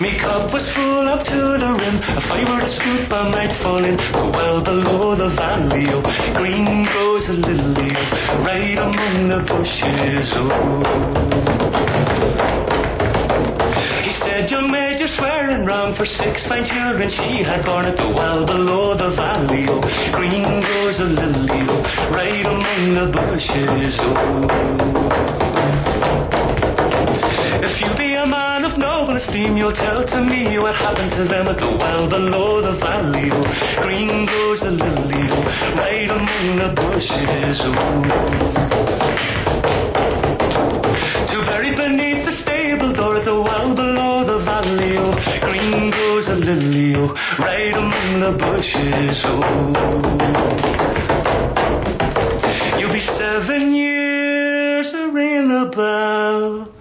Me 0.00 0.16
cup 0.20 0.52
was 0.52 0.64
full 0.74 1.08
up 1.08 1.24
to 1.24 1.58
the 1.60 1.72
rim. 1.76 1.96
If 2.00 2.30
I 2.32 2.40
were 2.48 2.60
to 2.60 2.68
scoop, 2.72 3.12
I 3.12 3.28
might 3.28 3.52
fall 3.62 3.84
in. 3.84 3.96
But 4.12 4.32
well 4.32 4.62
below 4.64 5.14
the 5.16 5.28
valley, 5.36 5.86
oh, 5.92 6.00
green 6.36 6.84
grows 6.88 7.28
a 7.28 7.32
lily, 7.36 7.92
oh, 7.92 8.44
right 8.44 8.78
among 8.80 9.28
the 9.28 9.40
bushes, 9.44 10.32
oh. 10.40 10.80
He 14.04 14.12
said, 14.24 14.48
young 14.50 14.70
maid, 14.70 14.98
you're 14.98 15.08
swearing 15.16 15.64
wrong 15.66 15.94
For 15.96 16.04
six 16.04 16.46
fine 16.48 16.64
children 16.64 17.08
she 17.08 17.42
had 17.44 17.64
born 17.64 17.86
at 17.86 17.96
the 17.96 18.08
well 18.08 18.44
below 18.46 18.94
the 18.96 19.10
valley, 19.16 19.66
oh 19.68 19.80
Green 20.16 20.60
grows 20.60 20.98
a 20.98 21.04
lily, 21.04 21.66
oh 21.68 21.82
Right 22.12 22.44
among 22.44 22.94
the 22.94 23.06
bushes, 23.12 23.98
oh 24.00 24.10
if 27.70 27.78
you 27.78 27.90
be 27.96 28.14
a 28.14 28.26
man 28.26 28.64
of 28.64 28.76
noble 28.76 29.16
esteem, 29.16 29.56
you'll 29.56 29.72
tell 29.72 30.02
to 30.02 30.20
me 30.26 30.58
what 30.58 30.74
happened 30.74 31.10
to 31.14 31.22
them 31.22 31.46
at 31.46 31.58
the 31.62 31.70
well 31.70 32.10
below 32.10 32.60
the 32.60 32.74
valley. 32.82 33.30
Oh, 33.30 33.46
green 33.82 34.26
goes 34.26 34.60
the 34.60 34.74
lily, 34.74 35.30
oh, 35.30 35.44
right 35.78 36.10
among 36.10 36.58
the 36.58 36.74
bushes. 36.74 37.62
Oh. 37.62 38.02
To 41.30 41.36
bury 41.46 41.70
beneath 41.70 42.26
the 42.26 42.34
stable 42.42 42.92
door 42.92 43.16
at 43.18 43.24
the 43.24 43.38
well 43.38 43.74
below 43.74 44.26
the 44.26 44.42
valley. 44.42 44.98
Oh, 44.98 45.14
green 45.46 45.90
grows 45.94 46.26
the 46.26 46.42
lily, 46.42 46.98
oh, 46.98 47.14
right 47.38 47.70
among 47.70 48.18
the 48.18 48.34
bushes. 48.34 49.22
Oh. 49.30 49.70
You'll 52.80 52.92
be 52.92 53.04
seven 53.14 53.74
years 53.74 54.90
a 54.92 55.06
the 55.06 55.70
bell 55.76 56.79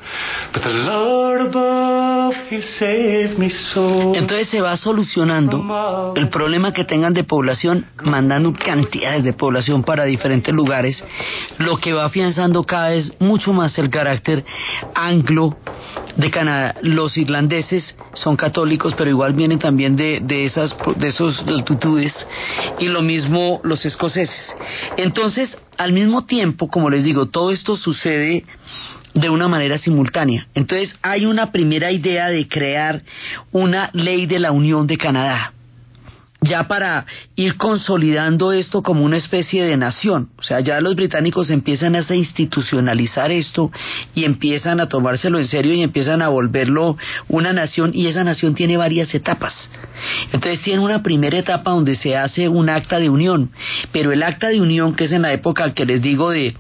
But 0.54 0.64
the 0.64 0.70
Lord 0.70 1.42
above, 1.42 2.34
He 2.50 2.62
saved 2.62 3.38
me 3.38 3.50
so. 3.50 4.16
Entonces 4.16 4.50
se 4.50 4.62
va 4.62 4.76
solucionando 4.78 6.14
el 6.16 6.30
problema 6.30 6.72
que 6.72 6.84
tengan 6.84 7.14
de 7.14 7.24
población, 7.24 7.86
mandando 8.04 8.54
cantidades 8.54 9.24
de 9.24 9.34
población 9.34 9.84
para 9.84 10.06
diferentes 10.06 10.54
lugares, 10.54 11.06
lo 11.60 11.78
que 11.78 11.94
va 11.94 12.06
afianzando 12.06 12.64
cada 12.64 12.90
vez 12.90 13.14
mucho 13.20 13.54
más 13.54 13.78
el 13.78 13.92
carácter 13.92 14.44
anglo 14.96 15.56
de 16.18 16.32
Canadá. 16.32 16.76
Los 16.82 17.18
irlandeses 17.18 17.96
son 18.14 18.36
católicos, 18.36 18.96
pero 18.98 19.10
igual 19.12 19.34
vienen 19.34 19.60
también 19.60 19.96
de, 19.96 20.20
de 20.22 20.46
esas 20.46 20.76
de 20.98 21.08
esos 21.08 21.44
altitudes 21.48 22.26
y 22.80 22.88
lo 22.88 23.04
mismo 23.04 23.62
los 23.64 23.86
escoceses. 23.86 24.56
Entonces, 24.98 25.56
al 25.78 25.94
mismo 25.94 26.26
tiempo, 26.26 26.68
como 26.68 26.90
les 26.90 27.04
digo, 27.04 27.28
todo 27.28 27.52
esto 27.52 27.78
sucede 27.78 28.44
de 29.14 29.30
una 29.30 29.48
manera 29.48 29.78
simultánea. 29.78 30.48
Entonces 30.54 30.98
hay 31.02 31.26
una 31.26 31.52
primera 31.52 31.92
idea 31.92 32.28
de 32.28 32.48
crear 32.48 33.02
una 33.52 33.90
ley 33.94 34.26
de 34.26 34.40
la 34.40 34.52
Unión 34.52 34.88
de 34.88 34.98
Canadá 34.98 35.54
ya 36.42 36.68
para 36.68 37.06
ir 37.36 37.58
consolidando 37.58 38.54
esto 38.54 38.82
como 38.82 39.04
una 39.04 39.18
especie 39.18 39.66
de 39.66 39.76
nación. 39.76 40.30
O 40.38 40.44
sea, 40.44 40.62
ya 40.62 40.80
los 40.80 40.96
británicos 40.96 41.50
empiezan 41.50 41.96
a 41.96 42.16
institucionalizar 42.16 43.32
esto 43.32 43.72
y 44.16 44.24
empiezan 44.24 44.80
a 44.80 44.88
tomárselo 44.88 45.38
en 45.38 45.46
serio 45.46 45.74
y 45.74 45.84
empiezan 45.84 46.22
a 46.22 46.30
volverlo 46.30 46.98
una 47.28 47.52
nación 47.52 47.92
y 47.94 48.08
esa 48.08 48.24
nación 48.24 48.56
tiene 48.56 48.78
varias 48.78 49.14
etapas. 49.14 49.70
Entonces 50.32 50.62
tiene 50.62 50.80
una 50.80 51.04
primera 51.04 51.38
etapa 51.38 51.72
donde 51.72 51.96
se 51.96 52.16
hace 52.16 52.48
un 52.48 52.70
acta 52.70 53.00
de 53.00 53.10
unión, 53.10 53.52
pero 53.92 54.14
el 54.14 54.24
acta 54.24 54.48
de 54.48 54.62
unión 54.62 54.96
que 54.96 55.06
es 55.06 55.12
en 55.12 55.24
la 55.24 55.34
época 55.34 55.74
que 55.74 55.86
les 55.86 56.02
digo 56.02 56.32
de 56.32 56.56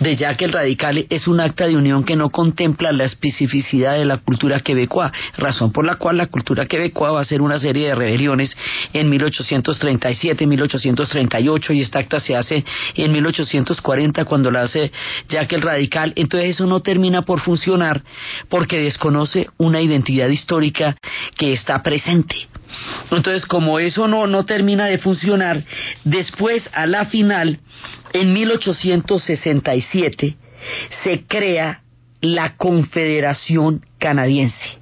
de 0.00 0.16
Jack 0.16 0.42
el 0.42 0.52
Radical 0.52 1.06
es 1.08 1.26
un 1.26 1.40
acta 1.40 1.66
de 1.66 1.76
unión 1.76 2.04
que 2.04 2.16
no 2.16 2.30
contempla 2.30 2.92
la 2.92 3.04
especificidad 3.04 3.94
de 3.94 4.04
la 4.04 4.18
cultura 4.18 4.60
quebecoa, 4.60 5.12
razón 5.36 5.72
por 5.72 5.84
la 5.84 5.96
cual 5.96 6.18
la 6.18 6.26
cultura 6.26 6.66
quebecoa 6.66 7.12
va 7.12 7.20
a 7.20 7.24
ser 7.24 7.40
una 7.40 7.58
serie 7.58 7.88
de 7.88 7.94
rebeliones 7.94 8.56
en 8.92 9.08
1837, 9.10 10.46
1838 10.46 11.72
y 11.72 11.80
esta 11.80 11.98
acta 11.98 12.20
se 12.20 12.36
hace 12.36 12.64
en 12.94 13.12
1840 13.12 14.24
cuando 14.24 14.50
la 14.50 14.62
hace 14.62 14.92
Jack 15.28 15.52
el 15.52 15.62
Radical, 15.62 16.12
entonces 16.16 16.50
eso 16.50 16.66
no 16.66 16.80
termina 16.80 17.22
por 17.22 17.40
funcionar 17.40 18.02
porque 18.48 18.78
desconoce 18.78 19.48
una 19.56 19.80
identidad 19.80 20.28
histórica 20.28 20.96
que 21.36 21.52
está 21.52 21.82
presente. 21.82 22.48
Entonces, 23.10 23.46
como 23.46 23.78
eso 23.78 24.08
no, 24.08 24.26
no 24.26 24.44
termina 24.44 24.86
de 24.86 24.98
funcionar, 24.98 25.62
después 26.04 26.68
a 26.72 26.86
la 26.86 27.06
final, 27.06 27.60
en 28.12 28.32
1867, 28.32 30.36
se 31.02 31.24
crea 31.26 31.82
la 32.20 32.56
Confederación 32.56 33.86
Canadiense. 33.98 34.78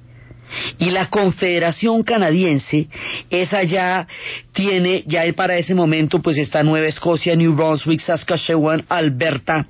Y 0.79 0.91
la 0.91 1.09
Confederación 1.09 2.03
Canadiense, 2.03 2.87
esa 3.29 3.63
ya 3.63 4.07
tiene, 4.53 5.03
ya 5.05 5.21
para 5.35 5.57
ese 5.57 5.75
momento, 5.75 6.19
pues 6.19 6.37
está 6.37 6.63
Nueva 6.63 6.87
Escocia, 6.87 7.35
New 7.35 7.53
Brunswick, 7.53 7.99
Saskatchewan, 7.99 8.85
Alberta, 8.89 9.67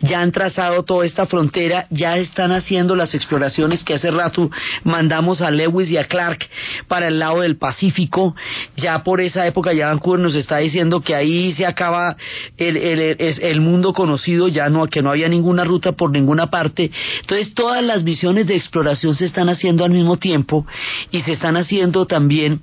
ya 0.00 0.20
han 0.20 0.32
trazado 0.32 0.84
toda 0.84 1.04
esta 1.04 1.26
frontera, 1.26 1.86
ya 1.90 2.16
están 2.16 2.52
haciendo 2.52 2.94
las 2.96 3.14
exploraciones 3.14 3.84
que 3.84 3.94
hace 3.94 4.10
rato 4.10 4.50
mandamos 4.84 5.42
a 5.42 5.50
Lewis 5.50 5.90
y 5.90 5.96
a 5.96 6.04
Clark 6.04 6.46
para 6.88 7.08
el 7.08 7.18
lado 7.18 7.40
del 7.40 7.56
Pacífico, 7.56 8.34
ya 8.76 9.02
por 9.02 9.20
esa 9.20 9.46
época 9.46 9.72
ya 9.72 9.88
Vancouver 9.88 10.20
nos 10.20 10.34
está 10.34 10.58
diciendo 10.58 11.00
que 11.00 11.14
ahí 11.14 11.52
se 11.52 11.66
acaba 11.66 12.16
el, 12.56 12.76
el, 12.76 13.16
el 13.20 13.60
mundo 13.60 13.92
conocido, 13.92 14.48
ya 14.48 14.68
no, 14.68 14.86
que 14.86 15.02
no 15.02 15.10
había 15.10 15.28
ninguna 15.28 15.64
ruta 15.64 15.92
por 15.92 16.10
ninguna 16.10 16.48
parte, 16.48 16.90
entonces 17.20 17.54
todas 17.54 17.82
las 17.82 18.02
misiones 18.02 18.46
de 18.46 18.56
exploración 18.56 19.14
se 19.14 19.26
están 19.26 19.48
haciendo 19.48 19.84
al 19.84 19.90
mismo 19.96 20.18
tiempo 20.18 20.66
y 21.10 21.22
se 21.22 21.32
están 21.32 21.56
haciendo 21.56 22.06
también 22.06 22.60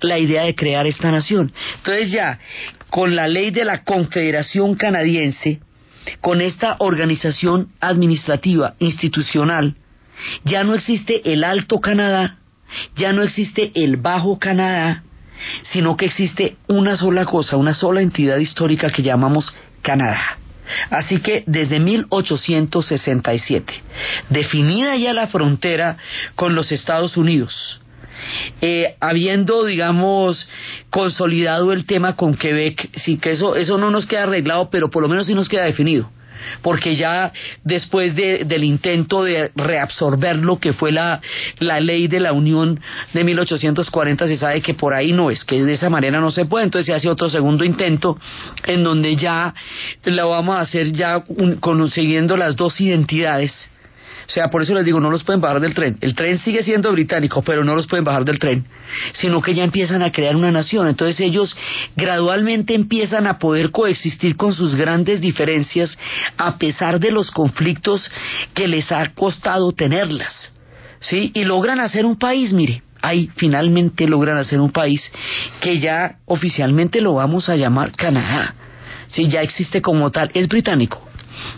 la 0.00 0.18
idea 0.18 0.42
de 0.44 0.54
crear 0.54 0.86
esta 0.86 1.10
nación. 1.10 1.52
Entonces 1.76 2.12
ya, 2.12 2.38
con 2.90 3.16
la 3.16 3.28
ley 3.28 3.50
de 3.50 3.64
la 3.64 3.84
Confederación 3.84 4.74
Canadiense, 4.74 5.60
con 6.20 6.40
esta 6.40 6.76
organización 6.78 7.70
administrativa, 7.80 8.74
institucional, 8.78 9.76
ya 10.44 10.64
no 10.64 10.74
existe 10.74 11.32
el 11.32 11.44
Alto 11.44 11.80
Canadá, 11.80 12.38
ya 12.96 13.12
no 13.12 13.22
existe 13.22 13.72
el 13.74 13.96
Bajo 13.96 14.38
Canadá, 14.38 15.02
sino 15.72 15.96
que 15.96 16.06
existe 16.06 16.56
una 16.68 16.96
sola 16.96 17.24
cosa, 17.24 17.56
una 17.56 17.74
sola 17.74 18.00
entidad 18.00 18.38
histórica 18.38 18.90
que 18.90 19.02
llamamos 19.02 19.54
Canadá. 19.82 20.38
Así 20.90 21.20
que 21.20 21.44
desde 21.46 21.78
1867, 21.78 23.74
definida 24.30 24.96
ya 24.96 25.12
la 25.12 25.28
frontera 25.28 25.98
con 26.34 26.54
los 26.54 26.72
Estados 26.72 27.16
Unidos, 27.16 27.80
eh, 28.60 28.96
habiendo, 29.00 29.64
digamos, 29.64 30.48
consolidado 30.90 31.72
el 31.72 31.86
tema 31.86 32.16
con 32.16 32.34
Quebec, 32.34 32.90
sí 32.98 33.18
que 33.18 33.32
eso, 33.32 33.56
eso 33.56 33.78
no 33.78 33.90
nos 33.90 34.06
queda 34.06 34.22
arreglado, 34.24 34.70
pero 34.70 34.90
por 34.90 35.02
lo 35.02 35.08
menos 35.08 35.26
sí 35.26 35.34
nos 35.34 35.48
queda 35.48 35.64
definido 35.64 36.10
porque 36.62 36.96
ya 36.96 37.32
después 37.62 38.14
de, 38.14 38.44
del 38.44 38.64
intento 38.64 39.24
de 39.24 39.50
reabsorber 39.54 40.36
lo 40.36 40.58
que 40.58 40.72
fue 40.72 40.92
la, 40.92 41.20
la 41.58 41.80
ley 41.80 42.08
de 42.08 42.20
la 42.20 42.32
Unión 42.32 42.80
de 43.12 43.24
1840 43.24 44.28
se 44.28 44.36
sabe 44.36 44.60
que 44.60 44.74
por 44.74 44.94
ahí 44.94 45.12
no 45.12 45.30
es, 45.30 45.44
que 45.44 45.62
de 45.62 45.74
esa 45.74 45.90
manera 45.90 46.20
no 46.20 46.30
se 46.30 46.44
puede, 46.44 46.64
entonces 46.64 46.86
se 46.86 46.94
hace 46.94 47.08
otro 47.08 47.28
segundo 47.30 47.64
intento 47.64 48.18
en 48.64 48.82
donde 48.82 49.16
ya 49.16 49.54
lo 50.04 50.28
vamos 50.28 50.56
a 50.56 50.60
hacer 50.60 50.92
ya 50.92 51.24
consiguiendo 51.60 52.36
las 52.36 52.56
dos 52.56 52.80
identidades 52.80 53.73
o 54.26 54.30
sea, 54.30 54.48
por 54.48 54.62
eso 54.62 54.74
les 54.74 54.84
digo, 54.84 55.00
no 55.00 55.10
los 55.10 55.22
pueden 55.22 55.40
bajar 55.40 55.60
del 55.60 55.74
tren. 55.74 55.98
El 56.00 56.14
tren 56.14 56.38
sigue 56.38 56.62
siendo 56.62 56.90
británico, 56.92 57.42
pero 57.42 57.62
no 57.62 57.74
los 57.74 57.86
pueden 57.86 58.04
bajar 58.04 58.24
del 58.24 58.38
tren, 58.38 58.64
sino 59.12 59.42
que 59.42 59.54
ya 59.54 59.64
empiezan 59.64 60.02
a 60.02 60.12
crear 60.12 60.34
una 60.34 60.50
nación. 60.50 60.88
Entonces 60.88 61.20
ellos 61.20 61.54
gradualmente 61.94 62.74
empiezan 62.74 63.26
a 63.26 63.38
poder 63.38 63.70
coexistir 63.70 64.36
con 64.36 64.54
sus 64.54 64.74
grandes 64.74 65.20
diferencias 65.20 65.98
a 66.38 66.56
pesar 66.56 67.00
de 67.00 67.10
los 67.10 67.30
conflictos 67.30 68.10
que 68.54 68.66
les 68.66 68.90
ha 68.92 69.12
costado 69.14 69.72
tenerlas. 69.72 70.52
¿Sí? 71.00 71.30
Y 71.34 71.44
logran 71.44 71.80
hacer 71.80 72.06
un 72.06 72.16
país, 72.16 72.52
mire. 72.52 72.82
Ahí 73.02 73.28
finalmente 73.36 74.08
logran 74.08 74.38
hacer 74.38 74.58
un 74.62 74.70
país 74.70 75.12
que 75.60 75.78
ya 75.78 76.16
oficialmente 76.24 77.02
lo 77.02 77.14
vamos 77.14 77.50
a 77.50 77.56
llamar 77.56 77.92
Canadá. 77.92 78.54
Sí, 79.08 79.28
ya 79.28 79.42
existe 79.42 79.82
como 79.82 80.10
tal, 80.10 80.30
es 80.32 80.48
británico, 80.48 81.06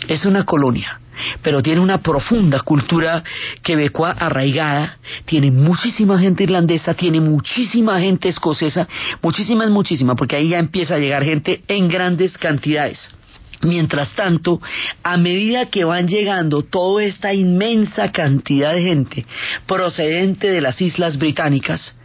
es 0.09 0.25
una 0.27 0.45
colonia 0.45 0.99
pero 1.43 1.63
tiene 1.63 1.81
una 1.81 1.99
profunda 1.99 2.61
cultura 2.61 3.23
quebecoa 3.63 4.13
arraigada, 4.13 4.99
tiene 5.25 5.51
muchísima 5.51 6.19
gente 6.19 6.45
irlandesa, 6.45 6.95
tiene 6.95 7.21
muchísima 7.21 8.01
gente 8.01 8.29
escocesa, 8.29 8.89
muchísima 9.23 9.65
es 9.65 9.71
muchísima, 9.71 10.15
porque 10.15 10.37
ahí 10.37 10.49
ya 10.51 10.59
empieza 10.59 10.95
a 10.95 10.99
llegar 10.99 11.25
gente 11.25 11.63
en 11.69 11.89
grandes 11.89 12.37
cantidades. 12.39 13.17
Mientras 13.63 14.13
tanto, 14.15 14.61
a 15.03 15.17
medida 15.17 15.67
que 15.67 15.85
van 15.85 16.07
llegando 16.07 16.63
toda 16.63 17.03
esta 17.03 17.33
inmensa 17.33 18.13
cantidad 18.13 18.75
de 18.75 18.83
gente 18.83 19.27
procedente 19.67 20.49
de 20.49 20.61
las 20.61 20.81
islas 20.81 21.19
británicas, 21.19 21.99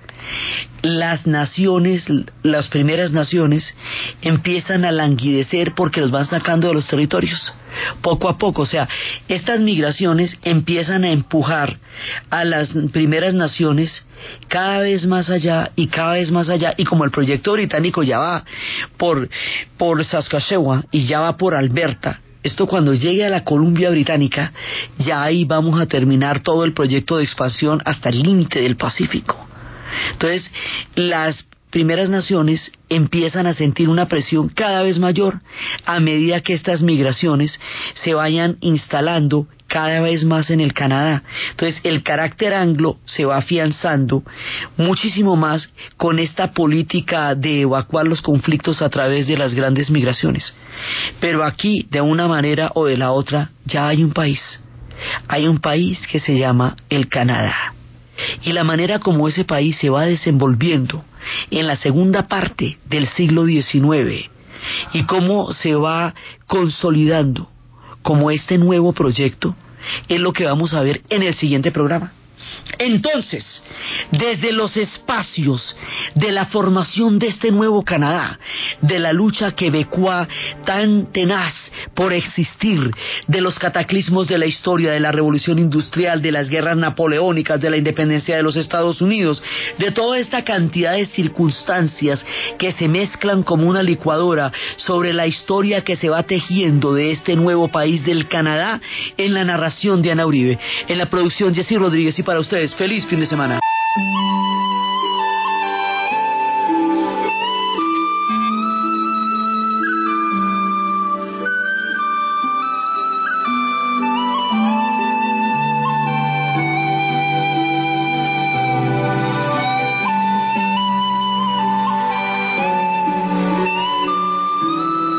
las 0.82 1.28
naciones, 1.28 2.06
las 2.44 2.68
primeras 2.68 3.12
naciones, 3.12 3.76
empiezan 4.22 4.86
a 4.86 4.92
languidecer 4.92 5.74
porque 5.76 6.02
los 6.02 6.12
van 6.12 6.26
sacando 6.26 6.68
de 6.68 6.74
los 6.74 6.88
territorios, 6.88 7.54
poco 8.02 8.30
a 8.30 8.38
poco. 8.38 8.64
O 8.64 8.66
sea, 8.66 8.88
estas 9.28 9.62
migraciones 9.62 10.38
empiezan 10.44 11.04
a 11.04 11.12
empujar 11.12 11.78
a 12.30 12.44
las 12.44 12.70
primeras 12.92 13.34
naciones 13.34 14.08
cada 14.48 14.80
vez 14.80 15.06
más 15.06 15.30
allá 15.30 15.72
y 15.76 15.88
cada 15.88 16.14
vez 16.14 16.32
más 16.32 16.50
allá. 16.50 16.74
Y 16.78 16.84
como 16.84 17.06
el 17.06 17.12
proyecto 17.12 17.54
británico 17.54 18.04
ya 18.04 18.20
va 18.20 18.44
por, 18.98 19.30
por 19.78 20.04
Saskatchewan 20.04 20.86
y 20.92 21.06
ya 21.06 21.20
va 21.20 21.38
por 21.38 21.56
Alberta, 21.56 22.20
esto 22.44 22.66
cuando 22.66 22.94
llegue 22.94 23.24
a 23.24 23.30
la 23.30 23.44
Columbia 23.44 23.92
Británica, 23.92 24.52
ya 24.98 25.22
ahí 25.22 25.46
vamos 25.46 25.80
a 25.80 25.86
terminar 25.86 26.40
todo 26.40 26.66
el 26.66 26.74
proyecto 26.74 27.18
de 27.18 27.24
expansión 27.24 27.82
hasta 27.86 28.10
el 28.10 28.24
límite 28.24 28.62
del 28.62 28.78
Pacífico. 28.78 29.51
Entonces, 30.14 30.52
las 30.96 31.46
primeras 31.72 32.10
naciones 32.10 32.72
empiezan 32.90 33.48
a 33.48 33.54
sentir 33.54 33.90
una 33.90 34.08
presión 34.08 34.50
cada 34.50 34.84
vez 34.84 35.00
mayor 35.00 35.40
a 35.86 36.00
medida 36.00 36.42
que 36.42 36.54
estas 36.54 36.84
migraciones 36.84 37.60
se 37.94 38.14
vayan 38.14 38.58
instalando 38.60 39.48
cada 39.68 40.02
vez 40.02 40.26
más 40.26 40.50
en 40.50 40.60
el 40.60 40.74
Canadá. 40.74 41.24
Entonces 41.52 41.80
el 41.86 42.04
carácter 42.04 42.54
anglo 42.54 42.98
se 43.06 43.24
va 43.24 43.38
afianzando 43.38 44.22
muchísimo 44.76 45.38
más 45.38 45.74
con 45.96 46.20
esta 46.20 46.52
política 46.52 47.36
de 47.36 47.62
evacuar 47.62 48.06
los 48.06 48.22
conflictos 48.22 48.82
a 48.82 48.90
través 48.90 49.28
de 49.28 49.38
las 49.38 49.56
grandes 49.56 49.90
migraciones. 49.90 50.54
Pero 51.22 51.46
aquí, 51.46 51.88
de 51.90 52.02
una 52.02 52.28
manera 52.28 52.72
o 52.76 52.86
de 52.86 52.98
la 52.98 53.12
otra, 53.12 53.52
ya 53.66 53.88
hay 53.88 54.04
un 54.04 54.12
país. 54.12 54.42
Hay 55.30 55.48
un 55.48 55.60
país 55.60 56.06
que 56.06 56.20
se 56.20 56.38
llama 56.38 56.76
el 56.90 57.08
Canadá 57.08 57.74
y 58.44 58.52
la 58.52 58.64
manera 58.64 59.00
como 59.00 59.28
ese 59.28 59.46
país 59.46 59.78
se 59.78 59.90
va 59.90 60.06
desenvolviendo 60.06 61.04
en 61.50 61.68
la 61.68 61.76
segunda 61.76 62.28
parte 62.28 62.78
del 62.90 63.08
siglo 63.08 63.46
XIX 63.46 64.30
y 64.94 65.04
cómo 65.04 65.54
se 65.54 65.76
va 65.76 66.14
consolidando 66.48 67.50
como 68.02 68.32
este 68.32 68.58
nuevo 68.58 68.94
proyecto 68.94 69.56
es 70.08 70.20
lo 70.20 70.34
que 70.34 70.46
vamos 70.46 70.74
a 70.74 70.82
ver 70.82 71.02
en 71.10 71.24
el 71.24 71.34
siguiente 71.34 71.72
programa. 71.72 72.12
Entonces, 72.78 73.64
desde 74.12 74.52
los 74.52 74.78
espacios 74.78 75.76
de 76.16 76.32
la 76.32 76.46
formación 76.46 77.20
de 77.20 77.28
este 77.28 77.52
nuevo 77.52 77.84
Canadá, 77.84 78.40
de 78.82 79.00
la 79.00 79.14
lucha 79.14 79.54
quebecoa 79.56 80.28
tan 80.66 81.12
tenaz 81.12 81.54
por 81.94 82.14
existir, 82.14 82.92
de 83.28 83.42
los 83.42 83.60
cataclismos 83.60 84.28
de 84.28 84.38
la 84.38 84.46
historia, 84.46 84.92
de 84.92 85.00
la 85.00 85.12
revolución 85.12 85.60
industrial, 85.60 86.22
de 86.22 86.32
las 86.32 86.50
guerras 86.50 86.78
napoleónicas, 86.78 87.62
de 87.62 87.70
la 87.70 87.78
independencia 87.78 88.36
de 88.36 88.44
los 88.44 88.56
Estados 88.56 89.02
Unidos, 89.02 89.42
de 89.78 89.92
toda 89.92 90.18
esta 90.18 90.44
cantidad 90.44 90.94
de 90.94 91.06
circunstancias 91.08 92.26
que 92.58 92.72
se 92.72 92.88
mezclan 92.88 93.44
como 93.44 93.68
una 93.68 93.84
licuadora 93.84 94.52
sobre 94.78 95.14
la 95.14 95.28
historia 95.28 95.84
que 95.84 95.96
se 95.96 96.10
va 96.10 96.24
tejiendo 96.24 96.94
de 96.94 97.12
este 97.12 97.36
nuevo 97.36 97.68
país 97.70 98.04
del 98.06 98.28
Canadá 98.28 98.82
en 99.18 99.34
la 99.34 99.44
narración 99.44 100.02
de 100.02 100.12
Ana 100.12 100.26
Uribe, 100.26 100.60
en 100.88 100.98
la 100.98 101.08
producción 101.08 101.54
Jessy 101.54 101.78
Rodríguez 101.78 102.18
y 102.20 102.24
para 102.32 102.40
ustedes. 102.40 102.74
Feliz 102.76 103.06
fin 103.08 103.20
de 103.20 103.28
semana. 103.28 103.60